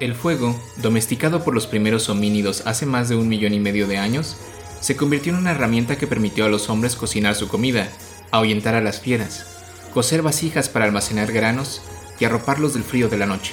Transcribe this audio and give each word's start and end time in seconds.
El 0.00 0.14
fuego, 0.14 0.58
domesticado 0.78 1.44
por 1.44 1.54
los 1.54 1.66
primeros 1.66 2.08
homínidos 2.08 2.62
hace 2.64 2.86
más 2.86 3.10
de 3.10 3.16
un 3.16 3.28
millón 3.28 3.52
y 3.52 3.60
medio 3.60 3.86
de 3.86 3.98
años, 3.98 4.38
se 4.80 4.96
convirtió 4.96 5.30
en 5.30 5.38
una 5.38 5.50
herramienta 5.50 5.98
que 5.98 6.06
permitió 6.06 6.46
a 6.46 6.48
los 6.48 6.70
hombres 6.70 6.96
cocinar 6.96 7.34
su 7.34 7.48
comida, 7.48 7.86
ahuyentar 8.30 8.74
a 8.74 8.80
las 8.80 9.00
fieras, 9.00 9.44
coser 9.92 10.22
vasijas 10.22 10.70
para 10.70 10.86
almacenar 10.86 11.30
granos 11.32 11.82
y 12.18 12.24
arroparlos 12.24 12.72
del 12.72 12.82
frío 12.82 13.10
de 13.10 13.18
la 13.18 13.26
noche. 13.26 13.52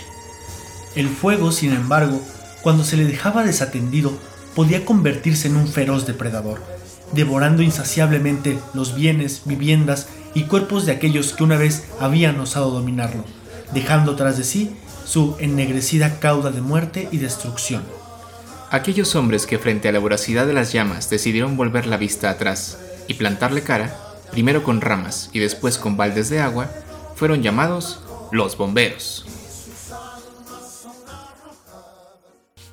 El 0.95 1.09
fuego, 1.09 1.51
sin 1.51 1.73
embargo, 1.73 2.21
cuando 2.61 2.85
se 2.85 2.95
le 2.95 3.03
dejaba 3.03 3.43
desatendido, 3.43 4.13
podía 4.55 4.85
convertirse 4.85 5.49
en 5.49 5.57
un 5.57 5.67
feroz 5.67 6.07
depredador, 6.07 6.63
devorando 7.11 7.61
insaciablemente 7.61 8.57
los 8.73 8.95
bienes, 8.95 9.41
viviendas 9.43 10.07
y 10.33 10.43
cuerpos 10.43 10.85
de 10.85 10.93
aquellos 10.93 11.33
que 11.33 11.43
una 11.43 11.57
vez 11.57 11.83
habían 11.99 12.39
osado 12.39 12.71
dominarlo, 12.71 13.25
dejando 13.73 14.15
tras 14.15 14.37
de 14.37 14.45
sí 14.45 14.77
su 15.07 15.37
ennegrecida 15.39 16.19
cauda 16.19 16.51
de 16.51 16.59
muerte 16.59 17.07
y 17.11 17.17
destrucción. 17.17 17.81
Aquellos 18.71 19.15
hombres 19.15 19.47
que 19.47 19.57
frente 19.57 19.87
a 19.87 19.93
la 19.93 19.99
voracidad 19.99 20.45
de 20.45 20.51
las 20.51 20.73
llamas 20.73 21.09
decidieron 21.09 21.55
volver 21.55 21.87
la 21.87 21.95
vista 21.95 22.29
atrás 22.29 22.77
y 23.07 23.13
plantarle 23.13 23.61
cara, 23.61 23.97
primero 24.31 24.63
con 24.63 24.81
ramas 24.81 25.29
y 25.31 25.39
después 25.39 25.77
con 25.77 25.95
baldes 25.95 26.29
de 26.29 26.41
agua, 26.41 26.69
fueron 27.15 27.41
llamados 27.41 28.01
los 28.33 28.57
bomberos. 28.57 29.25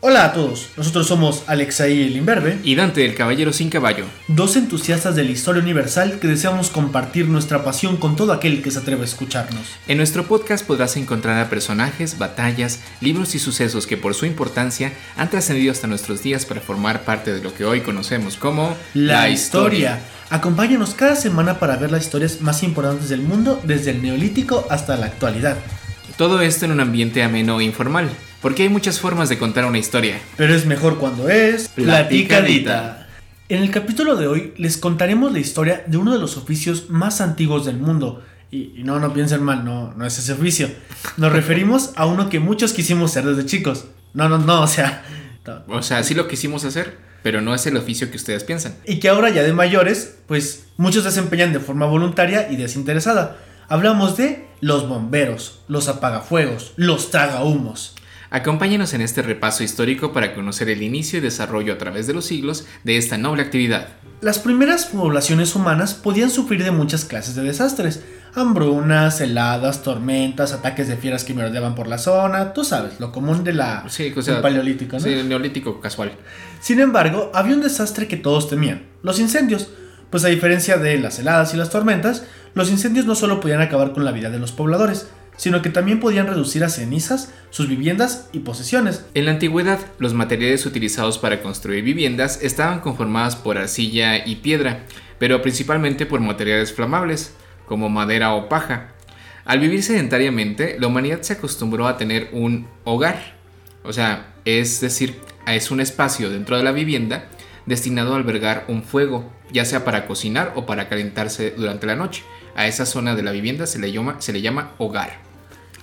Hola 0.06 0.26
a 0.26 0.32
todos, 0.34 0.68
nosotros 0.76 1.06
somos 1.06 1.44
Alexaí 1.46 2.02
el 2.02 2.18
Imberbe 2.18 2.58
y 2.62 2.74
Dante 2.74 3.06
el 3.06 3.14
Caballero 3.14 3.54
sin 3.54 3.70
Caballo, 3.70 4.04
dos 4.28 4.54
entusiastas 4.54 5.16
de 5.16 5.24
la 5.24 5.30
historia 5.30 5.62
universal 5.62 6.18
que 6.20 6.28
deseamos 6.28 6.68
compartir 6.68 7.27
nuestra 7.27 7.64
pasión 7.64 7.96
con 7.96 8.14
todo 8.14 8.34
aquel 8.34 8.62
que 8.62 8.70
se 8.70 8.80
atreve 8.80 9.00
a 9.00 9.04
escucharnos. 9.06 9.62
En 9.88 9.96
nuestro 9.96 10.27
podcast 10.27 10.66
podrás 10.66 10.98
encontrar 10.98 11.42
a 11.42 11.48
personajes, 11.48 12.18
batallas, 12.18 12.80
libros 13.00 13.34
y 13.34 13.38
sucesos 13.38 13.86
que 13.86 13.96
por 13.96 14.12
su 14.12 14.27
importancia 14.27 14.92
han 15.16 15.30
trascendido 15.30 15.72
hasta 15.72 15.86
nuestros 15.86 16.22
días 16.22 16.44
para 16.44 16.60
formar 16.60 17.06
parte 17.06 17.32
de 17.32 17.41
lo 17.41 17.55
que 17.55 17.64
hoy 17.64 17.80
conocemos 17.80 18.36
como 18.36 18.77
la, 18.92 19.30
historia. 19.30 20.00
Acompáñanos 20.28 20.92
cada 20.92 21.16
semana 21.16 21.58
para 21.58 21.77
ver 21.77 21.91
las 21.91 22.05
historias 22.05 22.42
más 22.42 22.62
importantes 22.62 23.08
del 23.08 23.22
mundo 23.22 23.58
desde 23.64 23.92
el 23.92 24.02
neolítico 24.02 24.66
hasta 24.68 24.98
la 24.98 25.06
actualidad. 25.06 25.56
Todo 26.18 26.42
esto 26.42 26.66
en 26.66 26.72
un 26.72 26.80
ambiente 26.80 27.22
ameno 27.22 27.58
e 27.58 27.64
informal 27.64 28.11
porque 28.45 28.64
hay 28.64 28.69
muchas 28.69 29.00
formas 29.00 29.31
de 29.31 29.39
contar 29.39 29.64
una 29.64 29.78
historia. 29.78 30.20
Pero 30.37 30.55
es 30.55 30.67
mejor 30.67 30.98
cuando 30.98 31.31
es 31.31 31.69
platicadita. 31.69 33.09
En 33.48 33.62
el 33.62 33.70
capítulo 33.70 34.17
de 34.17 34.27
hoy 34.27 34.53
les 34.59 34.77
contaremos 34.77 35.33
la 35.33 35.39
historia 35.39 35.83
de 35.86 35.97
uno 35.97 36.12
de 36.12 36.19
los 36.19 36.36
oficios 36.36 36.91
más 36.91 37.23
antiguos 37.23 37.64
del 37.64 37.78
mundo. 37.78 38.23
Y, 38.51 38.83
no, 38.84 39.01
no 39.01 39.14
piensen 39.14 39.42
mal, 39.42 39.64
no, 39.64 39.95
no 39.95 40.05
es 40.05 40.19
ese 40.19 40.34
oficio. 40.34 40.69
Nos 41.17 41.33
referimos 41.33 41.92
a 41.97 42.05
uno 42.05 42.28
que 42.28 42.39
muchos 42.39 42.75
quisimos 42.75 43.12
ser 43.12 43.25
desde 43.25 43.47
chicos. 43.47 43.86
No, 44.12 44.28
no, 44.28 44.36
no, 44.36 44.61
o 44.61 44.67
sea... 44.67 45.03
O 45.67 45.81
sea, 45.81 46.03
sí 46.03 46.12
lo 46.12 46.29
quisimos 46.29 46.67
hacer, 46.67 46.98
pero 47.23 47.41
no 47.41 47.55
es 47.55 47.67
el 47.67 47.79
oficio 47.79 48.11
que 48.11 48.19
ustedes 48.19 48.45
piensan. 48.45 48.75
Y 48.84 49.01
que 49.01 49.08
ahora 49.08 49.31
ya 49.31 49.42
de 49.42 49.55
mayores, 49.55 50.17
pues 50.27 50.67
muchos 50.77 51.05
desempeñan 51.05 51.55
de 51.55 51.61
forma 51.61 51.86
voluntaria 51.86 52.53
y 52.53 52.56
desinteresada. 52.56 53.39
Hablamos 53.70 54.19
de 54.19 54.47
los 54.61 54.86
bomberos, 54.86 55.61
los 55.67 55.89
apagafuegos, 55.89 56.75
los 56.77 57.11
tragahumos. 57.11 57.95
Acompáñenos 58.34 58.94
en 58.94 59.00
este 59.00 59.22
repaso 59.22 59.62
histórico 59.62 60.12
para 60.12 60.34
conocer 60.34 60.68
el 60.68 60.82
inicio 60.82 61.20
y 61.20 61.22
desarrollo 61.22 61.72
a 61.72 61.78
través 61.78 62.08
de 62.08 62.14
los 62.14 62.24
siglos 62.24 62.66
de 62.82 62.96
esta 62.96 63.16
noble 63.16 63.42
actividad. 63.42 63.90
Las 64.22 64.40
primeras 64.40 64.86
poblaciones 64.86 65.54
humanas 65.54 65.94
podían 65.94 66.30
sufrir 66.30 66.64
de 66.64 66.72
muchas 66.72 67.05
clases 67.05 67.36
de 67.36 67.44
desastres, 67.44 68.02
hambrunas, 68.34 69.20
heladas, 69.20 69.84
tormentas, 69.84 70.52
ataques 70.52 70.88
de 70.88 70.96
fieras 70.96 71.22
que 71.22 71.32
merodeaban 71.32 71.77
por 71.77 71.86
la 71.86 71.96
zona, 71.96 72.52
tú 72.52 72.64
sabes, 72.64 72.98
lo 72.98 73.12
común 73.12 73.44
de 73.44 73.52
la 73.52 73.84
sí, 73.88 74.10
del 74.10 74.40
paleolítico, 74.40 74.96
¿no? 74.96 75.05
Sí, 75.05 75.12
el 75.12 75.28
neolítico 75.28 75.80
casual. 75.80 76.10
Sin 76.58 76.80
embargo, 76.80 77.30
había 77.34 77.55
un 77.55 77.62
desastre 77.62 78.08
que 78.08 78.16
todos 78.16 78.50
temían, 78.50 78.82
los 79.05 79.20
incendios, 79.20 79.68
pues 80.10 80.24
a 80.24 80.28
diferencia 80.28 80.77
de 80.77 80.98
las 80.98 81.20
heladas 81.20 81.55
y 81.55 81.56
las 81.56 81.70
tormentas, 81.70 82.24
los 82.55 82.68
incendios 82.68 83.06
no 83.06 83.14
solo 83.14 83.40
podían 83.40 83.61
acabar 83.61 83.92
con 83.92 84.05
la 84.05 84.11
vida 84.11 84.30
de 84.30 84.40
los 84.40 84.50
pobladores, 84.50 85.06
sino 85.36 85.62
que 85.62 85.70
también 85.70 86.00
podían 86.00 86.27
reducir 86.27 86.64
a 86.64 86.68
cenizas 86.68 87.33
sus 87.50 87.68
viviendas 87.68 88.28
y 88.33 88.40
posesiones. 88.40 89.05
En 89.14 89.27
la 89.27 89.33
antigüedad, 89.33 89.80
los 89.98 90.14
materiales 90.14 90.67
utilizados 90.67 91.18
para 91.18 91.42
construir 91.42 91.84
viviendas 91.84 92.42
estaban 92.42 92.80
conformados 92.80 93.36
por 93.36 93.58
arcilla 93.58 94.27
y 94.27 94.36
piedra, 94.36 94.84
pero 95.18 95.42
principalmente 95.42 96.06
por 96.06 96.20
materiales 96.20 96.73
flamables, 96.73 97.34
como 97.67 97.89
madera 97.89 98.34
o 98.34 98.48
paja. 98.48 98.92
Al 99.44 99.61
vivir 99.61 99.83
sedentariamente, 99.83 100.77
la 100.78 100.86
humanidad 100.86 101.23
se 101.23 101.34
acostumbró 101.34 101.86
a 101.86 101.96
tener 101.96 102.28
un 102.33 102.67
hogar, 102.84 103.36
o 103.83 103.92
sea, 103.92 104.34
es 104.44 104.80
decir, 104.80 105.20
es 105.46 105.70
un 105.70 105.80
espacio 105.80 106.30
dentro 106.30 106.56
de 106.56 106.62
la 106.62 106.73
vivienda 106.73 107.28
destinado 107.67 108.14
a 108.14 108.17
albergar 108.17 108.64
un 108.68 108.83
fuego, 108.83 109.30
ya 109.52 109.64
sea 109.64 109.84
para 109.84 110.06
cocinar 110.06 110.52
o 110.56 110.67
para 110.67 110.89
calentarse 110.89 111.52
durante 111.56 111.86
la 111.86 111.96
noche. 111.96 112.23
A 112.57 112.67
esa 112.67 112.87
zona 112.87 113.15
de 113.15 113.23
la 113.23 113.33
vivienda 113.33 113.67
se 113.67 113.79
le 113.79 113.92
llama, 113.92 114.17
se 114.20 114.33
le 114.33 114.41
llama 114.41 114.73
hogar. 114.79 115.19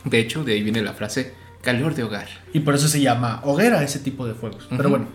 De 0.06 0.20
hecho, 0.20 0.44
de 0.44 0.54
ahí 0.54 0.64
viene 0.64 0.82
la 0.82 0.94
frase 0.94 1.34
calor 1.62 1.96
de 1.96 2.04
hogar. 2.04 2.28
Y 2.54 2.62
por 2.62 2.76
eso 2.76 2.88
se 2.88 3.02
llama 3.02 3.42
hoguera 3.44 3.84
ese 3.84 4.00
tipo 4.00 4.26
de 4.26 4.34
fuegos. 4.34 4.68
Pero 4.70 4.90
bueno, 4.90 5.08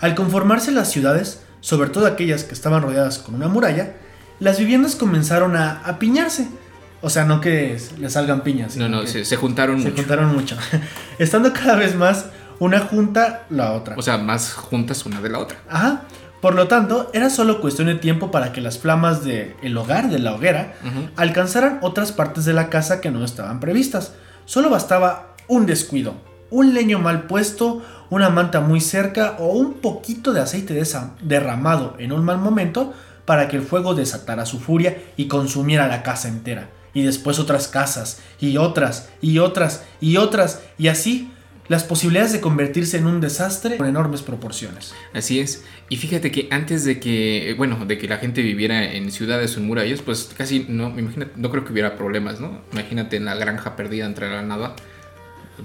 al 0.00 0.14
conformarse 0.14 0.72
las 0.72 0.90
ciudades, 0.90 1.42
sobre 1.60 1.90
todo 1.90 2.06
aquellas 2.06 2.44
que 2.44 2.54
estaban 2.54 2.82
rodeadas 2.82 3.18
con 3.18 3.34
una 3.34 3.48
muralla, 3.48 3.94
las 4.40 4.58
viviendas 4.58 4.96
comenzaron 4.96 5.56
a 5.56 5.80
apiñarse. 5.84 6.48
O 7.02 7.10
sea, 7.10 7.24
no 7.24 7.40
que 7.40 7.78
le 7.98 8.10
salgan 8.10 8.42
piñas. 8.42 8.76
No, 8.76 8.88
no, 8.88 9.06
se, 9.06 9.24
juntaron 9.36 9.76
mucho. 9.76 9.90
Se 9.90 9.96
juntaron 9.96 10.34
mucho. 10.34 10.56
Estando 11.18 11.52
cada 11.52 11.76
vez 11.76 11.94
más 11.94 12.26
una 12.58 12.80
junta 12.80 13.46
la 13.50 13.72
otra. 13.72 13.94
O 13.96 14.02
sea, 14.02 14.18
más 14.18 14.52
juntas 14.54 15.04
una 15.06 15.20
de 15.20 15.28
la 15.28 15.38
otra. 15.38 15.58
Ajá. 15.68 16.02
Por 16.46 16.54
lo 16.54 16.68
tanto, 16.68 17.10
era 17.12 17.28
solo 17.28 17.60
cuestión 17.60 17.88
de 17.88 17.96
tiempo 17.96 18.30
para 18.30 18.52
que 18.52 18.60
las 18.60 18.78
flamas 18.78 19.24
del 19.24 19.56
el 19.62 19.76
hogar, 19.76 20.10
de 20.10 20.20
la 20.20 20.32
hoguera, 20.32 20.74
alcanzaran 21.16 21.80
otras 21.82 22.12
partes 22.12 22.44
de 22.44 22.52
la 22.52 22.70
casa 22.70 23.00
que 23.00 23.10
no 23.10 23.24
estaban 23.24 23.58
previstas. 23.58 24.12
Solo 24.44 24.70
bastaba 24.70 25.34
un 25.48 25.66
descuido, 25.66 26.14
un 26.50 26.72
leño 26.72 27.00
mal 27.00 27.24
puesto, 27.24 27.82
una 28.10 28.28
manta 28.28 28.60
muy 28.60 28.80
cerca 28.80 29.34
o 29.40 29.48
un 29.54 29.80
poquito 29.80 30.32
de 30.32 30.40
aceite 30.40 30.80
derramado 31.20 31.96
en 31.98 32.12
un 32.12 32.24
mal 32.24 32.38
momento 32.38 32.94
para 33.24 33.48
que 33.48 33.56
el 33.56 33.62
fuego 33.64 33.96
desatara 33.96 34.46
su 34.46 34.60
furia 34.60 35.02
y 35.16 35.26
consumiera 35.26 35.88
la 35.88 36.04
casa 36.04 36.28
entera. 36.28 36.70
Y 36.94 37.02
después 37.02 37.40
otras 37.40 37.66
casas, 37.66 38.20
y 38.38 38.56
otras, 38.56 39.08
y 39.20 39.40
otras, 39.40 39.82
y 40.00 40.16
otras, 40.16 40.62
y 40.78 40.86
así 40.86 41.28
las 41.68 41.84
posibilidades 41.84 42.32
de 42.32 42.40
convertirse 42.40 42.98
en 42.98 43.06
un 43.06 43.20
desastre 43.20 43.76
con 43.76 43.86
enormes 43.86 44.22
proporciones. 44.22 44.94
Así 45.12 45.40
es. 45.40 45.64
Y 45.88 45.96
fíjate 45.96 46.30
que 46.30 46.48
antes 46.50 46.84
de 46.84 47.00
que, 47.00 47.54
bueno, 47.56 47.84
de 47.86 47.98
que 47.98 48.08
la 48.08 48.18
gente 48.18 48.42
viviera 48.42 48.92
en 48.92 49.10
ciudades 49.10 49.56
o 49.56 49.60
en 49.60 49.66
murallas, 49.66 50.02
pues 50.02 50.30
casi 50.36 50.66
no, 50.68 50.94
no 51.36 51.50
creo 51.50 51.64
que 51.64 51.72
hubiera 51.72 51.96
problemas, 51.96 52.40
¿no? 52.40 52.60
Imagínate 52.72 53.16
en 53.16 53.24
la 53.24 53.34
granja 53.34 53.76
perdida 53.76 54.06
entre 54.06 54.30
la 54.30 54.42
nada, 54.42 54.76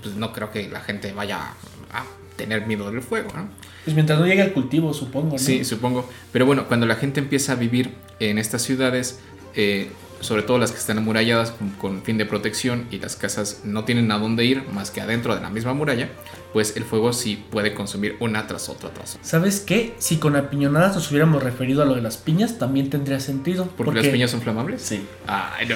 pues 0.01 0.15
no 0.15 0.33
creo 0.33 0.51
que 0.51 0.69
la 0.69 0.81
gente 0.81 1.11
vaya 1.13 1.53
a 1.91 2.05
tener 2.35 2.65
miedo 2.65 2.91
del 2.91 3.01
fuego, 3.01 3.31
¿no? 3.35 3.49
Pues 3.83 3.95
mientras 3.95 4.19
no 4.19 4.27
llegue 4.27 4.41
al 4.41 4.53
cultivo, 4.53 4.93
supongo, 4.93 5.33
¿no? 5.33 5.39
Sí, 5.39 5.65
supongo. 5.65 6.09
Pero 6.31 6.45
bueno, 6.45 6.67
cuando 6.67 6.85
la 6.85 6.95
gente 6.95 7.19
empieza 7.19 7.53
a 7.53 7.55
vivir 7.55 7.91
en 8.19 8.37
estas 8.37 8.61
ciudades, 8.61 9.19
eh, 9.55 9.89
sobre 10.21 10.43
todo 10.43 10.57
las 10.57 10.71
que 10.71 10.77
están 10.77 10.97
amuralladas 10.97 11.53
con, 11.79 12.01
fin 12.03 12.17
de 12.17 12.25
protección 12.25 12.87
y 12.91 12.99
las 12.99 13.15
casas 13.15 13.61
no 13.63 13.83
tienen 13.83 14.11
a 14.11 14.17
dónde 14.17 14.45
ir 14.45 14.63
más 14.73 14.91
que 14.91 15.01
adentro 15.01 15.35
de 15.35 15.41
la 15.41 15.49
misma 15.49 15.73
muralla, 15.73 16.09
pues 16.53 16.75
el 16.75 16.83
fuego 16.83 17.13
sí 17.13 17.43
puede 17.49 17.73
consumir 17.73 18.17
una 18.19 18.47
tras 18.47 18.69
otra 18.69 18.89
tras 18.89 19.15
otra. 19.15 19.23
¿Sabes 19.23 19.61
qué? 19.61 19.93
Si 19.99 20.17
con 20.17 20.35
apiñonadas 20.35 20.95
nos 20.95 21.09
hubiéramos 21.09 21.43
referido 21.43 21.81
a 21.81 21.85
lo 21.85 21.95
de 21.95 22.01
las 22.01 22.17
piñas, 22.17 22.57
también 22.59 22.89
tendría 22.89 23.19
sentido. 23.19 23.69
¿Porque, 23.77 24.01
las 24.01 24.07
piñas 24.07 24.31
son 24.31 24.41
flamables? 24.41 24.81
Sí. 24.81 25.05
Ay, 25.27 25.67
no. 25.67 25.75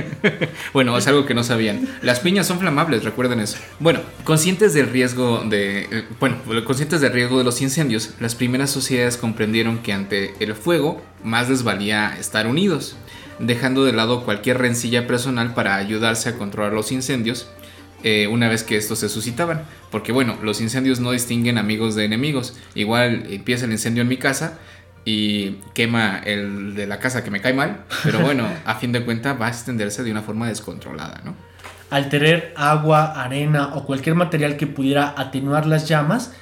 bueno, 0.72 0.96
es 0.96 1.06
algo 1.06 1.26
que 1.26 1.34
no 1.34 1.44
sabían. 1.44 1.88
Las 2.02 2.20
piñas 2.20 2.46
son 2.46 2.58
flamables, 2.58 3.04
recuerden 3.04 3.40
eso. 3.40 3.58
Bueno, 3.78 4.00
conscientes 4.24 4.74
del 4.74 4.88
riesgo 4.88 5.44
de... 5.48 5.82
Eh, 5.90 6.04
bueno, 6.18 6.36
conscientes 6.64 7.00
del 7.00 7.12
riesgo 7.12 7.38
de 7.38 7.44
los 7.44 7.60
incendios, 7.60 8.14
las 8.20 8.34
primeras 8.34 8.70
sociedades 8.70 9.16
comprendieron 9.16 9.78
que 9.78 9.92
ante 9.92 10.34
el 10.40 10.54
fuego 10.54 11.02
más 11.22 11.48
les 11.48 11.62
valía 11.62 12.16
estar 12.18 12.46
unidos 12.46 12.96
dejando 13.40 13.84
de 13.84 13.92
lado 13.92 14.24
cualquier 14.24 14.58
rencilla 14.58 15.06
personal 15.06 15.54
para 15.54 15.76
ayudarse 15.76 16.28
a 16.28 16.38
controlar 16.38 16.72
los 16.72 16.92
incendios 16.92 17.50
eh, 18.02 18.28
una 18.28 18.48
vez 18.48 18.62
que 18.62 18.76
estos 18.76 19.00
se 19.00 19.08
suscitaban. 19.08 19.62
Porque 19.90 20.12
bueno, 20.12 20.38
los 20.42 20.60
incendios 20.60 21.00
no 21.00 21.12
distinguen 21.12 21.58
amigos 21.58 21.94
de 21.94 22.04
enemigos. 22.04 22.56
Igual 22.74 23.26
empieza 23.28 23.66
el 23.66 23.72
incendio 23.72 24.02
en 24.02 24.08
mi 24.08 24.16
casa 24.16 24.58
y 25.04 25.56
quema 25.74 26.18
el 26.18 26.74
de 26.74 26.86
la 26.86 26.98
casa 26.98 27.24
que 27.24 27.30
me 27.30 27.40
cae 27.40 27.54
mal, 27.54 27.84
pero 28.04 28.20
bueno, 28.22 28.46
a 28.64 28.74
fin 28.76 28.92
de 28.92 29.04
cuentas 29.04 29.40
va 29.40 29.46
a 29.46 29.48
extenderse 29.50 30.02
de 30.02 30.10
una 30.10 30.22
forma 30.22 30.48
descontrolada, 30.48 31.20
¿no? 31.24 31.34
Al 31.90 32.08
tener 32.08 32.54
agua, 32.56 33.20
arena 33.20 33.74
o 33.74 33.84
cualquier 33.84 34.14
material 34.14 34.56
que 34.56 34.68
pudiera 34.68 35.12
atenuar 35.16 35.66
las 35.66 35.88
llamas, 35.88 36.32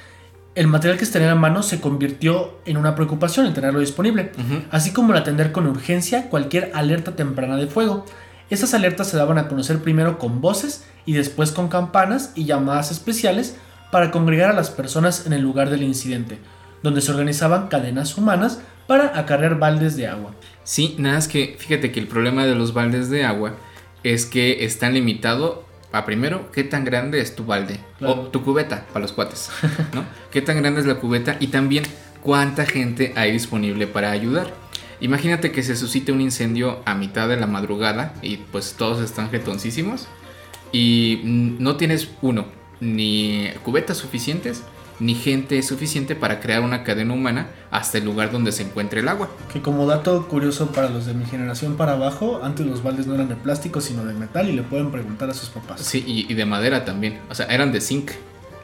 el 0.59 0.67
material 0.67 0.97
que 0.97 1.05
estaría 1.05 1.31
en 1.31 1.37
mano 1.37 1.63
se 1.63 1.79
convirtió 1.79 2.59
en 2.65 2.75
una 2.75 2.93
preocupación 2.93 3.45
el 3.45 3.53
tenerlo 3.53 3.79
disponible, 3.79 4.33
así 4.71 4.91
como 4.91 5.13
el 5.13 5.19
atender 5.19 5.53
con 5.53 5.65
urgencia 5.67 6.29
cualquier 6.29 6.71
alerta 6.73 7.15
temprana 7.15 7.55
de 7.55 7.67
fuego. 7.67 8.05
Esas 8.49 8.73
alertas 8.73 9.07
se 9.07 9.15
daban 9.15 9.37
a 9.37 9.47
conocer 9.47 9.79
primero 9.79 10.19
con 10.19 10.41
voces 10.41 10.83
y 11.05 11.13
después 11.13 11.53
con 11.53 11.69
campanas 11.69 12.33
y 12.35 12.43
llamadas 12.43 12.91
especiales 12.91 13.55
para 13.89 14.11
congregar 14.11 14.49
a 14.49 14.53
las 14.53 14.69
personas 14.69 15.25
en 15.25 15.31
el 15.31 15.41
lugar 15.41 15.69
del 15.69 15.81
incidente, 15.81 16.39
donde 16.83 16.99
se 16.99 17.11
organizaban 17.11 17.69
cadenas 17.69 18.17
humanas 18.17 18.59
para 18.85 19.17
acarrear 19.17 19.59
baldes 19.59 19.95
de 19.95 20.07
agua. 20.07 20.35
Sí, 20.65 20.93
nada 20.99 21.19
es 21.19 21.29
que 21.29 21.55
fíjate 21.57 21.93
que 21.93 22.01
el 22.01 22.07
problema 22.09 22.45
de 22.45 22.55
los 22.55 22.73
baldes 22.73 23.09
de 23.09 23.23
agua 23.23 23.55
es 24.03 24.25
que 24.25 24.65
están 24.65 24.93
limitado 24.93 25.68
a 25.91 26.05
primero 26.05 26.51
qué 26.51 26.63
tan 26.63 26.85
grande 26.85 27.19
es 27.21 27.35
tu 27.35 27.45
balde 27.45 27.79
Claro. 27.97 28.13
o 28.13 28.27
tu 28.27 28.43
cubeta 28.43 28.85
para 28.87 28.99
los 29.01 29.11
cuates, 29.13 29.49
¿no? 29.93 30.05
qué 30.31 30.41
tan 30.41 30.57
grande 30.61 30.81
es 30.81 30.85
la 30.87 30.95
cubeta 30.95 31.37
y 31.39 31.47
también 31.47 31.83
cuánta 32.21 32.65
gente 32.65 33.13
hay 33.15 33.31
disponible 33.31 33.87
para 33.87 34.11
ayudar. 34.11 34.53
Imagínate 35.01 35.51
que 35.51 35.63
se 35.63 35.75
suscite 35.77 36.11
un 36.11 36.19
incendio 36.21 36.81
a 36.85 36.93
mitad 36.93 37.29
de 37.29 37.37
la 37.37 37.47
madrugada 37.47 38.13
y 38.21 38.37
pues 38.37 38.75
todos 38.77 39.01
están 39.01 39.29
jetoncísimos 39.31 40.07
y 40.71 41.21
no 41.23 41.77
tienes 41.77 42.09
uno 42.21 42.45
ni 42.81 43.49
cubetas 43.63 43.97
suficientes 43.97 44.63
ni 44.99 45.15
gente 45.15 45.61
suficiente 45.63 46.15
para 46.15 46.39
crear 46.39 46.61
una 46.61 46.83
cadena 46.83 47.13
humana 47.13 47.47
hasta 47.71 47.97
el 47.99 48.05
lugar 48.05 48.31
donde 48.31 48.51
se 48.51 48.63
encuentre 48.63 48.99
el 48.99 49.07
agua. 49.07 49.29
Que 49.53 49.61
como 49.61 49.85
dato 49.85 50.27
curioso 50.27 50.71
para 50.71 50.89
los 50.89 51.05
de 51.05 51.13
mi 51.13 51.25
generación 51.25 51.75
para 51.77 51.93
abajo, 51.93 52.41
antes 52.43 52.65
los 52.65 52.83
baldes 52.83 53.07
no 53.07 53.15
eran 53.15 53.29
de 53.29 53.35
plástico 53.35 53.81
sino 53.81 54.03
de 54.05 54.13
metal 54.13 54.49
y 54.49 54.53
le 54.53 54.63
pueden 54.63 54.91
preguntar 54.91 55.29
a 55.29 55.33
sus 55.33 55.49
papás. 55.49 55.81
Sí, 55.81 56.03
y, 56.05 56.31
y 56.31 56.35
de 56.35 56.45
madera 56.45 56.85
también. 56.85 57.19
O 57.29 57.35
sea, 57.35 57.45
eran 57.47 57.71
de 57.71 57.81
zinc. 57.81 58.11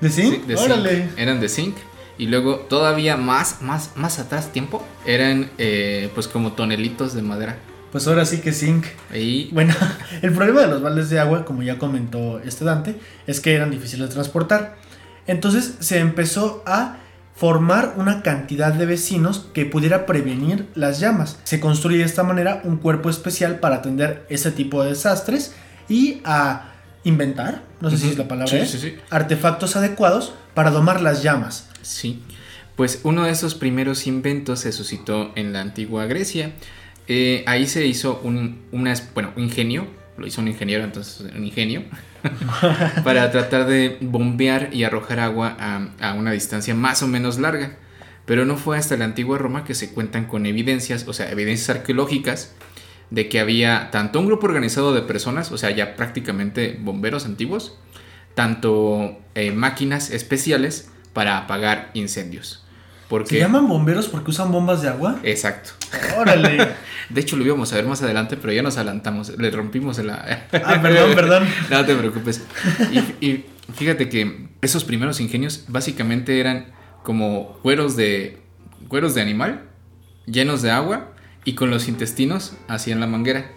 ¿De? 0.02 0.10
Sí, 0.10 0.42
de 0.46 0.56
Órale. 0.56 0.90
zinc. 1.08 1.18
Eran 1.20 1.40
de 1.40 1.50
zinc. 1.50 1.76
Y 2.18 2.28
luego 2.28 2.58
todavía 2.70 3.18
más, 3.18 3.62
más, 3.62 3.92
más 3.96 4.20
atrás 4.20 4.52
tiempo, 4.52 4.84
eran 5.06 5.50
eh, 5.58 6.10
pues 6.16 6.28
como 6.28 6.54
tonelitos 6.54 7.14
de 7.14 7.22
madera. 7.22 7.58
Pues 7.92 8.08
ahora 8.08 8.26
sí 8.26 8.40
que 8.42 8.52
zinc. 8.52 8.86
Ahí, 9.12 9.50
Bueno, 9.54 9.74
el 10.22 10.34
problema 10.34 10.62
de 10.62 10.68
los 10.68 10.82
baldes 10.82 11.10
de 11.10 11.20
agua, 11.20 11.46
como 11.46 11.62
ya 11.64 11.78
comentó 11.78 12.40
este 12.40 12.66
Dante, 12.66 12.96
es 13.28 13.40
que 13.40 13.54
eran 13.54 13.72
difíciles 13.72 14.10
de 14.10 14.14
transportar. 14.14 14.78
Entonces 15.28 15.76
se 15.80 16.00
empezó 16.00 16.64
a 16.66 16.98
formar 17.36 17.96
una 17.98 18.22
cantidad 18.24 18.74
de 18.74 18.86
vecinos 18.86 19.48
que 19.54 19.66
pudiera 19.66 20.06
prevenir 20.06 20.68
las 20.76 21.00
llamas. 21.00 21.38
Se 21.44 21.60
construye 21.60 21.98
de 21.98 22.04
esta 22.06 22.24
manera 22.24 22.62
un 22.64 22.78
cuerpo 22.78 23.10
especial 23.10 23.60
para 23.60 23.76
atender 23.78 24.26
ese 24.30 24.52
tipo 24.52 24.84
de 24.84 24.92
desastres 24.92 25.54
y 25.90 26.22
a 26.24 26.72
inventar, 27.04 27.62
no 27.82 27.90
sé 27.90 27.98
si 27.98 28.10
es 28.10 28.18
la 28.18 28.28
palabra, 28.28 28.50
Sí, 28.50 28.58
¿eh? 28.58 28.66
sí, 28.66 28.80
sí. 28.80 28.96
artefactos 29.10 29.76
adecuados 29.76 30.34
para 30.54 30.72
domar 30.72 31.02
las 31.02 31.22
llamas. 31.24 31.70
Sí, 31.82 32.24
pues 32.76 33.02
uno 33.04 33.26
de 33.26 33.32
esos 33.32 33.54
primeros 33.54 34.08
inventos 34.08 34.62
se 34.62 34.72
suscitó 34.72 35.32
en 35.36 35.54
la 35.54 35.62
antigua 35.62 36.06
Grecia. 36.06 36.54
Eh, 37.08 37.44
ahí 37.48 37.68
se 37.68 37.86
hizo 37.86 38.20
un, 38.24 38.62
una, 38.72 38.94
bueno, 39.14 39.32
un 39.36 39.44
ingenio, 39.44 39.86
lo 40.18 40.26
hizo 40.26 40.42
un 40.42 40.48
ingeniero, 40.48 40.84
entonces 40.84 41.20
un 41.36 41.44
ingenio, 41.46 41.84
para 43.04 43.32
tratar 43.32 43.66
de 43.66 43.98
bombear 44.02 44.70
y 44.74 44.84
arrojar 44.84 45.20
agua 45.20 45.56
a, 45.60 45.88
a 46.00 46.14
una 46.14 46.32
distancia 46.32 46.76
más 46.76 47.04
o 47.04 47.08
menos 47.08 47.40
larga. 47.40 47.78
Pero 48.26 48.46
no 48.46 48.58
fue 48.58 48.78
hasta 48.78 48.98
la 48.98 49.06
antigua 49.06 49.38
Roma 49.38 49.64
que 49.64 49.76
se 49.76 49.94
cuentan 49.94 50.26
con 50.26 50.46
evidencias, 50.46 51.08
o 51.08 51.14
sea, 51.14 51.30
evidencias 51.30 51.70
arqueológicas 51.78 52.56
de 53.12 53.30
que 53.30 53.40
había 53.40 53.92
tanto 53.92 54.20
un 54.20 54.26
grupo 54.26 54.48
organizado 54.48 54.94
de 54.94 55.02
personas, 55.02 55.52
o 55.52 55.58
sea, 55.58 55.72
ya 55.72 55.96
prácticamente 55.96 56.78
bomberos 56.82 57.26
antiguos, 57.26 57.78
tanto 58.34 59.20
eh, 59.36 59.52
máquinas 59.52 60.10
especiales 60.10 60.90
para 61.14 61.38
apagar 61.38 61.92
incendios. 61.94 62.64
Porque, 63.08 63.36
¿Se 63.36 63.40
llaman 63.40 63.68
bomberos 63.68 64.08
porque 64.08 64.32
usan 64.32 64.52
bombas 64.52 64.82
de 64.82 64.90
agua? 64.90 65.20
Exacto. 65.24 65.72
Órale. 66.18 66.70
De 67.10 67.22
hecho, 67.22 67.36
lo 67.38 67.46
íbamos 67.46 67.72
a 67.74 67.76
ver 67.76 67.86
más 67.86 68.02
adelante, 68.02 68.38
pero 68.38 68.52
ya 68.54 68.62
nos 68.62 68.78
adelantamos. 68.78 69.38
Le 69.38 69.52
rompimos 69.52 69.98
la. 70.00 70.48
Ah, 70.64 70.82
perdón, 70.82 71.16
perdón. 71.16 71.48
No 71.70 71.86
te 71.86 71.96
preocupes. 71.96 72.44
Y, 72.92 73.26
y 73.26 73.46
fíjate 73.74 74.10
que 74.10 74.48
esos 74.62 74.84
primeros 74.84 75.20
ingenios 75.20 75.66
básicamente 75.68 76.40
eran 76.40 76.68
como 77.04 77.60
cueros 77.62 77.96
de. 77.96 78.40
cueros 78.88 79.14
de 79.16 79.22
animal 79.22 79.64
llenos 80.26 80.62
de 80.64 80.72
agua 80.72 81.12
y 81.44 81.54
con 81.54 81.70
los 81.70 81.88
intestinos 81.88 82.54
hacían 82.68 83.00
la 83.00 83.08
manguera. 83.08 83.52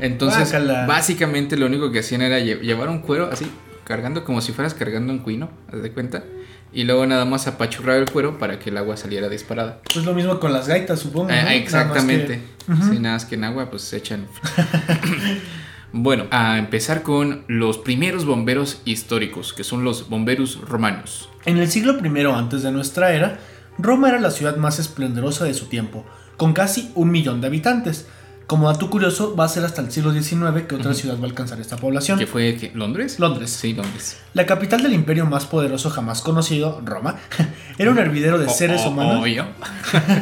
Entonces, 0.00 0.48
básicamente 0.86 1.56
lo 1.56 1.66
único 1.66 1.90
que 1.92 1.98
hacían 2.00 2.22
era 2.22 2.38
lle- 2.38 2.60
llevar 2.60 2.88
un 2.88 3.00
cuero 3.00 3.28
así, 3.30 3.46
cargando 3.84 4.24
como 4.24 4.40
si 4.40 4.52
fueras 4.52 4.72
cargando 4.74 5.12
un 5.12 5.18
cuino, 5.20 5.50
¿te 5.70 5.78
das 5.80 5.90
cuenta? 5.90 6.24
Y 6.72 6.84
luego 6.84 7.06
nada 7.06 7.24
más 7.24 7.46
apachurrar 7.46 7.96
el 7.98 8.10
cuero 8.10 8.38
para 8.38 8.58
que 8.58 8.70
el 8.70 8.76
agua 8.76 8.96
saliera 8.96 9.28
disparada. 9.28 9.80
Pues 9.92 10.04
lo 10.04 10.12
mismo 10.14 10.38
con 10.40 10.52
las 10.52 10.68
gaitas, 10.68 11.00
supongo. 11.00 11.28
¿no? 11.28 11.34
Eh, 11.34 11.36
Nada 11.36 11.44
más 11.46 11.54
exactamente. 11.54 12.40
que- 12.66 12.72
Ujú. 12.72 12.92
Sí, 12.92 12.98
nada 12.98 13.14
más 13.14 13.24
que 13.24 13.34
en 13.36 13.44
agua 13.44 13.70
pues 13.70 13.82
se 13.82 13.96
echan. 13.96 14.26
bueno, 15.92 16.26
a 16.30 16.58
empezar 16.58 17.02
con 17.02 17.44
los 17.48 17.78
primeros 17.78 18.24
bomberos 18.24 18.80
históricos, 18.84 19.52
que 19.52 19.64
son 19.64 19.84
los 19.84 20.08
bomberos 20.08 20.60
romanos. 20.68 21.28
En 21.44 21.58
el 21.58 21.70
siglo 21.70 21.96
I 22.04 22.24
antes 22.34 22.62
de 22.62 22.72
nuestra 22.72 23.12
era, 23.12 23.38
Roma 23.78 24.08
era 24.08 24.20
la 24.20 24.30
ciudad 24.30 24.56
más 24.56 24.78
esplendorosa 24.78 25.44
de 25.44 25.54
su 25.54 25.66
tiempo, 25.66 26.04
con 26.36 26.52
casi 26.52 26.90
un 26.94 27.10
millón 27.10 27.40
de 27.40 27.46
habitantes. 27.46 28.08
Como 28.46 28.70
dato 28.70 28.88
curioso, 28.88 29.34
va 29.34 29.44
a 29.44 29.48
ser 29.48 29.64
hasta 29.64 29.82
el 29.82 29.90
siglo 29.90 30.12
XIX 30.12 30.62
que 30.68 30.76
otra 30.76 30.94
ciudad 30.94 31.16
va 31.18 31.22
a 31.22 31.26
alcanzar 31.26 31.60
esta 31.60 31.76
población. 31.76 32.16
¿Qué 32.16 32.28
fue 32.28 32.56
¿qué? 32.56 32.70
Londres? 32.74 33.18
Londres. 33.18 33.50
Sí, 33.50 33.72
Londres. 33.72 34.18
La 34.34 34.46
capital 34.46 34.84
del 34.84 34.92
imperio 34.92 35.26
más 35.26 35.46
poderoso 35.46 35.90
jamás 35.90 36.20
conocido, 36.20 36.80
Roma, 36.84 37.16
era 37.78 37.90
un 37.90 37.98
hervidero 37.98 38.38
de 38.38 38.48
seres 38.48 38.86
humanos 38.86 39.26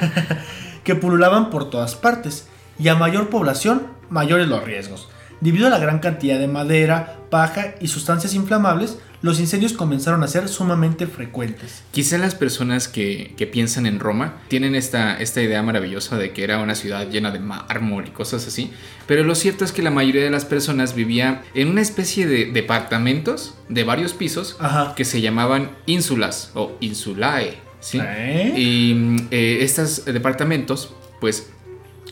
que 0.84 0.94
pululaban 0.94 1.50
por 1.50 1.68
todas 1.68 1.96
partes, 1.96 2.48
y 2.78 2.88
a 2.88 2.94
mayor 2.94 3.28
población, 3.28 3.88
mayores 4.08 4.48
los 4.48 4.64
riesgos. 4.64 5.08
Debido 5.42 5.66
a 5.66 5.70
la 5.70 5.78
gran 5.78 5.98
cantidad 5.98 6.38
de 6.38 6.48
madera, 6.48 7.18
paja 7.28 7.74
y 7.78 7.88
sustancias 7.88 8.32
inflamables, 8.32 8.98
los 9.24 9.40
incendios 9.40 9.72
comenzaron 9.72 10.22
a 10.22 10.28
ser 10.28 10.50
sumamente 10.50 11.06
frecuentes. 11.06 11.82
Quizá 11.92 12.18
las 12.18 12.34
personas 12.34 12.88
que, 12.88 13.32
que 13.38 13.46
piensan 13.46 13.86
en 13.86 13.98
Roma 13.98 14.34
tienen 14.48 14.74
esta, 14.74 15.16
esta 15.16 15.40
idea 15.40 15.62
maravillosa 15.62 16.18
de 16.18 16.32
que 16.32 16.44
era 16.44 16.58
una 16.58 16.74
ciudad 16.74 17.08
llena 17.08 17.30
de 17.30 17.38
mármol 17.38 18.06
y 18.06 18.10
cosas 18.10 18.46
así, 18.46 18.70
pero 19.06 19.24
lo 19.24 19.34
cierto 19.34 19.64
es 19.64 19.72
que 19.72 19.80
la 19.80 19.90
mayoría 19.90 20.22
de 20.22 20.30
las 20.30 20.44
personas 20.44 20.94
vivía 20.94 21.42
en 21.54 21.68
una 21.68 21.80
especie 21.80 22.26
de 22.26 22.52
departamentos 22.52 23.54
de 23.70 23.82
varios 23.84 24.12
pisos 24.12 24.58
Ajá. 24.60 24.94
que 24.94 25.06
se 25.06 25.22
llamaban 25.22 25.70
ínsulas 25.86 26.50
o 26.52 26.76
insulae. 26.80 27.56
¿sí? 27.80 28.00
¿Eh? 28.02 28.52
Y 28.58 29.26
eh, 29.30 29.60
estos 29.62 30.04
departamentos 30.04 30.94
pues 31.22 31.48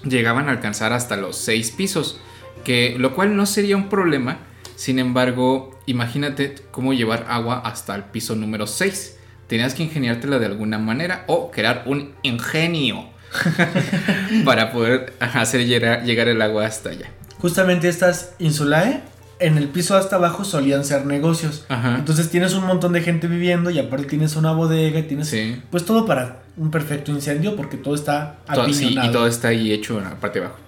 llegaban 0.02 0.48
a 0.48 0.52
alcanzar 0.52 0.94
hasta 0.94 1.18
los 1.18 1.36
seis 1.36 1.72
pisos, 1.72 2.18
que, 2.64 2.96
lo 2.98 3.14
cual 3.14 3.36
no 3.36 3.44
sería 3.44 3.76
un 3.76 3.90
problema. 3.90 4.38
Sin 4.76 4.98
embargo, 4.98 5.71
imagínate 5.86 6.54
cómo 6.70 6.92
llevar 6.92 7.26
agua 7.28 7.60
hasta 7.64 7.94
el 7.94 8.04
piso 8.04 8.34
número 8.36 8.66
6. 8.66 9.16
Tenías 9.48 9.74
que 9.74 9.82
ingeniártela 9.82 10.38
de 10.38 10.46
alguna 10.46 10.78
manera 10.78 11.24
o 11.26 11.50
crear 11.50 11.82
un 11.86 12.12
ingenio 12.22 13.06
para 14.44 14.72
poder 14.72 15.12
hacer 15.20 15.66
llegar, 15.66 16.28
el 16.28 16.42
agua 16.42 16.66
hasta 16.66 16.90
allá. 16.90 17.10
Justamente 17.38 17.88
estas 17.88 18.34
insulae, 18.38 19.00
en 19.40 19.58
el 19.58 19.68
piso 19.68 19.96
hasta 19.96 20.16
abajo 20.16 20.44
solían 20.44 20.84
ser 20.84 21.04
negocios. 21.06 21.64
Ajá. 21.68 21.96
Entonces 21.98 22.30
tienes 22.30 22.54
un 22.54 22.64
montón 22.66 22.92
de 22.92 23.00
gente 23.02 23.26
viviendo 23.26 23.70
y 23.70 23.78
aparte 23.78 24.04
tienes 24.06 24.36
una 24.36 24.52
bodega 24.52 25.00
y 25.00 25.02
tienes 25.04 25.28
Sí. 25.28 25.60
pues 25.70 25.84
todo 25.84 26.06
para 26.06 26.42
un 26.56 26.70
perfecto 26.70 27.10
incendio 27.10 27.56
porque 27.56 27.76
todo 27.76 27.94
está 27.94 28.36
Todo- 28.52 28.72
sí, 28.72 28.96
y 29.02 29.10
todo 29.12 29.26
está 29.26 29.48
ahí 29.48 29.72
hecho 29.72 29.98
en 29.98 30.04
la 30.04 30.20
parte 30.20 30.38
de 30.40 30.46
abajo. 30.46 30.60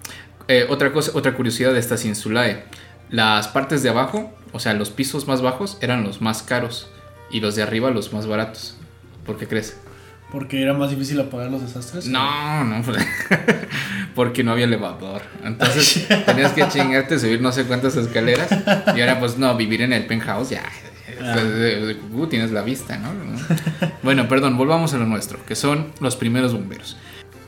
Eh, 0.48 0.66
otra 0.68 0.92
cosa, 0.92 1.12
otra 1.14 1.34
curiosidad 1.34 1.72
de 1.72 1.78
estas 1.78 2.04
insulae. 2.04 2.64
Las 3.10 3.48
partes 3.48 3.82
de 3.82 3.90
abajo, 3.90 4.34
o 4.54 4.60
sea, 4.60 4.72
los 4.72 4.88
pisos 4.90 5.26
más 5.28 5.42
bajos 5.42 5.76
eran 5.82 6.02
los 6.04 6.22
más 6.22 6.42
caros 6.42 6.88
y 7.30 7.40
los 7.40 7.54
de 7.56 7.62
arriba 7.62 7.90
los 7.90 8.12
más 8.14 8.26
baratos. 8.26 8.76
¿Por 9.26 9.36
qué 9.36 9.46
crees? 9.46 9.76
Porque 10.32 10.62
era 10.62 10.72
más 10.74 10.90
difícil 10.90 11.20
apagar 11.20 11.50
los 11.50 11.60
desastres. 11.62 12.06
No, 12.06 12.64
no, 12.64 12.82
pues, 12.82 13.04
porque 14.14 14.42
no 14.42 14.52
había 14.52 14.64
elevador. 14.64 15.22
Entonces 15.44 16.06
tenías 16.26 16.52
que 16.52 16.66
chingarte, 16.68 17.18
subir 17.18 17.40
no 17.40 17.52
sé 17.52 17.64
cuántas 17.64 17.96
escaleras. 17.96 18.48
Y 18.96 19.00
ahora, 19.00 19.20
pues 19.20 19.38
no, 19.38 19.54
vivir 19.56 19.82
en 19.82 19.92
el 19.92 20.06
penthouse 20.06 20.50
ya. 20.50 20.62
Ah. 21.22 21.36
de- 21.36 21.86
de- 21.86 21.96
uh, 22.12 22.26
tienes 22.26 22.50
la 22.50 22.62
vista, 22.62 22.96
¿no? 22.98 23.10
Bueno, 24.02 24.26
perdón, 24.26 24.56
volvamos 24.56 24.92
a 24.94 24.98
lo 24.98 25.06
nuestro, 25.06 25.44
que 25.46 25.54
son 25.54 25.92
los 26.00 26.16
primeros 26.16 26.52
bomberos. 26.52 26.96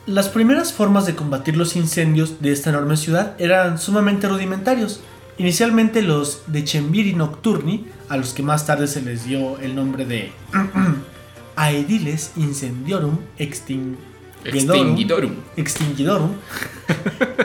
Las 0.06 0.28
primeras 0.28 0.72
formas 0.72 1.04
de 1.06 1.16
combatir 1.16 1.56
los 1.56 1.74
incendios 1.74 2.40
de 2.40 2.52
esta 2.52 2.70
enorme 2.70 2.96
ciudad 2.96 3.34
eran 3.38 3.78
sumamente 3.78 4.28
rudimentarios. 4.28 5.00
Inicialmente 5.38 6.02
los 6.02 6.42
Decemviri 6.46 7.12
Nocturni, 7.12 7.86
a 8.08 8.16
los 8.16 8.32
que 8.32 8.42
más 8.42 8.66
tarde 8.66 8.86
se 8.86 9.02
les 9.02 9.26
dio 9.26 9.58
el 9.58 9.74
nombre 9.74 10.06
de 10.06 10.32
Aediles 11.56 12.32
Incendiorum 12.36 13.18
Extinguidorum, 13.38 13.98
Extinguidorum. 14.44 15.32
Extinguidorum. 15.56 16.30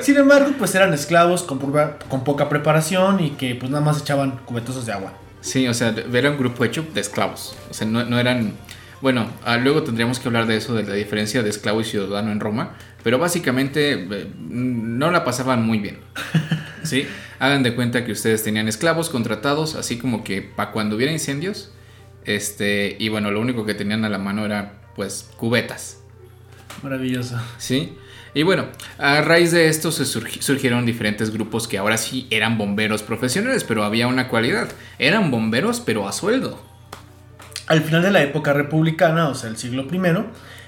Sin 0.01 0.17
embargo, 0.17 0.51
pues 0.57 0.74
eran 0.75 0.93
esclavos 0.93 1.43
con, 1.43 1.60
con 1.60 2.24
poca 2.24 2.48
preparación 2.48 3.19
y 3.24 3.31
que 3.31 3.55
pues 3.55 3.71
nada 3.71 3.83
más 3.83 4.01
echaban 4.01 4.39
cubetazos 4.45 4.86
de 4.86 4.93
agua. 4.93 5.13
Sí, 5.41 5.67
o 5.67 5.74
sea, 5.74 5.93
era 6.13 6.31
un 6.31 6.38
grupo 6.38 6.63
hecho 6.63 6.86
de 6.93 7.01
esclavos. 7.01 7.55
O 7.69 7.74
sea, 7.74 7.88
no, 7.88 8.05
no 8.05 8.19
eran... 8.19 8.53
Bueno, 9.01 9.27
ah, 9.43 9.57
luego 9.57 9.81
tendríamos 9.81 10.19
que 10.19 10.27
hablar 10.27 10.45
de 10.45 10.57
eso, 10.57 10.75
de 10.75 10.83
la 10.83 10.93
diferencia 10.93 11.41
de 11.41 11.50
esclavo 11.50 11.81
y 11.81 11.83
ciudadano 11.83 12.31
en 12.31 12.39
Roma. 12.39 12.75
Pero 13.03 13.17
básicamente 13.17 13.93
eh, 13.93 14.31
no 14.38 15.10
la 15.10 15.24
pasaban 15.24 15.65
muy 15.65 15.79
bien. 15.79 15.98
¿Sí? 16.83 17.07
Hagan 17.41 17.63
de 17.63 17.74
cuenta 17.74 18.05
que 18.05 18.12
ustedes 18.12 18.43
tenían 18.43 18.67
esclavos 18.67 19.10
contratados, 19.10 19.74
así 19.74 19.98
como 19.98 20.24
que 20.24 20.43
para 20.43 20.71
cuando 20.71 20.95
hubiera 20.95 21.12
incendios, 21.12 21.71
Este, 22.24 22.95
y 23.00 23.10
bueno, 23.10 23.31
lo 23.31 23.41
único 23.41 23.65
que 23.65 23.74
tenían 23.74 24.05
a 24.05 24.10
la 24.10 24.19
mano 24.19 24.45
era 24.45 24.74
pues 24.95 25.27
cubetas. 25.38 25.98
Maravilloso. 26.83 27.41
Sí. 27.57 27.98
Y 28.36 28.43
bueno, 28.43 28.67
a 29.00 29.21
raíz 29.21 29.51
de 29.51 29.69
esto 29.69 29.91
se 29.91 30.05
surgieron 30.05 30.86
diferentes 30.86 31.31
grupos 31.31 31.67
que 31.67 31.79
ahora 31.79 31.98
sí 31.98 32.27
eran 32.29 32.60
bomberos 32.60 33.01
profesionales, 33.01 33.63
pero 33.63 33.83
había 33.83 34.07
una 34.07 34.27
cualidad. 34.27 34.69
Eran 35.00 35.31
bomberos 35.31 35.79
pero 35.79 36.07
a 36.07 36.12
sueldo. 36.12 36.62
Al 37.65 37.81
final 37.81 38.03
de 38.03 38.12
la 38.12 38.21
época 38.21 38.53
republicana, 38.53 39.29
o 39.29 39.33
sea, 39.33 39.50
el 39.50 39.57
siglo 39.57 39.88
I, 39.91 40.00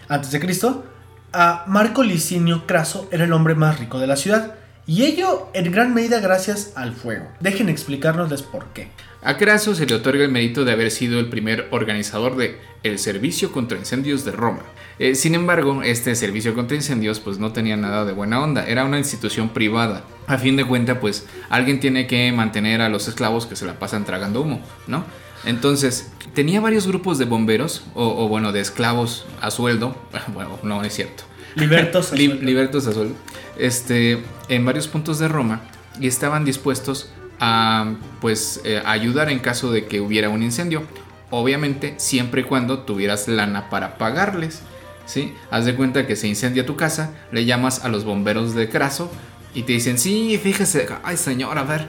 antes 0.08 0.32
de 0.32 0.40
Cristo, 0.40 0.86
a 1.34 1.66
Marco 1.68 2.02
Licinio 2.02 2.66
Craso 2.66 3.08
era 3.12 3.26
el 3.26 3.34
hombre 3.34 3.54
más 3.54 3.80
rico 3.80 4.00
de 4.00 4.08
la 4.08 4.16
ciudad. 4.16 4.56
Y 4.86 5.04
ello 5.04 5.50
en 5.54 5.72
gran 5.72 5.94
medida 5.94 6.20
gracias 6.20 6.74
al 6.76 6.94
fuego. 6.94 7.28
Dejen 7.40 7.70
explicarnosles 7.70 8.42
por 8.42 8.66
qué. 8.74 8.90
A 9.22 9.38
Craso 9.38 9.76
se 9.76 9.86
le 9.86 9.96
otorga 9.96 10.24
el 10.26 10.32
mérito 10.32 10.66
de 10.66 10.74
haber 10.74 10.92
sido 10.92 11.20
el 11.20 11.30
primer 11.30 11.68
organizador 11.72 12.36
de 12.36 12.60
el 12.84 13.00
Servicio 13.00 13.54
contra 13.54 13.78
Incendios 13.78 14.26
de 14.26 14.32
Roma. 14.32 14.64
Eh, 15.00 15.16
sin 15.16 15.34
embargo, 15.34 15.82
este 15.82 16.16
servicio 16.16 16.54
contra 16.54 16.76
incendios 16.76 17.20
pues 17.20 17.40
no 17.40 17.52
tenía 17.52 17.76
nada 17.76 18.06
de 18.06 18.12
buena 18.12 18.42
onda, 18.42 18.68
era 18.68 18.86
una 18.86 19.00
institución 19.00 19.50
privada. 19.50 20.04
A 20.28 20.38
fin 20.38 20.56
de 20.56 20.66
cuentas, 20.66 21.00
pues 21.02 21.26
alguien 21.50 21.80
tiene 21.80 22.06
que 22.06 22.32
mantener 22.32 22.82
a 22.82 22.90
los 22.90 23.08
esclavos 23.08 23.46
que 23.46 23.56
se 23.56 23.66
la 23.66 23.80
pasan 23.80 24.06
tragando 24.06 24.42
humo, 24.42 24.62
¿no? 24.88 25.04
Entonces, 25.46 26.12
tenía 26.34 26.62
varios 26.62 26.88
grupos 26.88 27.18
de 27.18 27.26
bomberos, 27.26 27.84
o, 27.96 28.28
bueno, 28.28 28.52
de 28.52 28.62
esclavos 28.62 29.26
a 29.42 29.52
sueldo, 29.52 29.96
bueno, 30.34 30.60
no 30.64 30.84
es 30.84 30.94
cierto. 30.94 31.24
Libertos 31.56 32.88
a 32.88 32.94
sueldo. 32.94 33.16
Este, 33.58 34.24
en 34.50 34.66
varios 34.66 34.88
puntos 34.88 35.20
de 35.20 35.28
Roma 35.28 35.62
y 36.00 36.08
estaban 36.08 36.46
dispuestos 36.46 37.12
a 37.40 37.96
pues 38.22 38.62
eh, 38.64 38.82
ayudar 38.86 39.30
en 39.30 39.40
caso 39.40 39.72
de 39.72 39.86
que 39.86 40.02
hubiera 40.02 40.30
un 40.30 40.44
incendio. 40.44 40.84
Obviamente, 41.30 41.96
siempre 41.98 42.42
y 42.42 42.44
cuando 42.44 42.80
tuvieras 42.80 43.28
lana 43.28 43.70
para 43.70 43.98
pagarles. 43.98 44.62
¿sí? 45.06 45.34
Haz 45.52 45.66
de 45.66 45.76
cuenta 45.76 46.08
que 46.08 46.16
se 46.16 46.28
incendia 46.28 46.66
tu 46.66 46.76
casa, 46.76 47.12
le 47.32 47.46
llamas 47.46 47.84
a 47.84 47.90
los 47.90 48.06
bomberos 48.06 48.56
de 48.56 48.70
Craso 48.70 49.12
y 49.54 49.64
te 49.64 49.74
dicen, 49.74 49.98
sí, 49.98 50.40
fíjese, 50.42 50.88
ay 51.04 51.18
señor, 51.18 51.58
a 51.58 51.64
ver, 51.64 51.88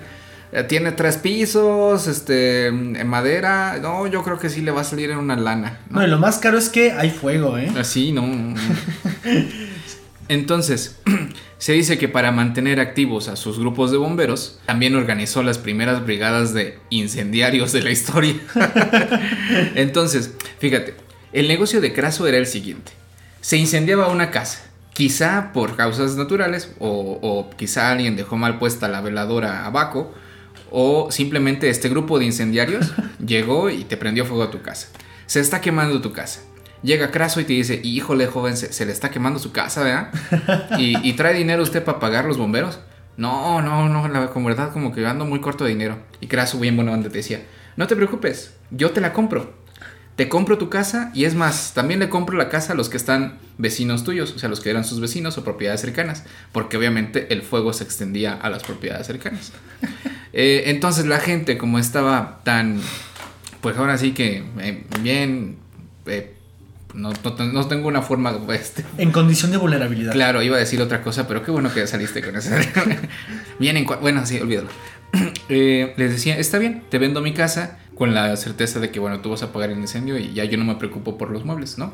tiene 0.62 0.92
tres 0.92 1.16
pisos, 1.16 2.06
este, 2.06 2.68
en 2.68 3.06
madera, 3.08 3.78
no, 3.82 4.06
yo 4.06 4.22
creo 4.22 4.38
que 4.38 4.48
sí 4.48 4.60
le 4.60 4.70
va 4.70 4.82
a 4.82 4.84
salir 4.84 5.10
en 5.10 5.18
una 5.18 5.36
lana. 5.36 5.80
No, 5.90 6.04
y 6.04 6.06
lo 6.06 6.18
más 6.18 6.38
caro 6.38 6.58
es 6.58 6.68
que 6.68 6.92
hay 6.92 7.10
fuego, 7.10 7.58
¿eh? 7.58 7.72
Así, 7.76 8.12
no. 8.12 8.54
Entonces, 10.28 11.00
se 11.58 11.72
dice 11.72 11.98
que 11.98 12.08
para 12.08 12.32
mantener 12.32 12.80
activos 12.80 13.28
a 13.28 13.36
sus 13.36 13.58
grupos 13.58 13.90
de 13.90 13.98
bomberos, 13.98 14.60
también 14.66 14.94
organizó 14.94 15.42
las 15.42 15.58
primeras 15.58 16.04
brigadas 16.04 16.54
de 16.54 16.78
incendiarios 16.90 17.72
de 17.72 17.82
la 17.82 17.90
historia. 17.90 18.34
Entonces, 19.74 20.32
fíjate, 20.58 20.94
el 21.32 21.48
negocio 21.48 21.80
de 21.80 21.92
Craso 21.92 22.26
era 22.26 22.38
el 22.38 22.46
siguiente. 22.46 22.92
Se 23.40 23.56
incendiaba 23.56 24.08
una 24.08 24.30
casa, 24.30 24.62
quizá 24.92 25.52
por 25.52 25.76
causas 25.76 26.16
naturales, 26.16 26.72
o, 26.78 27.50
quizá 27.56 27.90
alguien 27.90 28.16
dejó 28.16 28.36
mal 28.36 28.58
puesta 28.58 28.88
la 28.88 29.00
veladora 29.00 29.66
abajo, 29.66 30.14
o 30.74 31.10
simplemente 31.10 31.70
este 31.70 31.88
grupo 31.88 32.18
de 32.18 32.24
incendiarios 32.26 32.92
llegó 33.24 33.70
y 33.70 33.84
te 33.84 33.96
prendió 33.96 34.26
fuego 34.26 34.42
a 34.42 34.50
tu 34.50 34.60
casa. 34.60 34.88
Se 35.26 35.40
está 35.40 35.60
quemando 35.60 36.00
tu 36.00 36.12
casa 36.12 36.40
llega 36.84 37.10
Craso 37.10 37.40
y 37.40 37.44
te 37.44 37.54
dice, 37.54 37.80
híjole, 37.82 38.26
joven, 38.26 38.56
se, 38.56 38.86
le 38.86 38.92
está 38.92 39.10
quemando 39.10 39.40
su 39.40 39.50
casa, 39.50 39.82
¿verdad? 39.82 40.12
Y, 40.78 41.12
trae 41.14 41.34
dinero 41.34 41.62
usted 41.62 41.82
para 41.82 41.98
pagar 41.98 42.26
los 42.26 42.38
bomberos. 42.38 42.78
No, 43.16 43.62
no, 43.62 43.88
no, 43.88 44.06
la 44.08 44.28
con 44.28 44.44
verdad 44.44 44.72
como 44.72 44.92
que 44.92 45.04
ando 45.06 45.24
muy 45.24 45.40
corto 45.40 45.64
de 45.64 45.70
dinero. 45.70 45.98
Y 46.20 46.28
Craso 46.28 46.58
bien 46.60 46.76
bueno 46.76 47.00
te 47.00 47.08
decía, 47.08 47.42
no 47.76 47.86
te 47.86 47.96
preocupes, 47.96 48.54
yo 48.70 48.90
te 48.90 49.00
la 49.00 49.12
compro. 49.12 49.64
Te 50.16 50.28
compro 50.28 50.58
tu 50.58 50.68
casa 50.68 51.10
y 51.12 51.24
es 51.24 51.34
más, 51.34 51.74
también 51.74 51.98
le 51.98 52.08
compro 52.08 52.36
la 52.36 52.48
casa 52.48 52.72
a 52.72 52.76
los 52.76 52.88
que 52.88 52.96
están 52.96 53.38
vecinos 53.58 54.04
tuyos, 54.04 54.32
o 54.32 54.38
sea, 54.38 54.48
los 54.48 54.60
que 54.60 54.70
eran 54.70 54.84
sus 54.84 55.00
vecinos 55.00 55.36
o 55.38 55.42
propiedades 55.42 55.80
cercanas, 55.80 56.22
porque 56.52 56.76
obviamente 56.76 57.32
el 57.32 57.42
fuego 57.42 57.72
se 57.72 57.82
extendía 57.82 58.34
a 58.34 58.48
las 58.48 58.62
propiedades 58.62 59.08
cercanas. 59.08 59.52
Eh, 60.36 60.64
entonces 60.66 61.06
la 61.06 61.20
gente, 61.20 61.56
como 61.56 61.78
estaba 61.78 62.40
tan, 62.42 62.80
pues 63.60 63.76
ahora 63.76 63.96
sí 63.96 64.12
que 64.12 64.44
eh, 64.58 64.84
bien 65.00 65.58
eh, 66.06 66.34
no, 66.92 67.12
no, 67.52 67.66
tengo 67.66 67.88
una 67.88 68.02
forma 68.02 68.36
este. 68.52 68.84
En 68.98 69.12
condición 69.12 69.52
de 69.52 69.58
vulnerabilidad. 69.58 70.12
Claro, 70.12 70.42
iba 70.42 70.56
a 70.56 70.58
decir 70.58 70.82
otra 70.82 71.02
cosa, 71.02 71.28
pero 71.28 71.44
qué 71.44 71.50
bueno 71.50 71.72
que 71.72 71.86
saliste 71.86 72.20
con 72.20 72.36
eso. 72.36 72.50
bien, 73.58 73.76
en 73.76 73.86
bueno, 74.00 74.26
sí, 74.26 74.40
olvídalo. 74.40 74.68
Eh, 75.50 75.92
les 75.98 76.10
decía, 76.10 76.38
está 76.38 76.58
bien, 76.58 76.82
te 76.88 76.98
vendo 76.98 77.20
mi 77.20 77.34
casa 77.34 77.78
con 77.94 78.14
la 78.14 78.34
certeza 78.36 78.80
de 78.80 78.90
que, 78.90 78.98
bueno, 78.98 79.20
tú 79.20 79.30
vas 79.30 79.42
a 79.42 79.52
pagar 79.52 79.70
el 79.70 79.78
incendio 79.78 80.18
y 80.18 80.32
ya 80.32 80.44
yo 80.44 80.56
no 80.56 80.64
me 80.64 80.76
preocupo 80.76 81.18
por 81.18 81.30
los 81.30 81.44
muebles, 81.44 81.76
¿no? 81.76 81.92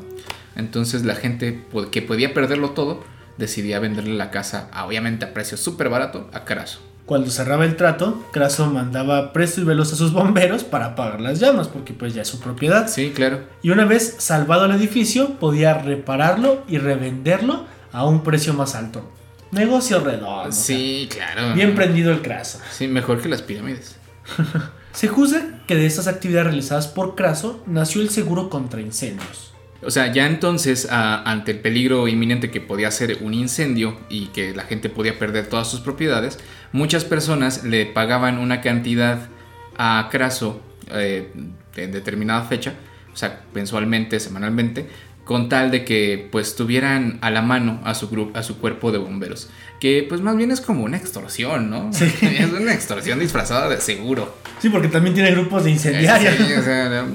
Entonces 0.55 1.03
la 1.03 1.15
gente 1.15 1.59
que 1.91 2.01
podía 2.01 2.33
perderlo 2.33 2.71
todo 2.71 3.03
decidía 3.37 3.79
venderle 3.79 4.15
la 4.15 4.31
casa, 4.31 4.71
obviamente 4.85 5.25
a 5.25 5.33
precio 5.33 5.57
súper 5.57 5.89
barato, 5.89 6.29
a 6.33 6.45
Carazo. 6.45 6.79
Cuando 7.11 7.29
cerraba 7.29 7.65
el 7.65 7.75
trato, 7.75 8.23
Craso 8.31 8.67
mandaba 8.67 9.33
presto 9.33 9.59
y 9.59 9.65
veloz 9.65 9.91
a 9.91 9.97
sus 9.97 10.13
bomberos 10.13 10.63
para 10.63 10.85
apagar 10.85 11.19
las 11.19 11.41
llamas, 11.41 11.67
porque 11.67 11.91
pues 11.91 12.13
ya 12.13 12.21
es 12.21 12.29
su 12.29 12.39
propiedad. 12.39 12.87
Sí, 12.87 13.11
claro. 13.13 13.41
Y 13.61 13.71
una 13.71 13.83
vez 13.83 14.15
salvado 14.19 14.63
el 14.63 14.71
edificio, 14.71 15.33
podía 15.37 15.73
repararlo 15.73 16.63
y 16.69 16.77
revenderlo 16.77 17.65
a 17.91 18.05
un 18.05 18.23
precio 18.23 18.53
más 18.53 18.75
alto. 18.75 19.11
Negocio 19.51 19.99
redondo. 19.99 20.53
Sí, 20.53 21.09
claro. 21.11 21.53
Bien 21.53 21.75
prendido 21.75 22.13
el 22.13 22.21
Craso. 22.21 22.59
Sí, 22.71 22.87
mejor 22.87 23.21
que 23.21 23.27
las 23.27 23.41
pirámides. 23.41 23.97
Se 24.93 25.09
juzga 25.09 25.59
que 25.67 25.75
de 25.75 25.87
estas 25.87 26.07
actividades 26.07 26.47
realizadas 26.47 26.87
por 26.87 27.15
Craso 27.15 27.61
nació 27.67 28.01
el 28.01 28.09
seguro 28.09 28.49
contra 28.49 28.79
incendios. 28.79 29.50
O 29.83 29.89
sea, 29.89 30.11
ya 30.11 30.27
entonces, 30.27 30.87
ante 30.91 31.51
el 31.51 31.59
peligro 31.59 32.07
inminente 32.07 32.51
que 32.51 32.61
podía 32.61 32.91
ser 32.91 33.17
un 33.21 33.33
incendio 33.33 33.97
y 34.09 34.27
que 34.27 34.53
la 34.53 34.63
gente 34.63 34.89
podía 34.89 35.17
perder 35.17 35.47
todas 35.47 35.69
sus 35.69 35.79
propiedades, 35.79 36.37
muchas 36.71 37.03
personas 37.03 37.63
le 37.63 37.87
pagaban 37.87 38.37
una 38.37 38.61
cantidad 38.61 39.29
a 39.77 40.07
Craso 40.11 40.61
eh, 40.91 41.31
en 41.75 41.91
determinada 41.91 42.43
fecha, 42.43 42.75
o 43.11 43.17
sea, 43.17 43.41
mensualmente, 43.53 44.19
semanalmente, 44.19 44.87
con 45.25 45.49
tal 45.49 45.71
de 45.71 45.85
que 45.85 46.27
pues 46.31 46.55
tuvieran 46.55 47.19
a 47.21 47.29
la 47.29 47.41
mano 47.41 47.79
a 47.83 47.93
su 47.93 48.09
grupo, 48.09 48.37
a 48.37 48.43
su 48.43 48.57
cuerpo 48.57 48.91
de 48.91 48.97
bomberos, 48.97 49.49
que 49.79 50.05
pues 50.07 50.21
más 50.21 50.35
bien 50.35 50.51
es 50.51 50.61
como 50.61 50.83
una 50.83 50.97
extorsión, 50.97 51.69
¿no? 51.69 51.91
Sí. 51.93 52.11
Es 52.21 52.51
una 52.51 52.73
extorsión 52.73 53.19
disfrazada 53.19 53.69
de 53.69 53.79
seguro. 53.79 54.35
Sí, 54.59 54.69
porque 54.69 54.87
también 54.87 55.13
tiene 55.13 55.31
grupos 55.31 55.63
de 55.63 55.71
incendiarios. 55.71 56.35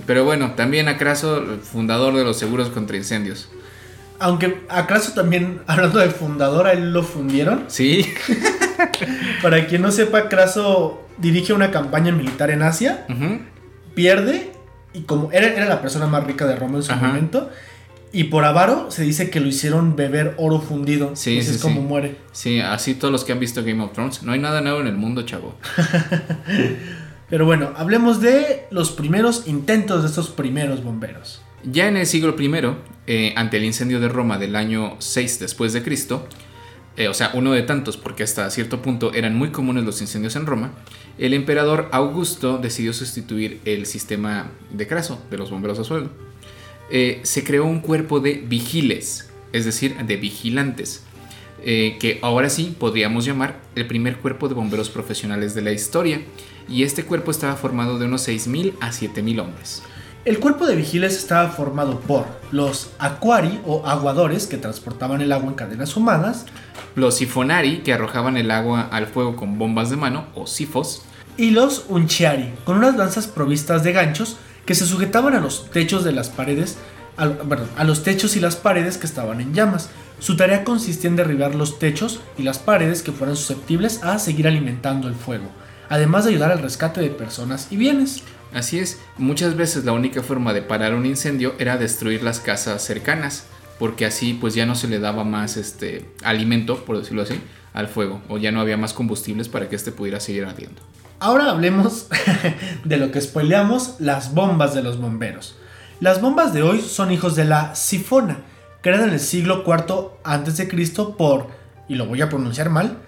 pero 0.06 0.24
bueno, 0.24 0.52
también 0.52 0.88
a 0.88 0.96
Craso, 0.96 1.58
fundador 1.62 2.14
de 2.14 2.24
los 2.24 2.38
seguros 2.38 2.70
contra 2.70 2.96
incendios. 2.96 3.48
Aunque 4.18 4.62
a 4.68 4.86
Craso 4.86 5.12
también, 5.12 5.60
hablando 5.66 5.98
de 5.98 6.08
fundador, 6.10 6.66
a 6.66 6.72
él 6.72 6.92
lo 6.92 7.02
fundieron. 7.02 7.64
Sí. 7.68 8.14
Para 9.42 9.66
quien 9.66 9.82
no 9.82 9.90
sepa, 9.90 10.28
Craso 10.28 11.06
dirige 11.18 11.52
una 11.52 11.70
campaña 11.70 12.12
militar 12.12 12.50
en 12.50 12.62
Asia, 12.62 13.06
pierde, 13.94 14.52
y 14.92 15.02
como 15.02 15.30
era, 15.32 15.48
era, 15.48 15.66
la 15.66 15.80
persona 15.80 16.06
más 16.06 16.24
rica 16.24 16.46
de 16.46 16.56
Roma 16.56 16.78
en 16.78 16.82
su 16.82 16.94
momento, 16.94 17.50
y 18.16 18.24
por 18.24 18.46
avaro 18.46 18.90
se 18.90 19.02
dice 19.02 19.28
que 19.28 19.40
lo 19.40 19.46
hicieron 19.46 19.94
beber 19.94 20.32
oro 20.38 20.58
fundido. 20.58 21.14
Sí, 21.14 21.42
sí 21.42 21.50
es 21.50 21.58
como 21.58 21.82
muere. 21.82 22.16
Sí, 22.32 22.60
así 22.60 22.94
todos 22.94 23.12
los 23.12 23.24
que 23.24 23.32
han 23.32 23.40
visto 23.40 23.62
Game 23.62 23.84
of 23.84 23.92
Thrones. 23.92 24.22
No 24.22 24.32
hay 24.32 24.38
nada 24.38 24.62
nuevo 24.62 24.80
en 24.80 24.86
el 24.86 24.96
mundo, 24.96 25.20
chavo. 25.26 25.54
Pero 27.28 27.44
bueno, 27.44 27.74
hablemos 27.76 28.22
de 28.22 28.68
los 28.70 28.90
primeros 28.90 29.46
intentos 29.46 30.00
de 30.00 30.08
estos 30.08 30.30
primeros 30.30 30.82
bomberos. 30.82 31.42
Ya 31.62 31.88
en 31.88 31.98
el 31.98 32.06
siglo 32.06 32.34
I, 32.40 32.50
eh, 33.06 33.34
ante 33.36 33.58
el 33.58 33.64
incendio 33.66 34.00
de 34.00 34.08
Roma 34.08 34.38
del 34.38 34.56
año 34.56 34.96
6 34.98 35.38
después 35.38 35.74
de 35.74 35.82
Cristo, 35.82 36.26
eh, 36.96 37.08
o 37.08 37.14
sea, 37.14 37.32
uno 37.34 37.52
de 37.52 37.64
tantos 37.64 37.98
porque 37.98 38.22
hasta 38.22 38.48
cierto 38.48 38.80
punto 38.80 39.12
eran 39.12 39.34
muy 39.36 39.50
comunes 39.50 39.84
los 39.84 40.00
incendios 40.00 40.36
en 40.36 40.46
Roma, 40.46 40.72
el 41.18 41.34
emperador 41.34 41.90
Augusto 41.92 42.56
decidió 42.56 42.94
sustituir 42.94 43.60
el 43.66 43.84
sistema 43.84 44.52
de 44.70 44.86
Craso, 44.86 45.20
de 45.30 45.36
los 45.36 45.50
bomberos 45.50 45.78
a 45.78 45.84
sueldo. 45.84 46.25
Eh, 46.90 47.20
se 47.24 47.44
creó 47.44 47.64
un 47.64 47.80
cuerpo 47.80 48.20
de 48.20 48.34
vigiles, 48.34 49.28
es 49.52 49.64
decir, 49.64 49.96
de 49.96 50.16
vigilantes, 50.16 51.02
eh, 51.64 51.96
que 51.98 52.18
ahora 52.22 52.48
sí 52.48 52.76
podríamos 52.78 53.24
llamar 53.24 53.60
el 53.74 53.86
primer 53.86 54.18
cuerpo 54.18 54.48
de 54.48 54.54
bomberos 54.54 54.88
profesionales 54.88 55.54
de 55.54 55.62
la 55.62 55.72
historia, 55.72 56.20
y 56.68 56.82
este 56.82 57.04
cuerpo 57.04 57.30
estaba 57.30 57.56
formado 57.56 57.98
de 57.98 58.06
unos 58.06 58.28
6.000 58.28 58.74
a 58.80 58.90
7.000 58.90 59.40
hombres. 59.40 59.82
El 60.24 60.40
cuerpo 60.40 60.66
de 60.66 60.74
vigiles 60.74 61.16
estaba 61.16 61.50
formado 61.50 62.00
por 62.00 62.26
los 62.50 62.90
aquari 62.98 63.60
o 63.64 63.86
aguadores 63.86 64.48
que 64.48 64.56
transportaban 64.56 65.20
el 65.20 65.30
agua 65.30 65.50
en 65.50 65.54
cadenas 65.54 65.96
humanas, 65.96 66.46
los 66.96 67.16
sifonari 67.16 67.78
que 67.78 67.92
arrojaban 67.92 68.36
el 68.36 68.50
agua 68.50 68.88
al 68.90 69.06
fuego 69.06 69.36
con 69.36 69.58
bombas 69.58 69.90
de 69.90 69.96
mano 69.96 70.26
o 70.34 70.48
sifos, 70.48 71.02
y 71.36 71.50
los 71.50 71.84
unchiari 71.88 72.52
con 72.64 72.78
unas 72.78 72.96
lanzas 72.96 73.26
provistas 73.26 73.84
de 73.84 73.92
ganchos 73.92 74.36
que 74.66 74.74
se 74.74 74.84
sujetaban 74.84 75.34
a 75.34 75.40
los 75.40 75.70
techos 75.70 76.04
de 76.04 76.12
las 76.12 76.28
paredes, 76.28 76.76
a, 77.16 77.84
los 77.84 78.02
techos 78.02 78.36
y 78.36 78.40
las 78.40 78.56
paredes 78.56 78.98
que 78.98 79.06
estaban 79.06 79.40
en 79.40 79.54
llamas. 79.54 79.88
Su 80.18 80.36
tarea 80.36 80.64
consistía 80.64 81.08
en 81.08 81.16
derribar 81.16 81.54
los 81.54 81.78
techos 81.78 82.20
y 82.36 82.42
las 82.42 82.58
paredes 82.58 83.02
que 83.02 83.12
fueran 83.12 83.36
susceptibles 83.36 84.02
a 84.02 84.18
seguir 84.18 84.48
alimentando 84.48 85.08
el 85.08 85.14
fuego, 85.14 85.46
además 85.88 86.24
de 86.24 86.32
ayudar 86.32 86.52
al 86.52 86.58
rescate 86.58 87.00
de 87.00 87.10
personas 87.10 87.68
y 87.70 87.76
bienes. 87.76 88.22
Así 88.52 88.78
es, 88.78 89.00
muchas 89.18 89.56
veces 89.56 89.84
la 89.84 89.92
única 89.92 90.22
forma 90.22 90.52
de 90.52 90.62
parar 90.62 90.94
un 90.94 91.06
incendio 91.06 91.54
era 91.58 91.76
destruir 91.76 92.22
las 92.22 92.40
casas 92.40 92.82
cercanas, 92.82 93.46
porque 93.78 94.06
así 94.06 94.34
pues 94.34 94.54
ya 94.54 94.66
no 94.66 94.74
se 94.74 94.88
le 94.88 94.98
daba 94.98 95.24
más 95.24 95.56
este 95.56 96.08
alimento, 96.22 96.84
por 96.84 96.98
decirlo 96.98 97.22
así, 97.22 97.40
al 97.74 97.88
fuego, 97.88 98.22
o 98.28 98.38
ya 98.38 98.52
no 98.52 98.60
había 98.60 98.78
más 98.78 98.94
combustibles 98.94 99.48
para 99.48 99.68
que 99.68 99.76
éste 99.76 99.92
pudiera 99.92 100.18
seguir 100.18 100.46
ardiendo. 100.46 100.80
Ahora 101.18 101.50
hablemos 101.50 102.08
de 102.84 102.96
lo 102.96 103.10
que 103.10 103.20
spoileamos, 103.20 103.96
las 103.98 104.34
bombas 104.34 104.74
de 104.74 104.82
los 104.82 105.00
bomberos. 105.00 105.56
Las 106.00 106.20
bombas 106.20 106.52
de 106.52 106.62
hoy 106.62 106.82
son 106.82 107.10
hijos 107.10 107.36
de 107.36 107.44
la 107.46 107.74
sifona, 107.74 108.38
creada 108.82 109.06
en 109.06 109.12
el 109.12 109.20
siglo 109.20 109.64
IV 109.66 110.10
a.C. 110.24 110.66
por, 111.16 111.48
y 111.88 111.94
lo 111.94 112.06
voy 112.06 112.20
a 112.20 112.28
pronunciar 112.28 112.68
mal, 112.68 112.98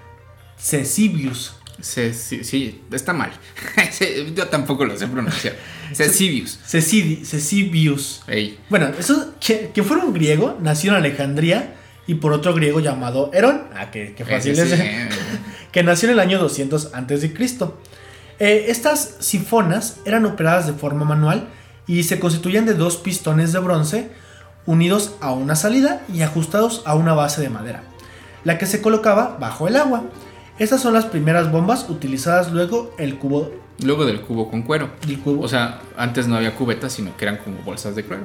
Cesibius. 0.59 1.55
Sí, 1.81 2.13
sí, 2.13 2.83
está 2.91 3.13
mal. 3.13 3.31
Yo 4.35 4.49
tampoco 4.49 4.85
lo 4.85 4.97
sé 4.97 5.07
pronunciar. 5.07 5.55
Cesibius. 5.93 6.59
Cesibius. 6.65 8.23
Bueno, 8.69 8.91
eso, 8.99 9.35
que, 9.39 9.71
que 9.73 9.83
fuera 9.83 10.05
un 10.05 10.13
griego, 10.13 10.57
nació 10.61 10.91
en 10.91 10.97
Alejandría 10.97 11.77
y 12.09 12.15
por 12.15 12.33
otro 12.33 12.55
griego 12.55 12.81
llamado 12.81 13.31
Herón. 13.33 13.69
Ah, 13.75 13.91
que, 13.91 14.15
fácil 14.29 14.59
es. 14.59 14.75
que 15.73 15.83
nació 15.83 16.09
en 16.09 16.15
el 16.15 16.21
año 16.21 16.39
200 16.39 16.95
a.C. 16.95 17.33
Eh, 18.39 18.67
estas 18.69 19.17
sifonas 19.19 19.99
eran 20.05 20.25
operadas 20.25 20.67
de 20.67 20.73
forma 20.73 21.05
manual 21.05 21.49
y 21.87 22.05
se 22.05 22.21
constituían 22.21 22.67
de 22.67 22.75
dos 22.75 22.97
pistones 22.97 23.53
de 23.53 23.59
bronce 23.59 24.11
unidos 24.67 25.17
a 25.21 25.33
una 25.33 25.57
salida 25.57 26.03
y 26.13 26.23
ajustados 26.23 26.83
a 26.85 26.95
una 26.95 27.15
base 27.15 27.41
de 27.41 27.49
madera, 27.49 27.83
la 28.45 28.59
que 28.59 28.67
se 28.67 28.83
colocaba 28.83 29.37
bajo 29.41 29.67
el 29.67 29.77
agua. 29.77 30.05
Estas 30.59 30.81
son 30.81 30.93
las 30.93 31.07
primeras 31.07 31.51
bombas 31.51 31.89
utilizadas 31.89 32.53
luego 32.53 32.95
el 32.99 33.19
cubo. 33.19 33.51
Luego 33.83 34.05
del 34.05 34.21
cubo 34.21 34.51
con 34.51 34.63
cuero. 34.63 34.91
El 35.09 35.21
cubo. 35.21 35.43
O 35.43 35.49
sea, 35.49 35.81
antes 35.97 36.27
no 36.27 36.37
había 36.37 36.55
cubetas, 36.55 36.93
sino 36.93 37.17
que 37.17 37.25
eran 37.25 37.39
como 37.39 37.63
bolsas 37.63 37.95
de 37.95 38.05
cuero 38.05 38.25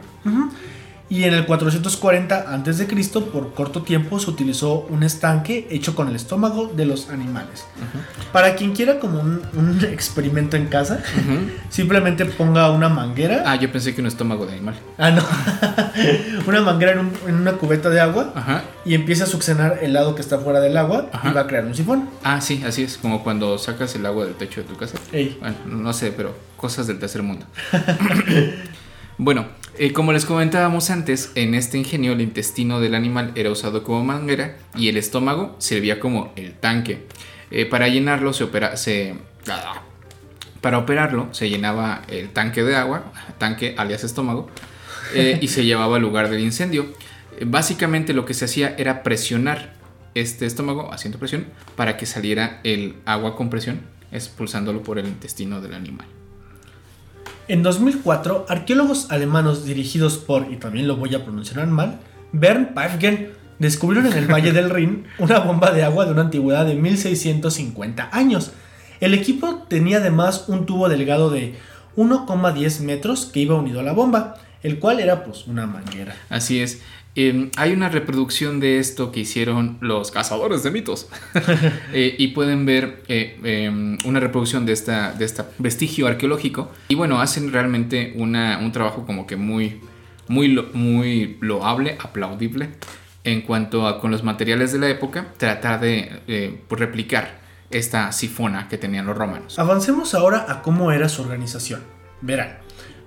y 1.13 1.25
en 1.25 1.36
el 1.36 1.46
440 1.46 2.51
a.C. 2.51 2.88
por 3.32 3.53
corto 3.53 3.84
tiempo 3.84 4.20
se 4.20 4.32
utilizó 4.32 4.88
un 4.89 5.03
estanque 5.03 5.67
hecho 5.70 5.93
con 5.93 6.08
el 6.08 6.15
estómago 6.15 6.72
de 6.75 6.88
los 6.88 7.12
animales. 7.12 7.65
Para 8.32 8.55
quien 8.55 8.74
quiera 8.74 8.98
como 8.98 9.20
un, 9.20 9.79
experimento 9.91 10.58
en 10.58 10.65
casa, 10.65 11.03
simplemente 11.70 12.25
ponga 12.25 12.72
una 12.72 12.89
manguera. 12.89 13.43
Ah, 13.46 13.55
yo 13.58 13.72
pensé 13.72 13.93
que 13.93 14.01
un 14.01 14.08
estómago 14.08 14.48
de 14.48 14.53
animal. 14.53 14.74
Ah, 14.98 15.12
no. 15.12 15.24
una 16.48 16.62
manguera 16.62 16.93
en, 16.93 17.36
una 17.36 17.53
cubeta 17.53 17.91
de 17.91 18.01
agua 18.01 18.63
y 18.84 18.96
empieza 18.96 19.25
a 19.25 19.27
succionar 19.27 19.82
el 19.84 19.93
lado 19.93 20.15
que 20.15 20.22
está 20.22 20.39
fuera 20.39 20.62
del 20.62 20.75
agua 20.77 21.12
y 21.24 21.32
va 21.32 21.41
a 21.41 21.48
crear 21.48 21.63
un 21.63 21.75
sifón. 21.75 22.10
Ah, 22.24 22.41
sí, 22.41 22.63
así 22.65 22.82
es, 22.82 22.98
como 22.98 23.24
cuando 23.24 23.60
sacas 23.60 23.93
el 23.93 24.08
agua 24.08 24.25
del 24.25 24.34
techo 24.34 24.62
de 24.62 24.67
tu 24.67 24.77
casa. 24.77 24.98
Bueno, 25.12 25.58
no 25.67 25.93
sé, 25.93 26.12
pero 26.12 26.36
cosas 26.58 26.88
del 26.88 26.98
tercer 26.98 27.22
mundo. 27.22 27.46
bueno, 29.20 29.46
eh, 29.77 29.92
como 29.92 30.13
les 30.13 30.25
comentábamos 30.25 30.92
antes, 30.92 31.32
en 31.34 31.56
este 31.56 31.77
ingenio 31.80 32.13
el 32.13 32.22
intestino 32.22 32.80
del 32.80 32.94
animal 32.94 33.32
era 33.36 33.50
usado 33.50 33.84
como 33.84 34.03
manguera 34.03 34.58
y 34.75 34.89
el 34.89 34.98
estómago 34.98 35.56
servía 35.58 36.00
como 36.00 36.32
el 36.36 36.53
tanque. 36.53 37.08
Eh, 37.50 37.65
para 37.65 37.88
llenarlo 37.88 38.34
se 38.34 38.44
opera, 38.44 38.77
se, 38.77 39.15
para 40.62 40.77
operarlo 40.77 41.30
se 41.32 41.50
llenaba 41.50 42.03
el 42.08 42.30
tanque 42.30 42.63
de 42.63 42.75
agua, 42.75 43.12
tanque 43.39 43.74
alias 43.77 44.03
estómago, 44.03 44.48
eh, 45.15 45.39
y 45.42 45.48
se 45.48 45.65
llevaba 45.65 45.96
al 45.96 46.01
lugar 46.01 46.30
del 46.30 46.42
incendio. 46.42 46.94
básicamente 47.46 48.13
lo 48.13 48.25
que 48.25 48.36
se 48.36 48.46
hacía 48.46 48.75
era 48.77 49.01
presionar 49.01 49.74
este 50.13 50.46
estómago, 50.46 50.94
haciendo 50.94 51.18
presión, 51.18 51.48
para 51.75 51.98
que 51.98 52.06
saliera 52.06 52.60
el 52.63 52.96
agua 53.06 53.36
con 53.36 53.50
presión, 53.50 53.82
expulsándolo 54.12 54.84
por 54.84 55.00
el 55.00 55.08
intestino 55.08 55.62
del 55.62 55.74
animal. 55.74 56.08
En 57.47 57.62
2004, 57.62 58.45
arqueólogos 58.47 59.12
alemanes 59.12 59.65
dirigidos 59.65 60.17
por, 60.17 60.50
y 60.51 60.55
también 60.55 60.88
lo 60.88 60.95
voy 60.95 61.13
a 61.13 61.23
pronunciar 61.23 61.67
mal, 61.67 62.00
Bernd 62.31 62.73
Pfeifgen, 62.73 63.31
descubrieron 63.59 64.12
en 64.12 64.17
el 64.17 64.32
Valle 64.32 64.53
del 64.53 64.69
Rin 64.69 65.06
una 65.19 65.39
bomba 65.39 65.71
de 65.71 65.84
agua 65.84 66.06
de 66.06 66.12
una 66.12 66.21
antigüedad 66.21 66.65
de 66.65 66.75
1650 66.75 68.10
años. 68.13 68.51
El 69.01 69.13
equipo 69.13 69.65
tenía 69.67 69.97
además 69.97 70.45
un 70.47 70.65
tubo 70.65 70.88
delgado 70.88 71.29
de 71.29 71.56
1,10 71.97 72.79
metros 72.79 73.25
que 73.25 73.41
iba 73.41 73.56
unido 73.56 73.82
a 73.82 73.84
la 73.84 73.91
bomba, 73.91 74.36
el 74.63 74.79
cual 74.79 75.01
era 75.01 75.25
pues 75.25 75.45
una 75.45 75.67
manguera. 75.67 76.15
Así 76.29 76.62
es. 76.62 76.82
Em, 77.15 77.52
hay 77.58 77.73
una 77.73 77.89
reproducción 77.89 78.60
de 78.60 78.80
esto 78.80 79.12
que 79.12 79.19
hicieron 79.19 79.78
los 79.82 80.10
cazadores 80.10 80.63
de 80.63 80.71
mitos. 80.71 81.10
Eh, 81.95 82.15
y 82.17 82.30
pueden 82.30 82.65
ver 82.65 83.04
eh, 83.08 83.38
em, 83.43 83.97
una 84.06 84.19
reproducción 84.19 84.65
de 84.65 84.73
esta, 84.73 85.13
de 85.13 85.26
esta 85.26 85.49
vestigio 85.60 86.08
arqueológico. 86.08 86.71
Y 86.88 86.95
bueno, 86.95 87.21
hacen 87.21 87.52
realmente 87.52 88.13
una, 88.15 88.58
un 88.58 88.71
trabajo 88.71 89.06
como 89.06 89.28
que 89.28 89.36
muy, 89.36 89.80
muy, 90.28 90.49
muy 90.73 91.38
loable, 91.39 91.97
aplaudible. 91.99 92.69
En 93.23 93.41
cuanto 93.41 93.88
a 93.88 94.02
con 94.02 94.12
los 94.12 94.23
materiales 94.23 94.71
de 94.71 94.80
la 94.80 94.89
época, 94.89 95.28
tratar 95.38 95.80
de 95.80 96.21
eh, 96.28 96.62
pues, 96.67 96.80
replicar 96.80 97.41
esta 97.69 98.12
sifona 98.12 98.67
que 98.67 98.78
tenían 98.78 99.06
los 99.06 99.15
romanos. 99.15 99.60
Avancemos 99.60 100.15
ahora 100.15 100.45
a 100.49 100.62
cómo 100.62 100.91
era 100.91 101.10
su 101.10 101.21
organización. 101.21 101.82
Verán, 102.21 102.58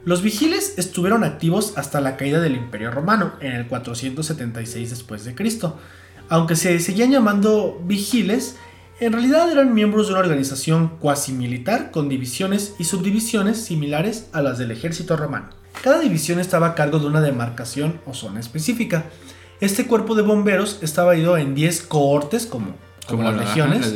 los 0.06 0.22
vigiles 0.22 0.74
estuvieron 0.76 1.24
activos 1.24 1.72
hasta 1.74 2.00
la 2.00 2.16
caída 2.16 2.40
del 2.40 2.54
Imperio 2.54 2.92
Romano 2.92 3.32
en 3.40 3.50
el 3.50 3.66
476 3.66 4.90
después 4.90 5.24
de 5.24 5.34
Cristo. 5.34 5.80
Aunque 6.28 6.54
se 6.54 6.78
seguían 6.78 7.10
llamando 7.10 7.82
vigiles, 7.84 8.54
en 9.00 9.12
realidad 9.12 9.50
eran 9.50 9.74
miembros 9.74 10.06
de 10.06 10.12
una 10.12 10.20
organización 10.20 10.92
cuasi 11.00 11.32
militar 11.32 11.90
con 11.90 12.08
divisiones 12.08 12.76
y 12.78 12.84
subdivisiones 12.84 13.64
similares 13.64 14.28
a 14.32 14.42
las 14.42 14.58
del 14.58 14.70
ejército 14.70 15.16
romano. 15.16 15.48
Cada 15.82 15.98
división 15.98 16.38
estaba 16.38 16.68
a 16.68 16.74
cargo 16.76 17.00
de 17.00 17.06
una 17.06 17.20
demarcación 17.20 18.00
o 18.06 18.14
zona 18.14 18.38
específica. 18.38 19.06
Este 19.60 19.88
cuerpo 19.88 20.14
de 20.14 20.22
bomberos 20.22 20.78
estaba 20.82 21.16
ido 21.16 21.36
en 21.36 21.56
10 21.56 21.82
cohortes, 21.82 22.46
como 22.46 22.76
como 23.06 23.22
las 23.22 23.36
legiones, 23.36 23.92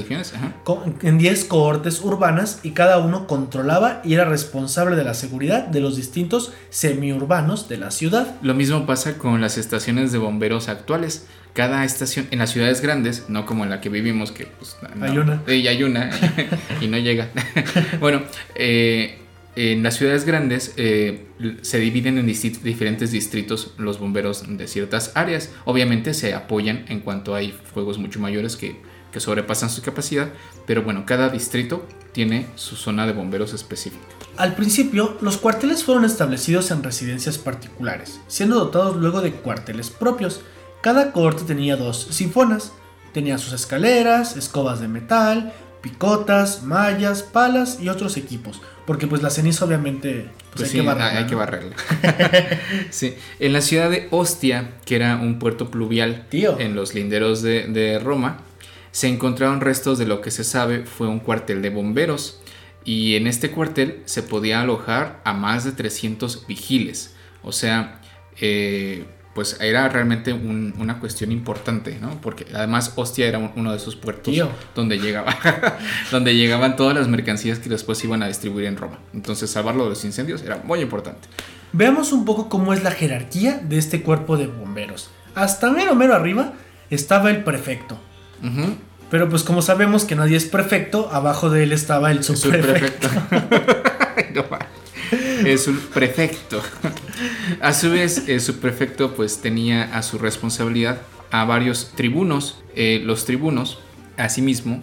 en 1.03 1.19
10 1.19 1.45
cohortes 1.45 2.01
urbanas 2.01 2.61
y 2.63 2.71
cada 2.71 2.99
uno 2.99 3.27
controlaba 3.27 4.01
y 4.05 4.15
era 4.15 4.25
responsable 4.25 4.97
de 4.97 5.05
la 5.05 5.15
seguridad 5.15 5.67
de 5.67 5.81
los 5.81 5.97
distintos 5.97 6.53
semiurbanos 6.71 7.69
de 7.69 7.79
la 7.79 7.91
ciudad. 7.91 8.37
Lo 8.43 8.55
mismo 8.55 8.87
pasa 8.87 9.19
con 9.19 9.41
las 9.41 9.59
estaciones 9.59 10.13
de 10.13 10.19
bomberos 10.19 10.69
actuales. 10.69 11.27
Cada 11.53 11.85
estación, 11.85 12.29
en 12.31 12.39
las 12.39 12.51
ciudades 12.51 12.81
grandes, 12.81 13.25
no 13.29 13.45
como 13.45 13.65
en 13.65 13.71
la 13.71 13.81
que 13.81 13.89
vivimos, 13.89 14.31
que 14.31 14.47
pues, 14.47 14.77
hay 15.01 15.19
una. 15.19 15.43
Y 15.49 15.67
hay 15.67 15.83
una 15.83 16.11
y 16.81 16.87
no 16.87 16.97
llega. 16.97 17.29
bueno, 18.01 18.23
eh, 18.55 19.19
en 19.57 19.83
las 19.83 19.97
ciudades 19.97 20.25
grandes 20.25 20.75
eh, 20.77 21.27
se 21.63 21.81
dividen 21.81 22.19
en 22.19 22.27
diferentes 22.27 23.11
distritos 23.11 23.75
los 23.79 23.99
bomberos 23.99 24.45
de 24.47 24.69
ciertas 24.69 25.13
áreas. 25.17 25.51
Obviamente 25.65 26.15
se 26.15 26.35
apoyan 26.35 26.85
en 26.89 27.01
cuanto 27.01 27.35
hay 27.35 27.53
fuegos 27.75 27.99
mucho 27.99 28.21
mayores 28.21 28.57
que 28.57 28.77
que 29.13 29.21
sobrepasan 29.21 29.71
su 29.71 29.83
capacidad, 29.83 30.31
pero 30.67 30.83
bueno, 30.83 31.05
cada 31.07 31.29
distrito 31.29 31.87
tiene 32.13 32.47
su 32.55 32.77
zona 32.77 33.07
de 33.07 33.13
bomberos 33.13 33.53
específica. 33.53 34.05
Al 34.37 34.55
principio, 34.55 35.17
los 35.21 35.37
cuarteles 35.37 35.85
fueron 35.85 36.05
establecidos 36.05 36.71
en 36.71 36.83
residencias 36.83 37.39
particulares, 37.39 38.21
siendo 38.27 38.57
dotados 38.57 38.97
luego 38.97 39.21
de 39.21 39.33
cuarteles 39.33 39.91
propios. 39.91 40.41
Cada 40.81 41.13
corte 41.13 41.45
tenía 41.45 41.77
dos 41.77 42.09
sifonas, 42.11 42.73
tenía 43.13 43.39
sus 43.39 43.53
escaleras, 43.53 44.37
escobas 44.37 44.81
de 44.81 44.89
metal, 44.89 45.53
picotas, 45.81 46.63
mallas, 46.63 47.23
palas 47.23 47.79
y 47.81 47.89
otros 47.89 48.17
equipos, 48.17 48.61
porque 48.87 49.07
pues 49.07 49.23
la 49.23 49.31
ceniza 49.31 49.65
obviamente 49.65 50.29
pues, 50.55 50.75
hay, 50.75 51.27
que 51.27 51.35
barrerla, 51.35 51.77
sí, 52.91 53.15
en 53.39 53.53
la 53.53 53.61
ciudad 53.61 53.91
de 53.91 54.09
Ostia, 54.11 54.73
que 54.85 54.97
era 54.97 55.17
un 55.17 55.39
puerto 55.39 55.71
pluvial 55.71 56.27
en 56.33 56.75
los 56.75 56.95
linderos 56.95 57.43
de, 57.43 57.67
de 57.69 57.99
Roma, 57.99 58.39
se 58.93 59.09
encontraron 59.09 59.61
restos 59.61 59.99
de 59.99 60.07
lo 60.07 60.21
que 60.21 60.31
se 60.31 60.45
sabe 60.45 60.85
fue 60.85 61.09
un 61.09 61.21
cuartel 61.21 61.63
de 61.63 61.71
bomberos 61.71 62.41
y 62.85 63.17
en 63.17 63.27
este 63.27 63.51
cuartel 63.51 64.03
se 64.05 64.23
podía 64.23 64.61
alojar 64.61 65.21
a 65.25 65.33
más 65.33 65.65
de 65.65 65.73
300 65.73 66.47
vigiles. 66.47 67.15
O 67.43 67.53
sea, 67.53 68.01
eh, 68.41 69.07
pues 69.35 69.59
era 69.61 69.89
realmente 69.89 70.33
una 70.33 70.99
cuestión 70.99 71.31
importante, 71.31 71.99
¿no? 72.01 72.21
Porque 72.21 72.47
además 72.53 72.93
Ostia 72.97 73.29
era 73.29 73.39
uno 73.39 73.71
de 73.71 73.77
esos 73.77 73.95
puertos 73.95 74.35
donde 74.75 74.99
llegaba, 74.99 75.37
donde 76.11 76.35
llegaban 76.35 76.77
todas 76.77 76.97
las 76.97 77.07
mercancías 77.07 77.59
que 77.59 77.69
después 77.69 78.03
iban 78.05 78.23
a 78.23 78.27
distribuir 78.27 78.67
en 78.67 78.77
Roma. 78.77 78.99
Entonces 79.15 79.51
salvarlo 79.51 79.85
de 79.85 79.91
los 79.91 80.05
incendios 80.05 80.43
era 80.43 80.57
muy 80.65 80.81
importante. 80.81 81.29
Veamos 81.73 82.13
un 82.13 82.25
poco 82.25 82.49
cómo 82.49 82.73
es 82.73 82.83
la 82.83 82.91
jerarquía 82.91 83.59
de 83.59 83.79
este 83.79 84.03
cuerpo 84.03 84.37
de 84.37 84.49
bomberos. 84.49 85.11
Hasta 85.37 85.71
mero 85.71 85.95
mero 85.95 86.15
arriba 86.15 86.55
estaba 86.91 87.31
el 87.31 87.45
prefecto, 87.45 88.01
pero 89.11 89.29
pues 89.29 89.43
como 89.43 89.63
sabemos 89.63 90.05
que 90.05 90.15
nadie 90.15 90.37
es 90.37 90.45
perfecto, 90.45 91.11
abajo 91.13 91.51
de 91.51 91.65
él 91.65 91.73
estaba 91.73 92.11
el 92.11 92.23
subprefecto. 92.25 93.09
Es 95.45 95.67
un 95.67 95.79
prefecto. 95.79 96.63
A 97.61 97.73
su 97.73 97.91
vez, 97.91 98.29
el 98.29 98.41
subprefecto 98.41 99.15
pues 99.15 99.41
tenía 99.41 99.97
a 99.97 100.03
su 100.03 100.19
responsabilidad 100.19 101.01
a 101.31 101.45
varios 101.45 101.93
tribunos. 101.97 102.63
Eh, 102.77 103.01
los 103.05 103.25
tribunos, 103.25 103.79
asimismo, 104.17 104.81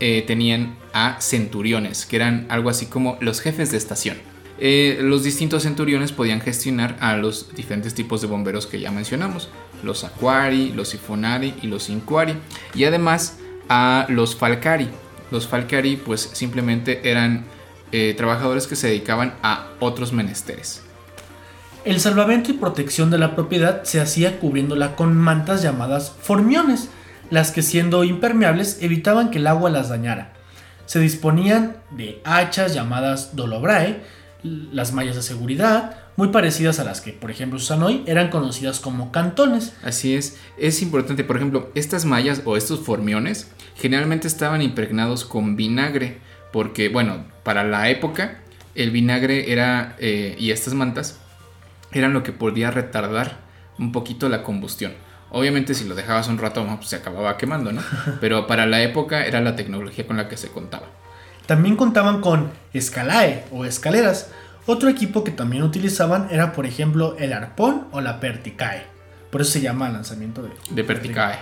eh, 0.00 0.24
tenían 0.26 0.76
a 0.92 1.20
centuriones, 1.20 2.06
que 2.06 2.16
eran 2.16 2.46
algo 2.48 2.70
así 2.70 2.86
como 2.86 3.16
los 3.20 3.40
jefes 3.40 3.70
de 3.70 3.78
estación. 3.78 4.16
Eh, 4.60 4.98
los 5.00 5.24
distintos 5.24 5.62
centuriones 5.62 6.12
podían 6.12 6.40
gestionar 6.40 6.96
a 7.00 7.16
los 7.16 7.54
diferentes 7.54 7.94
tipos 7.94 8.20
de 8.20 8.26
bomberos 8.26 8.66
que 8.66 8.78
ya 8.78 8.90
mencionamos, 8.90 9.48
los 9.82 10.04
aquari, 10.04 10.72
los 10.72 10.90
sifonari 10.90 11.54
y 11.62 11.66
los 11.66 11.88
inquari, 11.88 12.34
y 12.74 12.84
además 12.84 13.38
a 13.70 14.06
los 14.10 14.36
falcari. 14.36 14.88
Los 15.30 15.48
falcari 15.48 15.96
pues 15.96 16.20
simplemente 16.34 17.10
eran 17.10 17.46
eh, 17.92 18.14
trabajadores 18.16 18.66
que 18.66 18.76
se 18.76 18.88
dedicaban 18.88 19.34
a 19.42 19.68
otros 19.80 20.12
menesteres. 20.12 20.82
El 21.84 21.98
salvamento 21.98 22.50
y 22.50 22.54
protección 22.54 23.10
de 23.10 23.16
la 23.16 23.34
propiedad 23.34 23.84
se 23.84 24.00
hacía 24.00 24.38
cubriéndola 24.38 24.94
con 24.94 25.16
mantas 25.16 25.62
llamadas 25.62 26.14
formiones, 26.20 26.90
las 27.30 27.50
que 27.50 27.62
siendo 27.62 28.04
impermeables 28.04 28.78
evitaban 28.82 29.30
que 29.30 29.38
el 29.38 29.46
agua 29.46 29.70
las 29.70 29.88
dañara. 29.88 30.34
Se 30.84 30.98
disponían 30.98 31.76
de 31.90 32.20
hachas 32.24 32.74
llamadas 32.74 33.34
dolobrae, 33.34 34.02
las 34.42 34.92
mallas 34.92 35.16
de 35.16 35.22
seguridad, 35.22 35.96
muy 36.16 36.28
parecidas 36.28 36.78
a 36.78 36.84
las 36.84 37.00
que, 37.00 37.12
por 37.12 37.30
ejemplo, 37.30 37.58
usan 37.58 37.82
hoy, 37.82 38.02
eran 38.06 38.30
conocidas 38.30 38.80
como 38.80 39.12
cantones. 39.12 39.74
Así 39.82 40.14
es, 40.14 40.38
es 40.58 40.82
importante, 40.82 41.24
por 41.24 41.36
ejemplo, 41.36 41.70
estas 41.74 42.04
mallas 42.04 42.42
o 42.44 42.56
estos 42.56 42.80
formiones 42.80 43.50
generalmente 43.76 44.28
estaban 44.28 44.62
impregnados 44.62 45.24
con 45.24 45.56
vinagre, 45.56 46.18
porque, 46.52 46.88
bueno, 46.88 47.24
para 47.42 47.64
la 47.64 47.88
época, 47.88 48.40
el 48.74 48.90
vinagre 48.90 49.52
era, 49.52 49.96
eh, 49.98 50.36
y 50.38 50.50
estas 50.50 50.74
mantas, 50.74 51.18
eran 51.92 52.12
lo 52.12 52.22
que 52.22 52.32
podía 52.32 52.70
retardar 52.70 53.38
un 53.78 53.92
poquito 53.92 54.28
la 54.28 54.42
combustión. 54.42 54.92
Obviamente 55.30 55.74
si 55.74 55.84
lo 55.84 55.94
dejabas 55.94 56.28
un 56.28 56.38
rato 56.38 56.66
pues, 56.76 56.88
se 56.88 56.96
acababa 56.96 57.36
quemando, 57.36 57.72
¿no? 57.72 57.82
Pero 58.20 58.46
para 58.46 58.66
la 58.66 58.82
época 58.82 59.24
era 59.24 59.40
la 59.40 59.56
tecnología 59.56 60.06
con 60.06 60.16
la 60.16 60.28
que 60.28 60.36
se 60.36 60.48
contaba. 60.48 60.86
También 61.50 61.74
contaban 61.74 62.20
con 62.20 62.48
escalae 62.72 63.44
o 63.50 63.64
escaleras. 63.64 64.28
Otro 64.66 64.88
equipo 64.88 65.24
que 65.24 65.32
también 65.32 65.64
utilizaban 65.64 66.28
era, 66.30 66.52
por 66.52 66.64
ejemplo, 66.64 67.16
el 67.18 67.32
arpón 67.32 67.88
o 67.90 68.00
la 68.00 68.20
perticae. 68.20 68.84
Por 69.32 69.40
eso 69.40 69.50
se 69.50 69.60
llama 69.60 69.88
lanzamiento 69.88 70.44
de, 70.44 70.50
de 70.70 70.84
perticae. 70.84 71.40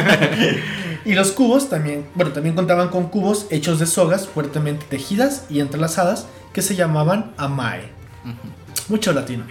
y 1.04 1.12
los 1.12 1.32
cubos 1.32 1.68
también, 1.68 2.06
bueno, 2.14 2.32
también 2.32 2.54
contaban 2.54 2.88
con 2.88 3.10
cubos 3.10 3.46
hechos 3.50 3.78
de 3.78 3.84
sogas 3.84 4.26
fuertemente 4.26 4.86
tejidas 4.88 5.44
y 5.50 5.60
entrelazadas 5.60 6.26
que 6.54 6.62
se 6.62 6.74
llamaban 6.74 7.32
amae. 7.36 7.90
Mucho 8.88 9.12
latino 9.12 9.44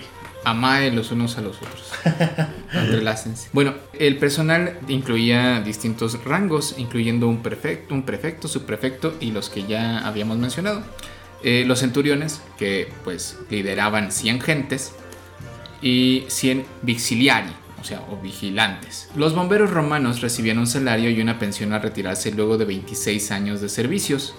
amae 0.45 0.91
los 0.91 1.11
unos 1.11 1.37
a 1.37 1.41
los 1.41 1.57
otros. 1.57 1.91
Entrelácense. 2.73 3.49
Bueno, 3.51 3.73
el 3.99 4.17
personal 4.17 4.79
incluía 4.87 5.61
distintos 5.61 6.23
rangos, 6.23 6.75
incluyendo 6.77 7.27
un 7.27 7.43
prefecto, 7.43 7.93
un 7.93 8.03
prefecto, 8.03 8.47
subprefecto 8.47 9.15
y 9.19 9.31
los 9.31 9.49
que 9.49 9.65
ya 9.65 10.07
habíamos 10.07 10.37
mencionado. 10.37 10.83
Eh, 11.43 11.63
los 11.67 11.79
centuriones, 11.79 12.41
que 12.57 12.91
pues 13.03 13.37
lideraban 13.49 14.11
100 14.11 14.41
gentes, 14.41 14.93
y 15.81 16.25
100 16.27 16.65
vixiliari, 16.81 17.51
o 17.79 17.83
sea, 17.83 18.01
o 18.09 18.17
vigilantes. 18.17 19.09
Los 19.15 19.35
bomberos 19.35 19.69
romanos 19.69 20.21
recibían 20.21 20.57
un 20.57 20.67
salario 20.67 21.09
y 21.09 21.21
una 21.21 21.37
pensión 21.37 21.73
al 21.73 21.81
retirarse 21.81 22.31
luego 22.31 22.57
de 22.57 22.65
26 22.65 23.31
años 23.31 23.61
de 23.61 23.69
servicios. 23.69 24.33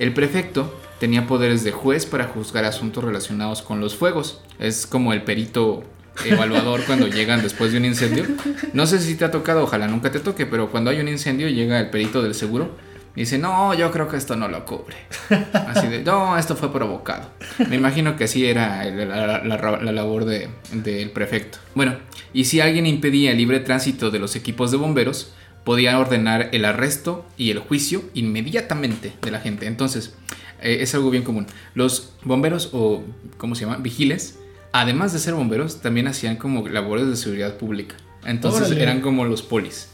El 0.00 0.14
prefecto 0.14 0.74
tenía 0.98 1.26
poderes 1.26 1.62
de 1.62 1.72
juez 1.72 2.06
para 2.06 2.24
juzgar 2.24 2.64
asuntos 2.64 3.04
relacionados 3.04 3.60
con 3.60 3.80
los 3.80 3.94
fuegos. 3.94 4.40
Es 4.58 4.86
como 4.86 5.12
el 5.12 5.24
perito 5.24 5.84
evaluador 6.24 6.80
cuando 6.86 7.06
llegan 7.06 7.42
después 7.42 7.72
de 7.72 7.78
un 7.78 7.84
incendio. 7.84 8.24
No 8.72 8.86
sé 8.86 8.98
si 8.98 9.14
te 9.14 9.26
ha 9.26 9.30
tocado, 9.30 9.62
ojalá 9.62 9.88
nunca 9.88 10.10
te 10.10 10.18
toque, 10.18 10.46
pero 10.46 10.70
cuando 10.70 10.88
hay 10.90 11.00
un 11.00 11.08
incendio 11.08 11.50
llega 11.50 11.78
el 11.78 11.90
perito 11.90 12.22
del 12.22 12.34
seguro 12.34 12.70
y 13.14 13.20
dice, 13.20 13.36
no, 13.36 13.74
yo 13.74 13.90
creo 13.90 14.08
que 14.08 14.16
esto 14.16 14.36
no 14.36 14.48
lo 14.48 14.64
cubre. 14.64 14.96
Así 15.52 15.88
de, 15.88 16.02
no, 16.02 16.38
esto 16.38 16.56
fue 16.56 16.72
provocado. 16.72 17.28
Me 17.68 17.76
imagino 17.76 18.16
que 18.16 18.24
así 18.24 18.46
era 18.46 18.82
la, 18.84 19.92
labor 19.92 20.24
del 20.24 21.10
prefecto. 21.10 21.58
Bueno, 21.74 21.98
y 22.32 22.44
si 22.44 22.62
alguien 22.62 22.86
impedía 22.86 23.32
el 23.32 23.36
libre 23.36 23.60
tránsito 23.60 24.10
de 24.10 24.18
los 24.18 24.34
equipos 24.34 24.70
de 24.70 24.78
bomberos, 24.78 25.34
podía 25.64 25.98
ordenar 25.98 26.48
el 26.52 26.64
arresto 26.64 27.26
y 27.36 27.50
el 27.50 27.58
juicio 27.58 28.02
inmediatamente 28.14 29.12
de 29.22 29.30
la 29.30 29.40
gente. 29.40 29.66
Entonces, 29.66 30.14
eh, 30.62 30.78
es 30.80 30.94
algo 30.94 31.10
bien 31.10 31.22
común. 31.22 31.46
Los 31.74 32.14
bomberos 32.24 32.70
o, 32.72 33.02
¿cómo 33.36 33.54
se 33.54 33.64
llama? 33.64 33.76
Vigiles, 33.76 34.38
además 34.72 35.12
de 35.12 35.18
ser 35.18 35.34
bomberos, 35.34 35.80
también 35.80 36.06
hacían 36.08 36.36
como 36.36 36.66
labores 36.68 37.06
de 37.06 37.16
seguridad 37.16 37.56
pública. 37.56 37.96
Entonces 38.24 38.70
eran 38.72 39.00
como 39.00 39.24
los 39.24 39.42
polis. 39.42 39.88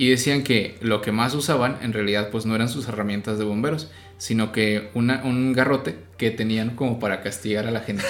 Y 0.00 0.08
decían 0.08 0.44
que 0.44 0.78
lo 0.80 1.02
que 1.02 1.12
más 1.12 1.34
usaban 1.34 1.76
en 1.82 1.92
realidad 1.92 2.30
pues 2.30 2.46
no 2.46 2.54
eran 2.54 2.70
sus 2.70 2.88
herramientas 2.88 3.36
de 3.36 3.44
bomberos, 3.44 3.90
sino 4.16 4.50
que 4.50 4.88
una, 4.94 5.20
un 5.24 5.52
garrote 5.52 5.98
que 6.16 6.30
tenían 6.30 6.70
como 6.70 6.98
para 6.98 7.20
castigar 7.20 7.66
a 7.66 7.70
la 7.70 7.80
gente. 7.80 8.02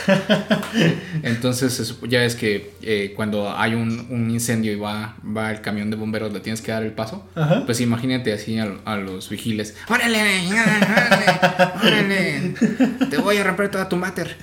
Entonces 1.24 1.96
ya 2.08 2.22
es 2.24 2.36
que 2.36 2.70
eh, 2.82 3.12
cuando 3.16 3.52
hay 3.52 3.74
un, 3.74 4.30
incendio 4.30 4.70
y 4.70 4.76
va, 4.76 5.16
va 5.36 5.50
el 5.50 5.62
camión 5.62 5.90
de 5.90 5.96
bomberos, 5.96 6.32
le 6.32 6.38
tienes 6.38 6.62
que 6.62 6.70
dar 6.70 6.84
el 6.84 6.92
paso. 6.92 7.26
Pues 7.66 7.80
imagínate 7.80 8.32
así 8.32 8.56
a, 8.56 8.96
los 8.96 9.28
vigiles. 9.28 9.74
¡Órale, 9.88 10.46
órale, 10.46 11.26
órale! 11.82 12.54
Te 13.10 13.18
voy 13.18 13.36
a 13.38 13.42
romper 13.42 13.68
toda 13.68 13.88
tu 13.88 13.96
mater. 13.96 14.36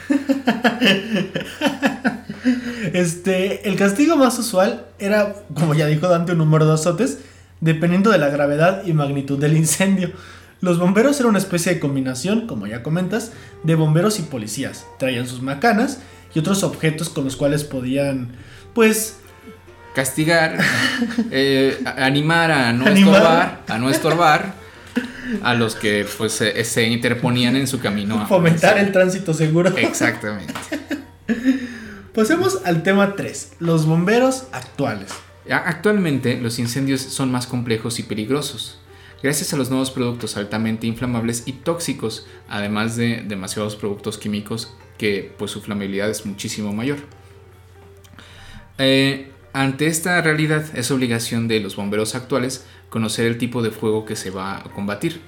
Este, 2.94 3.68
el 3.70 3.78
castigo 3.78 4.18
más 4.18 4.38
usual 4.38 4.86
era, 5.00 5.34
como 5.54 5.74
ya 5.74 5.88
dijo 5.88 6.08
Dante, 6.08 6.34
un 6.34 6.40
número 6.40 6.66
de 6.66 6.74
azotes, 6.74 7.20
dependiendo 7.62 8.12
de 8.12 8.18
la 8.18 8.30
gravedad 8.30 8.84
y 8.86 8.94
magnitud 8.94 9.40
del 9.40 9.58
incendio. 9.58 10.12
Los 10.60 10.80
bomberos 10.80 11.20
eran 11.20 11.30
una 11.30 11.40
especie 11.40 11.74
de 11.74 11.80
combinación, 11.80 12.48
como 12.48 12.66
ya 12.68 12.82
comentas, 12.82 13.32
de 13.64 13.76
bomberos 13.76 14.20
y 14.20 14.24
policías. 14.24 14.86
Traían 14.98 15.28
sus 15.28 15.42
macanas 15.42 16.00
y 16.34 16.40
otros 16.40 16.64
objetos 16.64 17.10
con 17.10 17.24
los 17.24 17.36
cuales 17.36 17.64
podían, 17.64 18.30
pues... 18.74 19.18
Castigar, 19.94 20.60
eh, 21.32 21.80
animar 21.98 22.52
a 22.52 22.72
no 22.72 22.88
estorbar, 22.88 23.64
a 23.68 23.78
no 23.80 23.90
estorbar 23.90 24.54
a 25.42 25.54
los 25.54 25.76
que 25.76 26.06
pues 26.18 26.34
se, 26.34 26.84
interponían 26.84 27.56
en 27.56 27.68
su 27.68 27.80
camino. 27.80 28.28
Fomentar 28.28 28.78
el 28.78 28.92
tránsito 28.92 29.34
seguro. 29.34 29.76
Exactamente. 29.76 30.54
Pasemos 32.14 32.60
al 32.66 32.84
tema 32.84 33.16
3, 33.16 33.54
los 33.60 33.86
bomberos 33.86 34.46
actuales. 34.52 35.10
Actualmente 35.50 36.40
los 36.40 36.60
incendios 36.60 37.02
son 37.02 37.32
más 37.32 37.48
complejos 37.48 38.00
y 38.00 38.04
peligrosos 38.04 38.80
gracias 39.22 39.54
a 39.54 39.58
los 39.58 39.70
nuevos 39.70 39.92
productos 39.92 40.38
altamente 40.38 40.88
inflamables 40.88 41.44
y 41.46 41.54
tóxicos, 41.54 42.28
además 42.48 42.96
de 42.96 43.24
demasiados 43.28 43.76
productos 43.76 44.18
químicos 44.18 44.74
que 44.98 45.34
pues 45.38 45.52
su 45.52 45.62
flamabilidad 45.62 46.10
es 46.10 46.26
muchísimo 46.26 46.74
mayor. 46.74 46.98
Eh, 48.78 49.32
ante 49.54 49.88
esta 49.88 50.22
realidad 50.22 50.66
es 50.76 50.92
obligación 50.92 51.48
de 51.48 51.60
los 51.60 51.76
bomberos 51.76 52.16
actuales 52.16 52.66
conocer 52.90 53.26
el 53.26 53.38
tipo 53.38 53.62
de 53.62 53.72
fuego 53.72 54.06
que 54.06 54.16
se 54.16 54.30
va 54.30 54.58
a 54.58 54.64
combatir. 54.64 55.22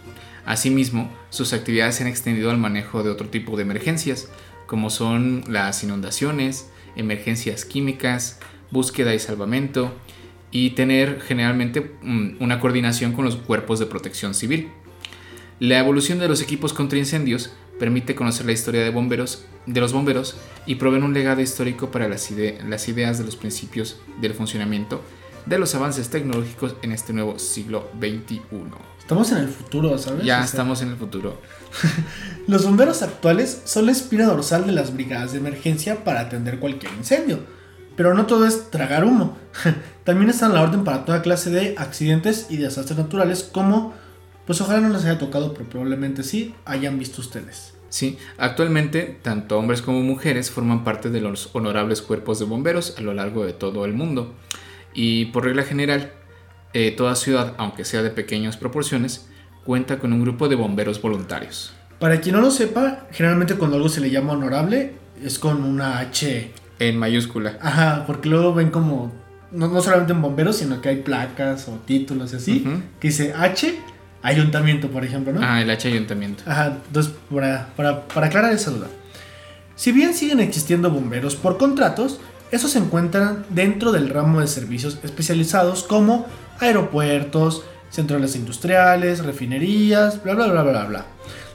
Asimismo, 0.45 1.11
sus 1.29 1.53
actividades 1.53 1.95
se 1.95 2.03
han 2.03 2.09
extendido 2.09 2.49
al 2.49 2.57
manejo 2.57 3.03
de 3.03 3.09
otro 3.09 3.27
tipo 3.29 3.57
de 3.57 3.63
emergencias, 3.63 4.29
como 4.65 4.89
son 4.89 5.43
las 5.47 5.83
inundaciones, 5.83 6.69
emergencias 6.95 7.65
químicas, 7.65 8.39
búsqueda 8.71 9.13
y 9.13 9.19
salvamento, 9.19 9.93
y 10.51 10.71
tener 10.71 11.21
generalmente 11.21 11.91
mm, 12.01 12.37
una 12.39 12.59
coordinación 12.59 13.13
con 13.13 13.25
los 13.25 13.35
cuerpos 13.35 13.79
de 13.79 13.85
protección 13.85 14.33
civil. 14.33 14.69
La 15.59 15.79
evolución 15.79 16.19
de 16.19 16.27
los 16.27 16.41
equipos 16.41 16.73
contra 16.73 16.97
incendios 16.97 17.51
permite 17.79 18.15
conocer 18.15 18.45
la 18.45 18.51
historia 18.51 18.83
de, 18.83 18.89
bomberos, 18.89 19.45
de 19.65 19.79
los 19.79 19.93
bomberos 19.93 20.37
y 20.65 20.75
proveen 20.75 21.03
un 21.03 21.13
legado 21.13 21.41
histórico 21.41 21.91
para 21.91 22.07
las, 22.07 22.29
las 22.67 22.87
ideas 22.87 23.17
de 23.17 23.25
los 23.25 23.35
principios 23.35 23.99
del 24.21 24.33
funcionamiento 24.33 25.01
de 25.45 25.57
los 25.57 25.73
avances 25.75 26.09
tecnológicos 26.09 26.75
en 26.81 26.91
este 26.91 27.13
nuevo 27.13 27.39
siglo 27.39 27.89
XXI. 27.99 28.41
Estamos 28.99 29.31
en 29.31 29.39
el 29.39 29.47
futuro, 29.47 29.97
¿sabes? 29.97 30.23
Ya 30.23 30.43
estamos 30.43 30.81
en 30.81 30.89
el 30.89 30.95
futuro. 30.95 31.41
los 32.47 32.65
bomberos 32.65 33.01
actuales 33.01 33.63
son 33.65 33.87
la 33.87 33.91
espina 33.91 34.25
dorsal 34.25 34.67
de 34.67 34.73
las 34.73 34.93
brigadas 34.93 35.31
de 35.31 35.39
emergencia 35.39 36.03
para 36.03 36.21
atender 36.21 36.59
cualquier 36.59 36.93
incendio 36.93 37.39
pero 37.99 38.13
no 38.13 38.27
todo 38.27 38.47
es 38.47 38.71
tragar 38.71 39.03
humo. 39.03 39.37
También 40.05 40.29
está 40.29 40.45
en 40.45 40.53
la 40.53 40.61
orden 40.61 40.85
para 40.85 41.03
toda 41.03 41.21
clase 41.21 41.49
de 41.49 41.75
accidentes 41.77 42.47
y 42.49 42.55
desastres 42.55 42.97
naturales 42.97 43.43
como, 43.43 43.93
pues 44.47 44.61
ojalá 44.61 44.79
no 44.79 44.87
les 44.87 45.03
haya 45.03 45.19
tocado, 45.19 45.53
pero 45.53 45.67
probablemente 45.67 46.23
sí 46.23 46.55
hayan 46.63 46.97
visto 46.97 47.19
ustedes. 47.19 47.73
Sí, 47.89 48.17
actualmente 48.37 49.19
tanto 49.21 49.59
hombres 49.59 49.81
como 49.81 49.99
mujeres 49.99 50.49
forman 50.49 50.85
parte 50.85 51.09
de 51.09 51.19
los 51.19 51.49
honorables 51.51 52.01
cuerpos 52.01 52.39
de 52.39 52.45
bomberos 52.45 52.95
a 52.97 53.01
lo 53.01 53.13
largo 53.13 53.45
de 53.45 53.51
todo 53.51 53.83
el 53.83 53.91
mundo. 53.91 54.33
Y 54.93 55.25
por 55.25 55.43
regla 55.43 55.63
general, 55.63 56.13
eh, 56.71 56.91
toda 56.91 57.17
ciudad, 57.17 57.53
aunque 57.57 57.83
sea 57.83 58.01
de 58.01 58.11
pequeñas 58.11 58.55
proporciones, 58.55 59.27
cuenta 59.65 59.99
con 59.99 60.13
un 60.13 60.21
grupo 60.21 60.47
de 60.47 60.55
bomberos 60.55 61.01
voluntarios. 61.01 61.73
Para 61.99 62.21
quien 62.21 62.35
no 62.35 62.41
lo 62.41 62.49
sepa, 62.49 63.07
generalmente 63.11 63.55
cuando 63.55 63.75
algo 63.75 63.89
se 63.89 63.99
le 63.99 64.09
llama 64.09 64.31
honorable 64.31 64.93
es 65.21 65.37
con 65.37 65.65
una 65.65 65.99
H 65.99 66.53
en 66.79 66.97
mayúscula. 66.97 67.57
Ajá, 67.61 68.03
porque 68.07 68.29
luego 68.29 68.53
ven 68.53 68.71
como, 68.71 69.11
no, 69.51 69.81
solamente 69.81 70.13
en 70.13 70.21
bomberos, 70.21 70.57
sino 70.57 70.81
que 70.81 70.89
hay 70.89 70.97
placas 70.97 71.67
o 71.67 71.73
títulos 71.85 72.33
y 72.33 72.37
así, 72.37 72.65
que 72.99 73.09
dice 73.09 73.33
H, 73.33 73.79
ayuntamiento, 74.21 74.89
por 74.89 75.03
ejemplo, 75.03 75.33
¿no? 75.33 75.41
Ah, 75.43 75.61
el 75.61 75.69
H 75.69 75.87
ayuntamiento. 75.87 76.43
Ajá, 76.45 76.77
entonces, 76.87 77.13
para, 77.29 77.67
para, 77.75 78.07
para 78.07 78.27
aclarar 78.27 78.53
esa 78.53 78.71
duda. 78.71 78.87
Si 79.75 79.91
bien 79.91 80.13
siguen 80.13 80.39
existiendo 80.39 80.89
bomberos 80.89 81.35
por 81.35 81.57
contratos, 81.57 82.19
esos 82.51 82.71
se 82.71 82.79
encuentran 82.79 83.45
dentro 83.49 83.91
del 83.91 84.09
ramo 84.09 84.41
de 84.41 84.47
servicios 84.47 84.97
especializados 85.03 85.83
como 85.83 86.25
aeropuertos, 86.59 87.63
centrales 87.89 88.35
industriales, 88.35 89.23
refinerías, 89.23 90.23
bla 90.23 90.33
bla 90.33 90.47
bla 90.47 90.63
bla 90.63 90.85
bla, 90.85 91.05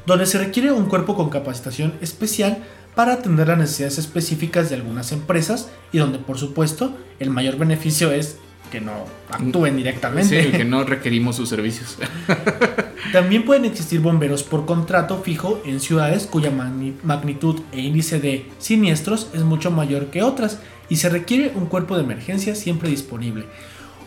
donde 0.07 0.27
se 0.27 0.39
requiere 0.39 0.73
un 0.73 0.87
cuerpo 0.87 1.17
con 1.17 1.31
capacitación 1.31 1.95
especial 2.01 2.59
para 2.95 3.15
atender 3.15 3.49
las 3.49 3.59
necesidades 3.59 3.99
específicas 3.99 4.71
de 4.71 4.77
algunas 4.77 5.13
empresas 5.13 5.71
y 5.93 5.99
donde 5.99 6.19
por 6.19 6.39
supuesto 6.39 6.97
el 7.19 7.31
mayor 7.31 7.57
beneficio 7.57 8.13
es 8.13 8.39
que 8.71 8.81
no 8.81 9.05
actúen 9.31 9.77
directamente. 9.77 10.43
Sí, 10.43 10.51
que 10.51 10.65
no 10.65 10.83
requerimos 10.85 11.37
sus 11.37 11.49
servicios. 11.49 11.97
También 13.13 13.45
pueden 13.45 13.65
existir 13.65 14.01
bomberos 14.01 14.43
por 14.43 14.67
contrato 14.67 15.23
fijo 15.23 15.63
en 15.65 15.79
ciudades 15.79 16.27
cuya 16.27 16.51
magnitud 16.51 17.61
e 17.71 17.81
índice 17.81 18.19
de 18.19 18.51
siniestros 18.59 19.29
es 19.33 19.43
mucho 19.43 19.71
mayor 19.71 20.07
que 20.07 20.23
otras 20.23 20.59
y 20.89 20.97
se 20.97 21.09
requiere 21.09 21.53
un 21.55 21.67
cuerpo 21.67 21.97
de 21.97 22.03
emergencia 22.03 22.55
siempre 22.55 22.89
disponible. 22.89 23.45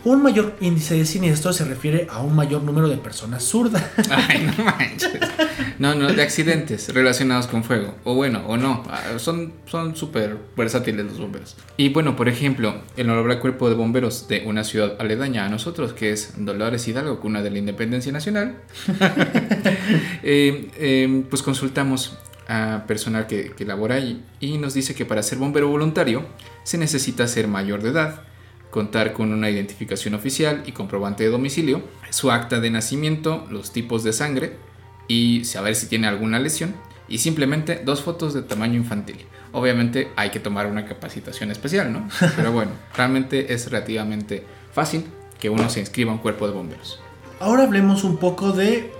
Un 0.04 0.22
mayor 0.22 0.54
índice 0.60 0.96
de 0.96 1.04
siniestro 1.04 1.52
se 1.52 1.64
refiere 1.64 2.06
a 2.10 2.20
un 2.20 2.34
mayor 2.34 2.62
número 2.62 2.88
de 2.88 2.96
personas 2.96 3.42
zurdas. 3.44 3.84
Ay, 4.10 4.48
no 4.56 4.64
manches. 4.64 5.20
No, 5.78 5.94
no, 5.94 6.12
de 6.12 6.22
accidentes 6.22 6.92
relacionados 6.92 7.46
con 7.46 7.64
fuego. 7.64 7.94
O 8.04 8.14
bueno, 8.14 8.42
o 8.46 8.56
no. 8.56 8.84
Ah, 8.88 9.18
son 9.18 9.52
súper 9.94 10.36
versátiles 10.56 11.04
los 11.06 11.18
bomberos. 11.18 11.56
Y 11.76 11.90
bueno, 11.90 12.16
por 12.16 12.28
ejemplo, 12.28 12.82
el 12.96 13.10
honorable 13.10 13.38
cuerpo 13.38 13.68
de 13.68 13.74
bomberos 13.74 14.28
de 14.28 14.44
una 14.46 14.64
ciudad 14.64 14.96
aledaña 14.98 15.44
a 15.44 15.48
nosotros, 15.48 15.92
que 15.92 16.12
es 16.12 16.34
Dolores 16.36 16.86
Hidalgo, 16.86 17.20
cuna 17.20 17.42
de 17.42 17.50
la 17.50 17.58
independencia 17.58 18.12
nacional, 18.12 18.56
eh, 20.22 20.70
eh, 20.78 21.24
pues 21.28 21.42
consultamos 21.42 22.18
a 22.48 22.84
personal 22.86 23.26
que, 23.26 23.50
que 23.50 23.66
labora 23.66 23.96
ahí 23.96 24.24
y 24.40 24.56
nos 24.56 24.72
dice 24.72 24.94
que 24.94 25.04
para 25.04 25.22
ser 25.22 25.36
bombero 25.36 25.68
voluntario 25.68 26.24
se 26.64 26.78
necesita 26.78 27.28
ser 27.28 27.46
mayor 27.46 27.82
de 27.82 27.90
edad 27.90 28.22
contar 28.70 29.12
con 29.12 29.32
una 29.32 29.50
identificación 29.50 30.14
oficial 30.14 30.62
y 30.66 30.72
comprobante 30.72 31.24
de 31.24 31.30
domicilio, 31.30 31.82
su 32.10 32.30
acta 32.30 32.60
de 32.60 32.70
nacimiento, 32.70 33.46
los 33.50 33.72
tipos 33.72 34.04
de 34.04 34.12
sangre 34.12 34.56
y 35.06 35.44
saber 35.44 35.74
si 35.74 35.86
tiene 35.86 36.06
alguna 36.06 36.38
lesión 36.38 36.74
y 37.08 37.18
simplemente 37.18 37.80
dos 37.84 38.02
fotos 38.02 38.34
de 38.34 38.42
tamaño 38.42 38.76
infantil. 38.76 39.24
Obviamente 39.52 40.08
hay 40.16 40.30
que 40.30 40.40
tomar 40.40 40.66
una 40.66 40.84
capacitación 40.84 41.50
especial, 41.50 41.92
¿no? 41.92 42.08
Pero 42.36 42.52
bueno, 42.52 42.72
realmente 42.94 43.52
es 43.54 43.70
relativamente 43.70 44.44
fácil 44.72 45.04
que 45.40 45.48
uno 45.48 45.70
se 45.70 45.80
inscriba 45.80 46.10
a 46.10 46.14
un 46.14 46.20
cuerpo 46.20 46.46
de 46.46 46.52
bomberos. 46.52 47.00
Ahora 47.40 47.62
hablemos 47.64 48.04
un 48.04 48.18
poco 48.18 48.52
de 48.52 48.92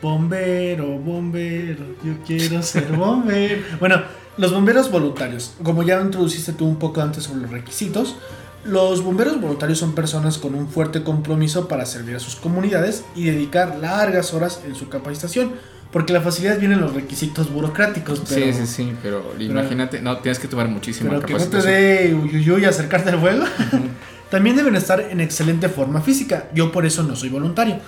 bombero, 0.00 0.98
bombero, 0.98 1.84
yo 2.02 2.14
quiero 2.26 2.62
ser 2.62 2.92
bombero. 2.96 3.62
bueno, 3.78 4.02
los 4.36 4.52
bomberos 4.52 4.90
voluntarios, 4.90 5.54
como 5.62 5.82
ya 5.82 6.00
introduciste 6.00 6.52
tú 6.52 6.66
un 6.66 6.78
poco 6.78 7.02
antes 7.02 7.24
sobre 7.24 7.42
los 7.42 7.50
requisitos, 7.50 8.16
los 8.64 9.02
bomberos 9.02 9.40
voluntarios 9.40 9.78
son 9.78 9.94
personas 9.94 10.38
con 10.38 10.54
un 10.54 10.68
fuerte 10.68 11.02
compromiso 11.02 11.68
para 11.68 11.86
servir 11.86 12.16
a 12.16 12.20
sus 12.20 12.36
comunidades 12.36 13.04
y 13.14 13.24
dedicar 13.24 13.78
largas 13.78 14.34
horas 14.34 14.60
en 14.66 14.74
su 14.74 14.88
capacitación. 14.88 15.52
Porque 15.92 16.12
la 16.12 16.20
facilidad 16.20 16.58
viene 16.60 16.74
en 16.74 16.80
los 16.82 16.94
requisitos 16.94 17.52
burocráticos. 17.52 18.22
sí, 18.24 18.52
sí, 18.52 18.66
sí, 18.66 18.92
pero, 19.02 19.34
imagínate, 19.40 20.00
no, 20.00 20.18
tienes 20.18 20.38
que 20.38 20.46
tomar 20.46 20.68
muchísima 20.68 21.10
pero 21.10 21.26
que 21.26 21.32
no 21.32 21.44
te 21.46 21.62
dé 21.62 22.14
uyuyuy 22.14 22.64
acercarte 22.64 23.10
al 23.10 23.18
fuego. 23.18 23.44
También 24.30 24.54
deben 24.54 24.76
estar 24.76 25.00
en 25.00 25.20
excelente 25.20 25.68
forma 25.68 26.00
física. 26.00 26.48
Yo 26.54 26.70
por 26.70 26.86
eso 26.86 27.02
no 27.02 27.16
soy 27.16 27.28
voluntario. 27.28 27.80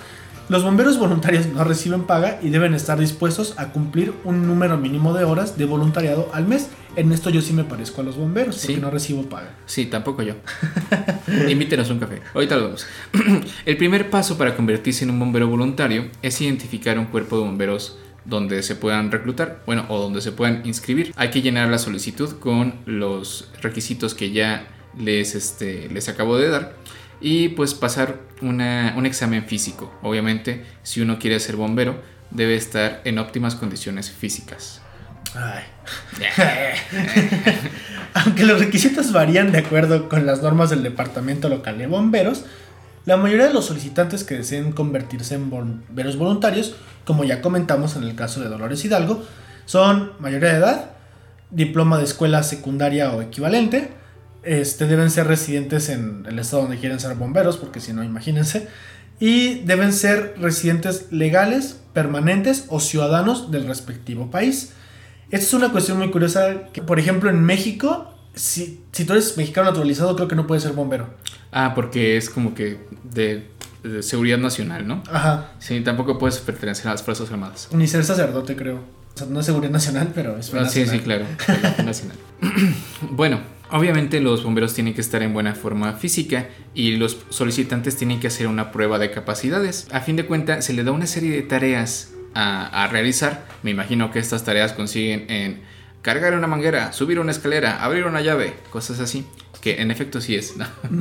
Los 0.52 0.64
bomberos 0.64 0.98
voluntarios 0.98 1.46
no 1.46 1.64
reciben 1.64 2.02
paga 2.02 2.38
y 2.42 2.50
deben 2.50 2.74
estar 2.74 3.00
dispuestos 3.00 3.54
a 3.56 3.72
cumplir 3.72 4.12
un 4.22 4.46
número 4.46 4.76
mínimo 4.76 5.14
de 5.14 5.24
horas 5.24 5.56
de 5.56 5.64
voluntariado 5.64 6.28
al 6.34 6.46
mes. 6.46 6.68
En 6.94 7.10
esto 7.10 7.30
yo 7.30 7.40
sí 7.40 7.54
me 7.54 7.64
parezco 7.64 8.02
a 8.02 8.04
los 8.04 8.18
bomberos 8.18 8.58
porque 8.58 8.76
no 8.76 8.90
recibo 8.90 9.22
paga. 9.22 9.54
Sí, 9.64 9.86
tampoco 9.86 10.20
yo. 10.20 10.34
Invítenos 11.48 11.88
un 11.88 12.00
café. 12.00 12.20
Ahorita 12.34 12.56
lo 12.56 12.64
vemos. 12.64 12.86
El 13.64 13.78
primer 13.78 14.10
paso 14.10 14.36
para 14.36 14.54
convertirse 14.54 15.04
en 15.04 15.10
un 15.12 15.20
bombero 15.20 15.48
voluntario 15.48 16.08
es 16.20 16.38
identificar 16.42 16.98
un 16.98 17.06
cuerpo 17.06 17.38
de 17.38 17.44
bomberos 17.44 17.96
donde 18.26 18.62
se 18.62 18.76
puedan 18.76 19.10
reclutar, 19.10 19.62
bueno, 19.64 19.86
o 19.88 19.98
donde 19.98 20.20
se 20.20 20.32
puedan 20.32 20.66
inscribir. 20.66 21.14
Hay 21.16 21.30
que 21.30 21.40
llenar 21.40 21.70
la 21.70 21.78
solicitud 21.78 22.30
con 22.40 22.74
los 22.84 23.48
requisitos 23.62 24.14
que 24.14 24.32
ya 24.32 24.66
les, 24.98 25.34
este, 25.34 25.88
les 25.88 26.10
acabo 26.10 26.36
de 26.36 26.50
dar 26.50 26.74
y 27.22 27.50
pues 27.50 27.74
pasar 27.74 28.18
un 28.40 29.06
examen 29.06 29.44
físico. 29.44 29.92
Obviamente, 30.02 30.64
si 30.82 31.00
uno 31.00 31.18
quiere 31.18 31.38
ser 31.40 31.56
bombero, 31.56 32.00
debe 32.30 32.56
estar 32.56 33.00
en 33.04 33.18
óptimas 33.18 33.54
condiciones 33.54 34.10
físicas. 34.10 34.80
Aunque 38.14 38.44
los 38.44 38.58
requisitos 38.58 39.12
varían 39.12 39.52
de 39.52 39.58
acuerdo 39.58 40.08
con 40.08 40.26
las 40.26 40.42
normas 40.42 40.70
del 40.70 40.82
Departamento 40.82 41.48
Local 41.48 41.78
de 41.78 41.86
Bomberos, 41.86 42.44
la 43.04 43.16
mayoría 43.16 43.46
de 43.46 43.54
los 43.54 43.66
solicitantes 43.66 44.24
que 44.24 44.36
deseen 44.36 44.72
convertirse 44.72 45.34
en 45.34 45.50
bomberos 45.50 46.16
voluntarios, 46.16 46.74
como 47.04 47.24
ya 47.24 47.40
comentamos 47.40 47.96
en 47.96 48.04
el 48.04 48.14
caso 48.14 48.40
de 48.40 48.48
Dolores 48.48 48.84
Hidalgo, 48.84 49.24
son 49.64 50.12
mayoría 50.18 50.50
de 50.50 50.58
edad, 50.58 50.90
diploma 51.50 51.98
de 51.98 52.04
escuela 52.04 52.42
secundaria 52.42 53.10
o 53.12 53.22
equivalente, 53.22 53.90
este, 54.42 54.86
deben 54.86 55.10
ser 55.10 55.26
residentes 55.26 55.88
en 55.88 56.24
el 56.28 56.38
estado 56.38 56.62
donde 56.62 56.78
quieren 56.78 57.00
ser 57.00 57.14
bomberos, 57.14 57.56
porque 57.56 57.80
si 57.80 57.92
no, 57.92 58.02
imagínense. 58.02 58.68
Y 59.20 59.60
deben 59.60 59.92
ser 59.92 60.34
residentes 60.40 61.12
legales, 61.12 61.80
permanentes 61.92 62.66
o 62.68 62.80
ciudadanos 62.80 63.50
del 63.50 63.66
respectivo 63.66 64.30
país. 64.30 64.72
Esta 65.30 65.46
es 65.46 65.54
una 65.54 65.70
cuestión 65.70 65.98
muy 65.98 66.10
curiosa, 66.10 66.64
que 66.72 66.82
por 66.82 66.98
ejemplo 66.98 67.30
en 67.30 67.44
México, 67.44 68.12
si, 68.34 68.80
si 68.92 69.04
tú 69.04 69.12
eres 69.12 69.36
mexicano 69.36 69.70
naturalizado, 69.70 70.16
creo 70.16 70.28
que 70.28 70.34
no 70.34 70.46
puedes 70.46 70.62
ser 70.64 70.72
bombero. 70.72 71.08
Ah, 71.52 71.72
porque 71.74 72.16
es 72.16 72.28
como 72.28 72.54
que 72.54 72.80
de, 73.04 73.48
seguridad 74.02 74.38
nacional, 74.38 74.86
¿no? 74.86 75.02
Ajá. 75.10 75.52
Sí, 75.58 75.80
tampoco 75.80 76.18
puedes 76.18 76.38
pertenecer 76.38 76.88
a 76.88 76.92
las 76.92 77.02
Fuerzas 77.02 77.30
Armadas. 77.30 77.68
Ni 77.72 77.86
ser 77.86 78.04
sacerdote, 78.04 78.56
creo. 78.56 78.76
O 79.14 79.18
sea, 79.18 79.26
no 79.26 79.40
es 79.40 79.46
seguridad 79.46 79.70
nacional, 79.70 80.10
pero 80.14 80.38
es 80.38 80.52
ah, 80.54 80.68
Sí, 80.68 80.86
sí, 80.86 80.98
claro. 81.00 81.26
nacional. 81.84 82.16
bueno, 83.10 83.40
Obviamente 83.72 84.20
los 84.20 84.44
bomberos 84.44 84.74
tienen 84.74 84.92
que 84.92 85.00
estar 85.00 85.22
en 85.22 85.32
buena 85.32 85.54
forma 85.54 85.94
física 85.94 86.50
y 86.74 86.96
los 86.96 87.16
solicitantes 87.30 87.96
tienen 87.96 88.20
que 88.20 88.26
hacer 88.26 88.46
una 88.46 88.70
prueba 88.70 88.98
de 88.98 89.10
capacidades. 89.10 89.88
A 89.92 90.00
fin 90.00 90.16
de 90.16 90.26
cuentas 90.26 90.66
se 90.66 90.74
le 90.74 90.84
da 90.84 90.92
una 90.92 91.06
serie 91.06 91.30
de 91.30 91.40
tareas 91.40 92.12
a, 92.34 92.86
realizar. 92.92 93.46
Me 93.62 93.70
imagino 93.70 94.12
que 94.12 94.18
estas 94.18 94.44
tareas 94.44 94.74
consiguen 94.74 95.24
en 95.30 95.62
cargar 96.02 96.34
una 96.34 96.46
manguera, 96.46 96.92
subir 96.92 97.18
una 97.18 97.30
escalera, 97.30 97.82
abrir 97.82 98.04
una 98.04 98.20
llave, 98.20 98.52
cosas 98.68 99.00
así. 99.00 99.24
Que 99.62 99.80
en 99.80 99.90
efecto 99.90 100.20
sí 100.20 100.34
es. 100.34 100.52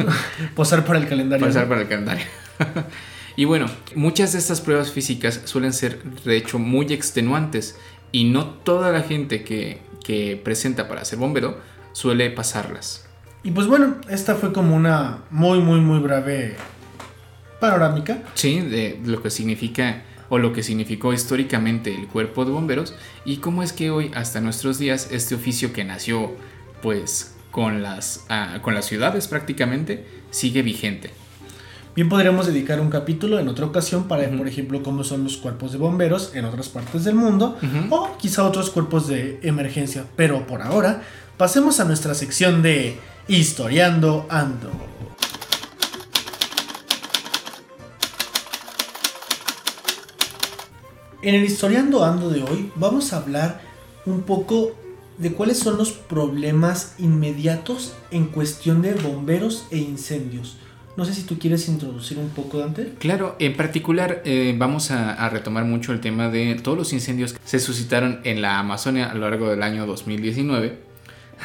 Posar 0.55 0.86
para 0.86 0.97
el 0.97 1.10
calendario. 1.10 1.45
Posar 1.45 1.67
para 1.67 1.81
el 1.81 1.89
calendario. 1.89 2.25
y 3.36 3.43
bueno, 3.43 3.65
muchas 3.95 4.31
de 4.31 4.39
estas 4.39 4.62
pruebas 4.62 4.93
físicas 4.93 5.41
suelen 5.43 5.73
ser 5.73 6.01
de 6.23 6.38
hecho 6.38 6.57
muy 6.57 6.86
extenuantes 6.93 7.77
y 8.13 8.23
no 8.23 8.45
toda 8.45 8.93
la 8.93 9.01
gente 9.01 9.43
que, 9.43 9.81
que 10.05 10.39
presenta 10.41 10.88
para 10.88 11.03
ser 11.03 11.19
bombero 11.19 11.69
suele 11.93 12.30
pasarlas. 12.30 13.08
Y 13.43 13.51
pues 13.51 13.67
bueno, 13.67 13.95
esta 14.10 14.36
fue 14.36 14.54
como 14.54 14.75
una 14.75 15.19
muy, 15.32 15.60
muy, 15.60 15.80
muy 15.80 15.99
breve 15.99 16.56
panorámica. 17.60 18.23
Sí, 18.36 18.60
de 18.60 18.99
lo 19.04 19.21
que 19.21 19.30
significa 19.30 20.04
o 20.30 20.38
lo 20.38 20.54
que 20.54 20.63
significó 20.63 21.12
históricamente 21.12 21.93
el 21.93 22.08
cuerpo 22.08 22.45
de 22.45 22.51
bomberos 22.51 22.95
y 23.25 23.38
cómo 23.38 23.63
es 23.63 23.73
que 23.73 23.91
hoy 23.91 24.12
hasta 24.15 24.39
nuestros 24.39 24.80
días 24.80 25.10
este 25.12 25.36
oficio 25.36 25.73
que 25.73 25.84
nació 25.84 26.32
pues 26.82 27.36
con 27.51 27.84
las, 27.84 28.25
ah, 28.30 28.60
con 28.62 28.73
las 28.73 28.86
ciudades 28.86 29.27
prácticamente 29.27 30.06
sigue 30.30 30.62
vigente. 30.62 31.12
Bien 31.93 32.08
podríamos 32.08 32.47
dedicar 32.47 32.80
un 32.80 32.89
capítulo 32.89 33.39
en 33.39 33.49
otra 33.49 33.65
ocasión 33.65 34.08
para, 34.08 34.30
por 34.30 34.47
ejemplo, 34.47 34.82
cómo 34.82 35.04
son 35.04 35.25
los 35.25 35.36
cuerpos 35.36 35.73
de 35.73 35.77
bomberos 35.77 36.34
en 36.34 36.45
otras 36.45 36.69
partes 36.69 37.04
del 37.04 37.15
mundo 37.15 37.58
o 37.89 38.15
quizá 38.17 38.45
otros 38.45 38.69
cuerpos 38.69 39.10
de 39.10 39.41
emergencia. 39.43 40.06
Pero 40.15 40.47
por 40.47 40.62
ahora 40.62 41.04
pasemos 41.41 41.80
a 41.80 41.86
nuestra 41.86 42.13
sección 42.13 42.62
de 42.62 42.99
Historiando 43.27 44.27
Ando. 44.30 44.69
En 51.23 51.34
el 51.34 51.43
Historiando 51.43 52.06
Ando 52.06 52.30
de 52.30 52.43
hoy 52.43 52.71
vamos 52.75 53.12
a 53.12 53.17
hablar 53.17 53.60
un 54.06 54.21
poco 54.21 54.75
de 55.17 55.34
cuáles 55.34 55.58
son 55.58 55.80
los 55.80 55.93
problemas 55.93 56.93
inmediatos 56.99 57.95
en 58.12 58.27
cuestión 58.27 58.84
de 58.84 58.93
bomberos 58.93 59.65
e 59.71 59.80
incendios. 59.80 60.58
No 60.95 61.06
sé 61.06 61.15
si 61.15 61.23
tú 61.23 61.39
quieres 61.39 61.67
introducir 61.67 62.19
un 62.19 62.30
poco, 62.30 62.60
Dante. 62.60 62.93
Claro, 62.99 63.36
en 63.39 63.58
particular 63.58 64.21
eh, 64.25 64.54
vamos 64.56 64.91
a, 64.91 65.27
retomar 65.30 65.65
mucho 65.65 65.91
el 65.91 66.01
tema 66.01 66.30
de 66.30 66.54
todos 66.62 66.77
los 66.77 66.93
incendios 66.93 67.34
que 67.34 67.39
se 67.43 67.60
suscitaron 67.60 68.21
en 68.25 68.43
la 68.43 68.60
Amazonia 68.60 69.10
a 69.10 69.15
lo 69.15 69.21
largo 69.21 69.49
del 69.49 69.63
año 69.63 69.88
2019 69.88 70.90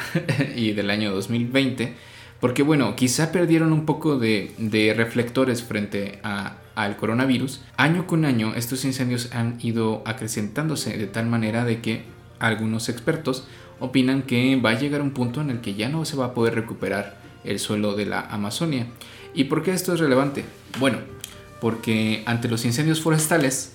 y 0.55 0.73
del 0.73 0.89
año 0.89 1.13
2020, 1.13 1.93
porque 2.39 2.63
bueno, 2.63 2.95
quizá 2.95 3.31
perdieron 3.31 3.73
un 3.73 3.85
poco 3.85 4.17
de, 4.17 4.93
reflectores 4.95 5.63
frente 5.63 6.19
al 6.21 6.97
coronavirus. 6.97 7.61
Año 7.77 8.07
con 8.07 8.25
año 8.25 8.53
estos 8.55 8.85
incendios 8.85 9.33
han 9.33 9.57
ido 9.61 10.03
acrecentándose 10.05 10.97
de 10.97 11.07
tal 11.07 11.25
manera 11.25 11.65
de 11.65 11.81
que 11.81 12.03
algunos 12.39 12.89
expertos 12.89 13.47
opinan 13.79 14.23
que 14.23 14.55
va 14.55 14.71
a 14.71 14.79
llegar 14.79 15.01
un 15.01 15.11
punto 15.11 15.41
en 15.41 15.49
el 15.49 15.61
que 15.61 15.75
ya 15.75 15.89
no 15.89 16.05
se 16.05 16.17
va 16.17 16.25
a 16.25 16.33
poder 16.33 16.55
recuperar 16.55 17.17
el 17.43 17.59
suelo 17.59 17.95
de 17.95 18.05
la 18.05 18.21
Amazonia. 18.21 18.87
¿Y 19.33 19.45
por 19.45 19.63
qué 19.63 19.71
esto 19.71 19.93
es 19.93 19.99
relevante? 19.99 20.45
Bueno, 20.79 20.99
porque 21.61 22.23
ante 22.25 22.47
los 22.47 22.65
incendios 22.65 23.01
forestales, 23.01 23.73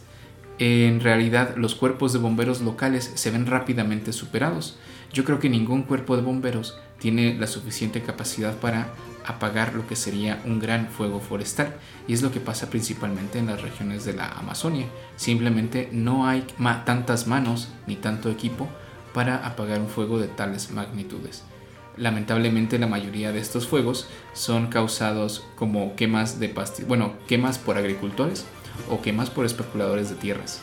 en 0.58 1.00
realidad 1.00 1.56
los 1.56 1.74
cuerpos 1.74 2.12
de 2.12 2.18
bomberos 2.18 2.60
locales 2.60 3.10
se 3.14 3.30
ven 3.30 3.46
rápidamente 3.46 4.12
superados. 4.12 4.78
Yo 5.12 5.24
creo 5.24 5.38
que 5.38 5.48
ningún 5.48 5.82
cuerpo 5.82 6.16
de 6.16 6.22
bomberos 6.22 6.78
tiene 6.98 7.34
la 7.34 7.46
suficiente 7.46 8.02
capacidad 8.02 8.56
para 8.56 8.94
apagar 9.26 9.74
lo 9.74 9.86
que 9.86 9.96
sería 9.96 10.40
un 10.44 10.58
gran 10.58 10.88
fuego 10.88 11.20
forestal. 11.20 11.74
Y 12.08 12.14
es 12.14 12.22
lo 12.22 12.32
que 12.32 12.40
pasa 12.40 12.70
principalmente 12.70 13.38
en 13.38 13.46
las 13.46 13.62
regiones 13.62 14.04
de 14.04 14.14
la 14.14 14.28
Amazonia. 14.28 14.86
Simplemente 15.16 15.88
no 15.92 16.26
hay 16.26 16.46
tantas 16.84 17.26
manos 17.26 17.68
ni 17.86 17.96
tanto 17.96 18.30
equipo 18.30 18.68
para 19.12 19.46
apagar 19.46 19.80
un 19.80 19.88
fuego 19.88 20.18
de 20.18 20.28
tales 20.28 20.70
magnitudes. 20.70 21.42
Lamentablemente 21.96 22.78
la 22.78 22.86
mayoría 22.86 23.32
de 23.32 23.40
estos 23.40 23.66
fuegos 23.66 24.08
son 24.32 24.68
causados 24.68 25.44
como 25.56 25.94
quemas 25.94 26.40
de 26.40 26.54
bueno, 26.86 27.12
quemas 27.28 27.58
por 27.58 27.76
agricultores 27.76 28.46
o 28.88 29.02
quemas 29.02 29.28
por 29.28 29.44
especuladores 29.44 30.08
de 30.08 30.14
tierras. 30.16 30.60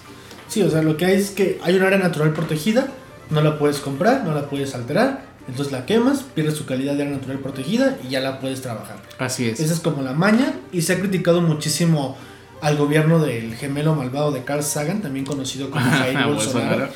Sí, 0.48 0.64
o 0.64 0.70
sea, 0.72 0.82
lo 0.82 0.98
que 0.98 1.06
hay 1.06 1.18
es 1.18 1.30
que 1.30 1.60
hay 1.62 1.76
un 1.76 1.84
área 1.84 2.00
natural 2.00 2.34
protegida, 2.34 2.88
no 3.30 3.42
la 3.42 3.58
puedes 3.58 3.80
comprar, 3.80 4.24
no 4.24 4.34
la 4.34 4.50
puedes 4.50 4.76
alterar, 4.76 5.24
entonces 5.48 5.72
la 5.72 5.86
quemas, 5.86 6.24
pierde 6.24 6.52
su 6.52 6.66
calidad 6.66 6.96
de 6.96 7.04
área 7.04 7.16
natural 7.16 7.40
protegida 7.40 7.98
y 8.06 8.10
ya 8.10 8.20
la 8.20 8.40
puedes 8.40 8.62
trabajar. 8.62 8.98
Así 9.18 9.50
es. 9.50 9.60
Esa 9.60 9.74
es 9.74 9.80
como 9.80 10.02
la 10.02 10.14
maña 10.14 10.54
y 10.72 10.82
se 10.82 10.94
ha 10.94 11.00
criticado 11.00 11.42
muchísimo 11.42 12.18
al 12.62 12.78
gobierno 12.78 13.20
del 13.20 13.56
gemelo 13.56 13.96
malvado 13.96 14.32
de 14.32 14.44
Carl 14.44 14.64
Sagan, 14.64 15.02
también 15.02 15.26
conocido 15.26 15.70
como 15.70 15.86
Jair 15.90 16.26
Bolsonaro, 16.26 16.90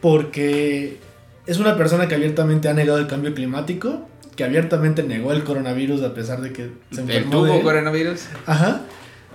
porque 0.00 0.98
es 1.46 1.58
una 1.58 1.76
persona 1.76 2.08
que 2.08 2.14
abiertamente 2.14 2.68
ha 2.68 2.72
negado 2.72 2.98
el 2.98 3.06
cambio 3.06 3.34
climático, 3.34 4.08
que 4.36 4.44
abiertamente 4.44 5.02
negó 5.02 5.32
el 5.32 5.44
coronavirus 5.44 6.02
a 6.02 6.14
pesar 6.14 6.40
de 6.40 6.52
que 6.52 6.70
se 6.92 7.00
enfermó. 7.00 7.44
¿El 7.44 7.48
tuvo 7.48 7.62
coronavirus? 7.62 8.20
Ajá. 8.46 8.82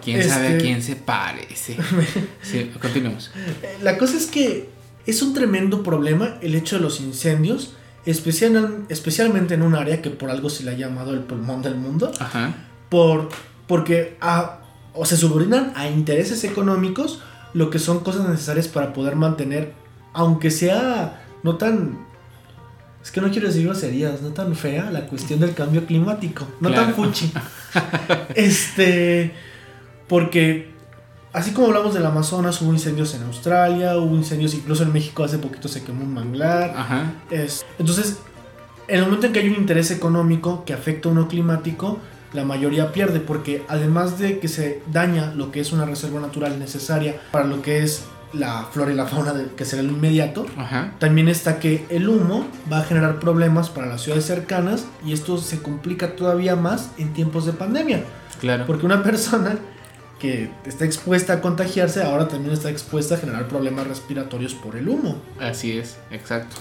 ¿Quién 0.04 0.24
sabe 0.24 0.48
a 0.48 0.52
este 0.52 0.64
quién 0.64 0.82
se 0.82 0.96
parece? 0.96 1.78
sí, 2.42 2.72
continuemos. 2.82 3.32
La 3.84 3.98
cosa 3.98 4.18
es 4.18 4.28
que 4.28 4.70
es 5.06 5.22
un 5.22 5.34
tremendo 5.34 5.84
problema 5.84 6.38
el 6.42 6.56
hecho 6.56 6.78
de 6.78 6.84
los 6.84 7.02
incendios, 7.02 7.74
especial, 8.06 8.86
especialmente 8.90 9.54
en 9.54 9.62
un 9.62 9.76
área 9.76 10.02
que 10.02 10.10
por 10.10 10.30
algo 10.30 10.50
se 10.50 10.64
le 10.64 10.72
ha 10.72 10.76
llamado 10.76 11.14
el 11.14 11.22
pulmón 11.22 11.62
del 11.62 11.76
mundo. 11.76 12.12
Ajá. 12.20 12.54
Por, 12.90 13.30
porque 13.68 14.18
o 14.94 15.06
se 15.06 15.18
subordinan 15.18 15.74
a 15.76 15.88
intereses 15.88 16.44
económicos 16.44 17.22
lo 17.54 17.70
que 17.70 17.80
son 17.80 18.00
cosas 18.00 18.28
necesarias 18.28 18.68
para 18.68 18.94
poder 18.94 19.16
mantener, 19.16 19.74
aunque 20.14 20.52
sea 20.52 21.26
no 21.44 21.58
tan 21.58 22.12
es 23.04 23.10
que 23.10 23.20
no 23.20 23.32
quiero 23.32 23.48
decir 23.48 23.66
groserías, 23.66 24.22
no 24.22 24.30
tan 24.30 24.56
fea 24.56 24.92
la 24.92 25.08
cuestión 25.08 25.40
del 25.40 25.56
cambio 25.56 25.86
climático, 25.86 26.48
no 26.60 26.72
tan 26.72 26.94
fuchi. 26.94 27.32
este, 28.36 29.34
porque 30.08 30.70
así 31.34 31.52
como 31.52 31.68
hablamos 31.68 31.94
del 31.94 32.06
Amazonas, 32.06 32.62
hubo 32.62 32.74
incendios 32.74 33.14
en 33.14 33.24
Australia, 33.24 33.98
hubo 33.98 34.16
incendios 34.16 34.54
incluso 34.54 34.84
en 34.84 34.94
México 34.94 35.24
hace 35.24 35.38
poquito 35.38 35.68
se 35.68 35.84
quemó 35.84 36.04
un 36.04 36.14
manglar. 36.14 36.74
Ajá. 36.76 37.14
Es, 37.30 37.66
entonces, 37.80 38.20
en 38.88 39.00
el 39.00 39.06
momento 39.06 39.28
en 39.28 39.34
que 39.34 39.40
hay 39.40 39.50
un 39.50 39.56
interés 39.56 39.92
económico 39.92 40.64
que 40.66 40.74
afecta 40.74 41.10
a 41.10 41.12
uno 41.12 41.28
climático, 41.28 42.00
la 42.34 42.44
mayoría 42.46 42.92
pierde 42.92 43.20
porque 43.20 43.64
además 43.68 44.20
de 44.20 44.40
que 44.40 44.48
se 44.48 44.82
daña 44.92 45.34
lo 45.34 45.52
que 45.52 45.60
es 45.60 45.72
una 45.72 45.86
reserva 45.86 46.20
natural 46.20 46.60
necesaria 46.60 47.22
para 47.32 47.46
lo 47.46 47.62
que 47.62 47.84
es 47.84 48.06
la 48.34 48.68
flora 48.72 48.92
y 48.92 48.96
la 48.96 49.06
fauna 49.06 49.34
de, 49.34 49.48
que 49.56 49.66
será 49.66 49.82
el 49.82 49.90
inmediato. 49.90 50.46
También 51.00 51.28
está 51.28 51.60
que 51.60 51.86
el 51.90 52.08
humo 52.08 52.48
va 52.72 52.80
a 52.80 52.84
generar 52.84 53.20
problemas 53.20 53.70
para 53.70 53.88
las 53.88 54.02
ciudades 54.02 54.26
cercanas 54.26 54.86
y 55.06 55.14
esto 55.14 55.38
se 55.38 55.62
complica 55.62 56.16
todavía 56.16 56.56
más 56.56 56.92
en 56.98 57.14
tiempos 57.14 57.46
de 57.46 57.54
pandemia. 57.54 58.04
Claro. 58.40 58.66
Porque 58.66 58.86
una 58.86 59.04
persona 59.04 59.58
que 60.22 60.52
está 60.66 60.86
expuesta 60.86 61.34
a 61.34 61.42
contagiarse 61.42 62.04
ahora 62.04 62.28
también 62.28 62.54
está 62.54 62.70
expuesta 62.70 63.16
a 63.16 63.18
generar 63.18 63.48
problemas 63.48 63.88
respiratorios 63.88 64.54
por 64.54 64.76
el 64.76 64.88
humo. 64.88 65.20
Así 65.40 65.78
es, 65.78 65.98
exacto. 66.12 66.58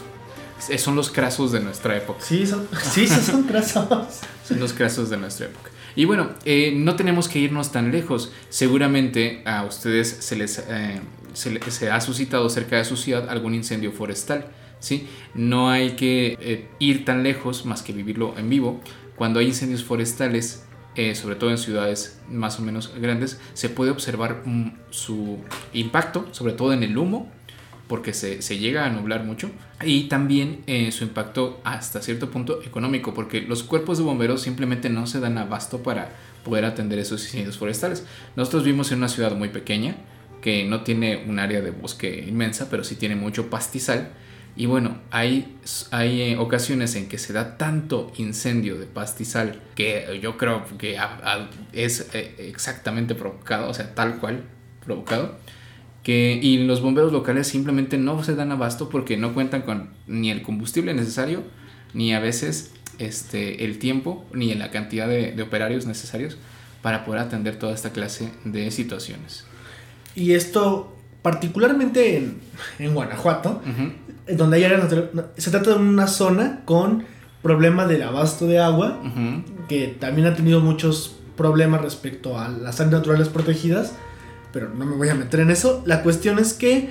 Son 0.79 0.96
los 0.96 1.11
crasos 1.11 1.53
de 1.53 1.61
nuestra 1.61 1.96
época. 1.96 2.20
Sí, 2.23 2.46
son, 2.46 2.66
sí, 2.83 3.07
son 3.07 3.42
crasos. 3.42 3.87
son 4.49 4.61
los 4.61 4.73
crasos 4.73 5.11
de 5.11 5.18
nuestra 5.18 5.46
época. 5.46 5.70
Y 5.94 6.07
bueno, 6.07 6.31
eh, 6.44 6.73
no 6.75 6.96
tenemos 6.96 7.29
que 7.29 7.38
irnos 7.38 7.70
tan 7.70 7.92
lejos. 7.92 8.33
Seguramente 8.49 9.42
a 9.44 9.64
ustedes 9.64 10.09
se 10.09 10.37
les, 10.37 10.59
eh, 10.59 11.01
se, 11.35 11.90
ha 11.90 12.01
suscitado 12.01 12.49
cerca 12.49 12.77
de 12.77 12.85
su 12.85 12.96
ciudad 12.96 13.29
algún 13.29 13.55
incendio 13.55 13.92
forestal. 13.92 14.46
¿sí? 14.79 15.07
No 15.35 15.68
hay 15.70 15.92
que 15.92 16.38
eh, 16.40 16.68
ir 16.79 17.05
tan 17.05 17.23
lejos 17.23 17.66
más 17.66 17.83
que 17.83 17.92
vivirlo 17.92 18.35
en 18.38 18.49
vivo. 18.49 18.81
Cuando 19.16 19.40
hay 19.40 19.49
incendios 19.49 19.85
forestales, 19.85 20.64
eh, 21.00 21.14
sobre 21.14 21.34
todo 21.34 21.48
en 21.50 21.56
ciudades 21.56 22.20
más 22.28 22.58
o 22.58 22.62
menos 22.62 22.92
grandes, 23.00 23.40
se 23.54 23.70
puede 23.70 23.90
observar 23.90 24.42
mm, 24.44 24.72
su 24.90 25.38
impacto, 25.72 26.28
sobre 26.32 26.52
todo 26.52 26.74
en 26.74 26.82
el 26.82 26.98
humo, 26.98 27.32
porque 27.88 28.12
se, 28.12 28.36
llega 28.58 28.84
a 28.84 28.90
nublar 28.90 29.24
mucho, 29.24 29.50
y 29.82 30.08
también 30.08 30.60
eh, 30.66 30.92
su 30.92 31.04
impacto 31.04 31.58
hasta 31.64 32.02
cierto 32.02 32.30
punto 32.30 32.60
económico, 32.62 33.14
porque 33.14 33.40
los 33.40 33.62
cuerpos 33.62 33.96
de 33.96 34.04
bomberos 34.04 34.42
simplemente 34.42 34.90
no 34.90 35.06
se 35.06 35.20
dan 35.20 35.38
abasto 35.38 35.82
para 35.82 36.10
poder 36.44 36.66
atender 36.66 36.98
esos 36.98 37.24
incendios 37.24 37.56
forestales. 37.56 38.04
Nosotros 38.36 38.64
vivimos 38.64 38.92
en 38.92 38.98
una 38.98 39.08
ciudad 39.08 39.34
muy 39.34 39.48
pequeña, 39.48 39.96
que 40.42 40.66
no 40.66 40.82
tiene 40.82 41.24
un 41.26 41.38
área 41.38 41.62
de 41.62 41.70
bosque 41.70 42.26
inmensa, 42.28 42.68
pero 42.68 42.84
sí 42.84 42.96
tiene 42.96 43.16
mucho 43.16 43.48
pastizal. 43.48 44.10
Y 44.56 44.66
bueno, 44.66 44.98
hay, 45.10 45.56
hay 45.90 46.22
eh, 46.22 46.36
ocasiones 46.38 46.94
en 46.96 47.08
que 47.08 47.18
se 47.18 47.32
da 47.32 47.56
tanto 47.56 48.12
incendio 48.16 48.78
de 48.78 48.86
pastizal 48.86 49.62
que 49.74 50.18
yo 50.22 50.36
creo 50.36 50.64
que 50.78 50.98
es 51.72 52.10
eh, 52.14 52.34
exactamente 52.38 53.14
provocado, 53.14 53.68
o 53.68 53.74
sea, 53.74 53.94
tal 53.94 54.18
cual 54.18 54.44
provocado. 54.84 55.38
Que, 56.02 56.38
y 56.42 56.64
los 56.64 56.80
bomberos 56.80 57.12
locales 57.12 57.46
simplemente 57.46 57.98
no 57.98 58.22
se 58.24 58.34
dan 58.34 58.52
abasto 58.52 58.88
porque 58.88 59.16
no 59.16 59.34
cuentan 59.34 59.62
con 59.62 59.90
ni 60.06 60.30
el 60.30 60.42
combustible 60.42 60.94
necesario, 60.94 61.42
ni 61.92 62.14
a 62.14 62.20
veces 62.20 62.72
este, 62.98 63.64
el 63.64 63.78
tiempo, 63.78 64.26
ni 64.32 64.54
la 64.54 64.70
cantidad 64.70 65.06
de, 65.06 65.32
de 65.32 65.42
operarios 65.42 65.86
necesarios 65.86 66.38
para 66.82 67.04
poder 67.04 67.20
atender 67.22 67.58
toda 67.58 67.74
esta 67.74 67.90
clase 67.90 68.30
de 68.44 68.70
situaciones. 68.70 69.44
Y 70.14 70.32
esto, 70.32 70.96
particularmente 71.22 72.16
en, 72.78 72.94
Guanajuato, 72.94 73.62
donde 74.37 74.57
hay 74.57 74.64
áreas 74.64 74.88
se 75.37 75.51
trata 75.51 75.71
de 75.71 75.77
una 75.77 76.07
zona 76.07 76.62
con 76.64 77.05
problema 77.43 77.87
del 77.87 78.03
abasto 78.03 78.47
de 78.47 78.59
agua, 78.59 79.01
que 79.69 79.88
también 79.88 80.27
ha 80.27 80.35
tenido 80.35 80.61
muchos 80.61 81.16
problemas 81.37 81.81
respecto 81.81 82.38
a 82.38 82.49
las 82.49 82.81
áreas 82.81 82.93
naturales 82.93 83.29
protegidas, 83.29 83.93
pero 84.53 84.69
no 84.69 84.85
me 84.85 84.97
voy 84.97 85.09
a 85.09 85.14
meter 85.14 85.40
en 85.40 85.51
eso. 85.51 85.83
La 85.87 86.03
cuestión 86.03 86.38
es 86.38 86.53
que 86.53 86.90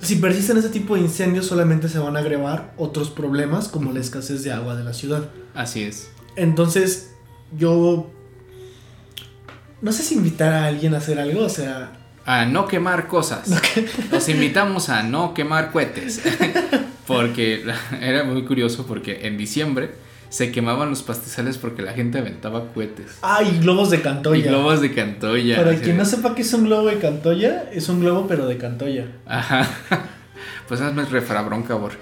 si 0.00 0.16
persisten 0.16 0.56
ese 0.58 0.70
tipo 0.70 0.96
de 0.96 1.02
incendios 1.02 1.46
solamente 1.46 1.88
se 1.88 1.98
van 1.98 2.16
a 2.16 2.20
agravar 2.20 2.74
otros 2.76 3.10
problemas 3.10 3.68
como 3.68 3.92
la 3.92 4.00
escasez 4.00 4.42
de 4.42 4.52
agua 4.52 4.76
de 4.76 4.84
la 4.84 4.92
ciudad. 4.92 5.28
Así 5.54 5.82
es. 5.82 6.10
Entonces, 6.36 7.12
yo 7.56 8.10
no 9.80 9.92
sé 9.92 10.02
si 10.02 10.14
invitar 10.14 10.52
a 10.52 10.66
alguien 10.66 10.94
a 10.94 10.98
hacer 10.98 11.20
algo, 11.20 11.44
o 11.44 11.48
sea, 11.48 11.92
a 12.26 12.46
no 12.46 12.66
quemar 12.66 13.06
cosas. 13.08 13.50
Los 14.10 14.28
invitamos 14.28 14.88
a 14.88 15.02
no 15.02 15.34
quemar 15.34 15.72
cohetes. 15.72 16.22
porque 17.06 17.64
era 18.00 18.24
muy 18.24 18.44
curioso 18.44 18.86
porque 18.86 19.26
en 19.26 19.36
diciembre 19.36 19.90
se 20.30 20.50
quemaban 20.50 20.90
los 20.90 21.02
pastizales 21.02 21.58
porque 21.58 21.82
la 21.82 21.92
gente 21.92 22.18
aventaba 22.18 22.72
cohetes. 22.72 23.18
Ah, 23.22 23.42
y 23.42 23.58
globos 23.60 23.90
de 23.90 24.00
cantoya. 24.00 24.44
Y 24.44 24.48
globos 24.48 24.80
de 24.80 24.92
cantoya. 24.92 25.56
Para 25.56 25.76
quien 25.76 25.96
no 25.96 26.04
sepa 26.04 26.34
qué 26.34 26.42
es 26.42 26.52
un 26.54 26.64
globo 26.64 26.88
de 26.88 26.98
cantoya, 26.98 27.70
es 27.72 27.88
un 27.88 28.00
globo 28.00 28.26
pero 28.26 28.46
de 28.46 28.58
cantoya. 28.58 29.06
Ajá. 29.26 29.68
Pues 30.66 30.80
hazme 30.80 31.04
refrabrón, 31.04 31.62
cabrón. 31.62 31.92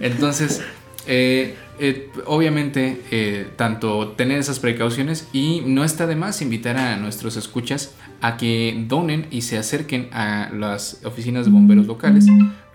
Entonces, 0.00 0.62
eh, 1.06 1.56
eh, 1.78 2.10
obviamente, 2.26 3.00
eh, 3.10 3.48
tanto 3.56 4.08
tener 4.08 4.38
esas 4.38 4.60
precauciones 4.60 5.28
y 5.32 5.62
no 5.66 5.84
está 5.84 6.06
de 6.06 6.16
más 6.16 6.42
invitar 6.42 6.76
a 6.76 6.96
nuestros 6.96 7.36
escuchas 7.36 7.94
a 8.20 8.36
que 8.36 8.84
donen 8.86 9.26
y 9.30 9.42
se 9.42 9.58
acerquen 9.58 10.08
a 10.12 10.50
las 10.54 11.04
oficinas 11.04 11.46
de 11.46 11.50
bomberos 11.50 11.86
locales 11.86 12.26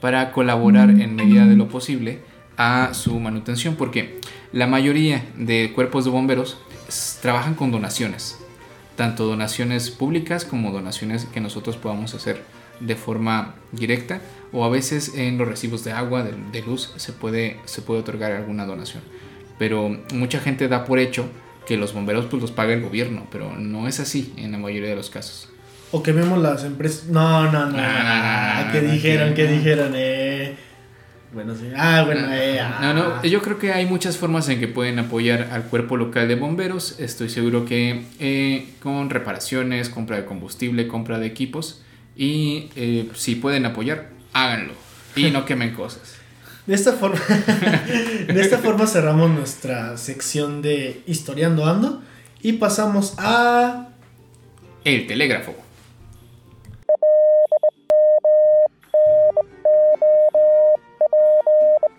para 0.01 0.31
colaborar 0.31 0.89
en 0.89 1.15
medida 1.15 1.45
de 1.45 1.55
lo 1.55 1.69
posible 1.69 2.19
a 2.57 2.93
su 2.93 3.17
manutención, 3.19 3.75
porque 3.75 4.19
la 4.51 4.67
mayoría 4.67 5.23
de 5.37 5.71
cuerpos 5.73 6.05
de 6.05 6.11
bomberos 6.11 6.57
trabajan 7.21 7.53
con 7.53 7.71
donaciones, 7.71 8.37
tanto 8.95 9.25
donaciones 9.25 9.89
públicas 9.89 10.43
como 10.43 10.71
donaciones 10.71 11.25
que 11.25 11.39
nosotros 11.39 11.77
podamos 11.77 12.13
hacer 12.13 12.43
de 12.79 12.95
forma 12.95 13.55
directa 13.71 14.21
o 14.51 14.63
a 14.63 14.69
veces 14.69 15.13
en 15.15 15.37
los 15.37 15.47
recibos 15.47 15.83
de 15.83 15.91
agua, 15.91 16.23
de, 16.23 16.61
luz, 16.61 16.93
se 16.95 17.13
puede, 17.13 17.59
se 17.65 17.81
puede 17.81 18.01
otorgar 18.01 18.31
alguna 18.31 18.65
donación. 18.65 19.03
Pero 19.59 19.97
mucha 20.13 20.39
gente 20.39 20.67
da 20.67 20.85
por 20.85 20.99
hecho 20.99 21.25
que 21.67 21.77
los 21.77 21.93
bomberos 21.93 22.25
pues 22.25 22.41
los 22.41 22.51
paga 22.51 22.73
el 22.73 22.81
gobierno, 22.81 23.27
pero 23.31 23.55
no 23.55 23.87
es 23.87 23.99
así 23.99 24.33
en 24.37 24.51
la 24.51 24.57
mayoría 24.57 24.89
de 24.89 24.95
los 24.95 25.09
casos. 25.09 25.49
O 25.91 26.03
que 26.03 26.11
vemos 26.11 26.39
las 26.39 26.63
empresas... 26.63 27.05
No, 27.05 27.51
no, 27.51 27.65
no. 27.67 28.71
que 28.71 28.81
dijeron, 28.81 29.33
que 29.33 29.47
dijeron, 29.47 29.93
eh. 29.95 30.55
Bueno, 31.33 31.55
sí. 31.55 31.65
Ah, 31.75 32.03
bueno, 32.05 32.27
eh, 32.31 32.59
ah. 32.59 32.79
No, 32.81 32.93
no, 32.93 33.23
yo 33.23 33.41
creo 33.41 33.57
que 33.57 33.73
hay 33.73 33.85
muchas 33.85 34.17
formas 34.17 34.47
en 34.49 34.59
que 34.59 34.67
pueden 34.67 34.97
apoyar 34.99 35.49
al 35.51 35.63
cuerpo 35.63 35.97
local 35.97 36.27
de 36.27 36.35
bomberos. 36.35 36.99
Estoy 36.99 37.29
seguro 37.29 37.65
que 37.65 38.05
eh, 38.19 38.69
con 38.81 39.09
reparaciones, 39.09 39.89
compra 39.89 40.17
de 40.17 40.25
combustible, 40.25 40.87
compra 40.87 41.19
de 41.19 41.27
equipos. 41.27 41.81
Y 42.15 42.69
eh, 42.75 43.09
si 43.13 43.35
pueden 43.35 43.65
apoyar, 43.65 44.09
háganlo. 44.43 44.73
Y 45.15 45.31
no 45.31 45.45
quemen 45.45 45.73
cosas. 45.73 46.15
De 46.65 46.75
esta 46.75 46.93
forma, 46.93 47.19
de 48.27 48.41
esta 48.41 48.59
forma 48.59 48.85
cerramos 48.87 49.31
nuestra 49.31 49.97
sección 49.97 50.61
de 50.61 51.01
Historiando 51.07 51.65
Ando 51.65 52.01
y 52.41 52.53
pasamos 52.53 53.15
a 53.17 53.89
El 54.83 55.07
telégrafo. 55.07 55.55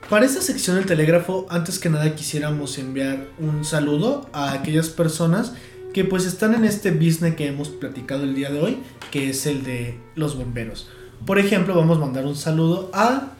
Para 0.08 0.24
esta 0.24 0.40
sección 0.40 0.76
del 0.76 0.86
telégrafo, 0.86 1.46
antes 1.50 1.78
que 1.78 1.90
nada 1.90 2.14
quisiéramos 2.14 2.78
enviar 2.78 3.26
un 3.38 3.64
saludo 3.64 4.30
a 4.32 4.52
aquellas 4.52 4.88
personas 4.88 5.52
que 5.92 6.04
pues 6.04 6.24
están 6.24 6.54
en 6.54 6.64
este 6.64 6.92
business 6.92 7.34
que 7.34 7.46
hemos 7.46 7.68
platicado 7.68 8.24
el 8.24 8.34
día 8.34 8.50
de 8.50 8.60
hoy, 8.60 8.78
que 9.10 9.30
es 9.30 9.44
el 9.46 9.64
de 9.64 9.98
los 10.14 10.36
bomberos. 10.36 10.88
Por 11.26 11.38
ejemplo, 11.38 11.74
vamos 11.74 11.96
a 11.98 12.00
mandar 12.00 12.24
un 12.26 12.36
saludo 12.36 12.90
a... 12.92 13.32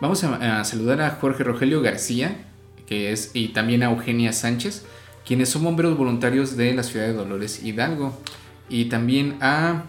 Vamos 0.00 0.22
a, 0.24 0.60
a 0.60 0.64
saludar 0.64 1.00
a 1.00 1.10
Jorge 1.10 1.44
Rogelio 1.44 1.80
García, 1.80 2.44
que 2.86 3.12
es, 3.12 3.30
y 3.34 3.48
también 3.48 3.82
a 3.84 3.86
Eugenia 3.90 4.32
Sánchez, 4.32 4.84
quienes 5.24 5.48
son 5.48 5.62
bomberos 5.64 5.96
voluntarios 5.96 6.56
de 6.56 6.74
la 6.74 6.82
ciudad 6.82 7.06
de 7.06 7.12
Dolores 7.12 7.62
Hidalgo. 7.62 8.18
Y 8.68 8.86
también 8.86 9.36
a 9.40 9.84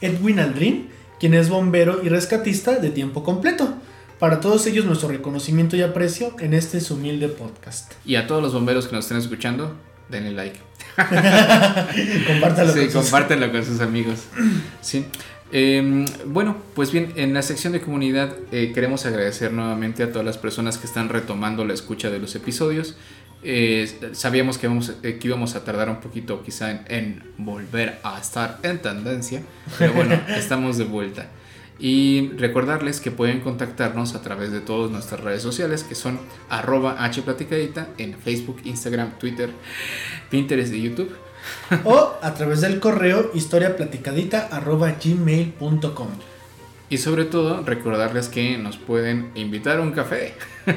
Edwin 0.00 0.40
Aldrin, 0.40 0.88
quien 1.20 1.34
es 1.34 1.48
bombero 1.50 2.00
y 2.02 2.08
rescatista 2.08 2.76
de 2.76 2.90
tiempo 2.90 3.22
completo. 3.24 3.74
Para 4.18 4.40
todos 4.40 4.66
ellos 4.66 4.84
nuestro 4.86 5.08
reconocimiento 5.08 5.76
y 5.76 5.82
aprecio 5.82 6.34
en 6.40 6.54
este 6.54 6.80
su 6.80 6.94
humilde 6.94 7.28
podcast. 7.28 7.92
Y 8.06 8.16
a 8.16 8.26
todos 8.26 8.42
los 8.42 8.54
bomberos 8.54 8.86
que 8.86 8.94
nos 8.96 9.04
estén 9.04 9.18
escuchando, 9.18 9.76
denle 10.08 10.32
like. 10.32 10.58
Compártalo 12.26 12.72
sí, 12.72 12.80
con 12.80 12.90
sus- 12.90 12.94
compártanlo 13.02 13.50
con 13.52 13.64
sus 13.64 13.80
amigos. 13.80 14.20
Sí. 14.80 15.04
Eh, 15.52 16.06
bueno, 16.24 16.56
pues 16.74 16.92
bien, 16.92 17.12
en 17.16 17.34
la 17.34 17.42
sección 17.42 17.74
de 17.74 17.82
comunidad 17.82 18.34
eh, 18.52 18.72
queremos 18.74 19.04
agradecer 19.04 19.52
nuevamente 19.52 20.02
a 20.02 20.10
todas 20.10 20.24
las 20.24 20.38
personas 20.38 20.78
que 20.78 20.86
están 20.86 21.10
retomando 21.10 21.64
la 21.64 21.74
escucha 21.74 22.10
de 22.10 22.18
los 22.18 22.34
episodios. 22.34 22.96
Eh, 23.44 24.12
sabíamos 24.12 24.56
que, 24.56 24.68
vamos, 24.68 24.92
eh, 25.02 25.18
que 25.18 25.28
íbamos 25.28 25.56
a 25.56 25.64
tardar 25.64 25.90
un 25.90 26.00
poquito 26.00 26.42
quizá 26.42 26.70
en, 26.70 26.84
en 26.88 27.22
volver 27.38 27.98
a 28.04 28.18
estar 28.20 28.58
en 28.62 28.78
tendencia, 28.78 29.42
pero 29.78 29.92
bueno, 29.92 30.18
estamos 30.28 30.78
de 30.78 30.84
vuelta. 30.84 31.28
Y 31.78 32.30
recordarles 32.36 33.00
que 33.00 33.10
pueden 33.10 33.40
contactarnos 33.40 34.14
a 34.14 34.22
través 34.22 34.52
de 34.52 34.60
todas 34.60 34.92
nuestras 34.92 35.20
redes 35.20 35.42
sociales 35.42 35.82
que 35.82 35.96
son 35.96 36.20
arroba 36.48 36.96
hplaticadita 37.12 37.88
en 37.98 38.14
Facebook, 38.14 38.60
Instagram, 38.64 39.18
Twitter, 39.18 39.50
Pinterest 40.30 40.72
y 40.72 40.82
YouTube. 40.82 41.10
o 41.84 42.14
a 42.20 42.34
través 42.34 42.60
del 42.60 42.80
correo 42.80 43.30
historiaplaticadita.gmail.com 43.34 46.08
Y 46.88 46.98
sobre 46.98 47.24
todo, 47.24 47.62
recordarles 47.62 48.28
que 48.28 48.58
nos 48.58 48.76
pueden 48.76 49.30
invitar 49.34 49.78
a 49.78 49.82
un 49.82 49.92
café. 49.92 50.34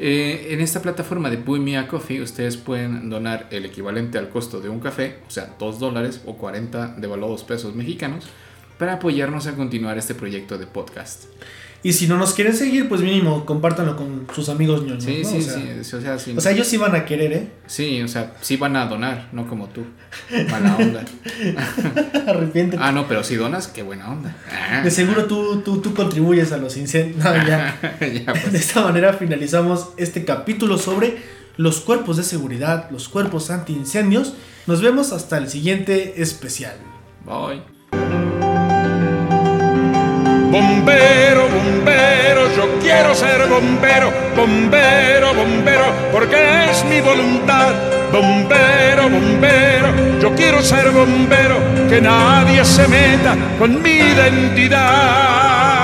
Eh, 0.00 0.48
en 0.50 0.62
esta 0.62 0.80
plataforma 0.80 1.28
de 1.28 1.36
Buy 1.36 1.60
Me 1.60 1.76
a 1.76 1.86
Coffee, 1.86 2.22
ustedes 2.22 2.56
pueden 2.56 3.10
donar 3.10 3.48
el 3.50 3.66
equivalente 3.66 4.16
al 4.16 4.30
costo 4.30 4.60
de 4.60 4.70
un 4.70 4.80
café, 4.80 5.18
o 5.28 5.30
sea, 5.30 5.54
2 5.58 5.78
dólares 5.78 6.22
o 6.24 6.38
40 6.38 6.94
devaluados 6.96 7.44
pesos 7.44 7.74
mexicanos, 7.74 8.24
para 8.78 8.94
apoyarnos 8.94 9.46
a 9.46 9.54
continuar 9.54 9.98
este 9.98 10.14
proyecto 10.14 10.56
de 10.56 10.66
podcast. 10.66 11.24
Y 11.84 11.92
si 11.94 12.06
no 12.06 12.16
nos 12.16 12.32
quieren 12.32 12.54
seguir, 12.54 12.88
pues 12.88 13.00
mínimo 13.00 13.44
compártanlo 13.44 13.96
con 13.96 14.26
sus 14.32 14.48
amigos 14.48 14.84
ñoños. 14.84 15.02
Sí, 15.02 15.22
¿no? 15.22 15.28
sí, 15.28 15.36
o, 15.38 15.42
sea, 15.42 15.54
sí, 15.82 15.96
o 15.96 16.00
sea, 16.00 16.18
sí. 16.18 16.34
o 16.36 16.40
sea, 16.40 16.52
ellos 16.52 16.68
sí 16.68 16.76
van 16.76 16.94
a 16.94 17.04
querer, 17.04 17.32
¿eh? 17.32 17.48
Sí, 17.66 18.00
o 18.02 18.08
sea, 18.08 18.34
sí 18.40 18.56
van 18.56 18.76
a 18.76 18.86
donar, 18.86 19.28
no 19.32 19.48
como 19.48 19.68
tú. 19.68 19.82
Mala 20.48 20.76
onda. 20.76 21.04
Arrepiéntete. 22.28 22.80
Ah, 22.80 22.92
no, 22.92 23.08
pero 23.08 23.24
si 23.24 23.34
donas, 23.34 23.66
qué 23.66 23.82
buena 23.82 24.10
onda. 24.10 24.36
De 24.84 24.90
seguro 24.92 25.24
tú, 25.24 25.62
tú, 25.62 25.80
tú 25.80 25.92
contribuyes 25.92 26.52
a 26.52 26.56
los 26.56 26.76
incendios. 26.76 27.22
No, 27.22 27.34
ya. 27.34 27.98
Ya, 28.00 28.32
pues. 28.32 28.52
De 28.52 28.58
esta 28.58 28.82
manera 28.82 29.14
finalizamos 29.14 29.88
este 29.96 30.24
capítulo 30.24 30.78
sobre 30.78 31.16
los 31.56 31.80
cuerpos 31.80 32.16
de 32.16 32.22
seguridad, 32.22 32.90
los 32.90 33.08
cuerpos 33.08 33.50
antiincendios. 33.50 34.34
Nos 34.66 34.82
vemos 34.82 35.12
hasta 35.12 35.38
el 35.38 35.48
siguiente 35.48 36.22
especial. 36.22 36.76
Bye. 37.24 38.21
Bombero, 40.52 41.48
bombero, 41.48 42.54
yo 42.54 42.78
quiero 42.78 43.14
ser 43.14 43.48
bombero, 43.48 44.12
bombero, 44.36 45.32
bombero, 45.32 45.84
porque 46.12 46.70
es 46.70 46.84
mi 46.84 47.00
voluntad. 47.00 47.72
Bombero, 48.12 49.08
bombero, 49.08 50.18
yo 50.20 50.34
quiero 50.34 50.60
ser 50.62 50.90
bombero, 50.90 51.56
que 51.88 52.02
nadie 52.02 52.62
se 52.66 52.86
meta 52.86 53.34
con 53.58 53.80
mi 53.80 53.92
identidad. 53.92 55.81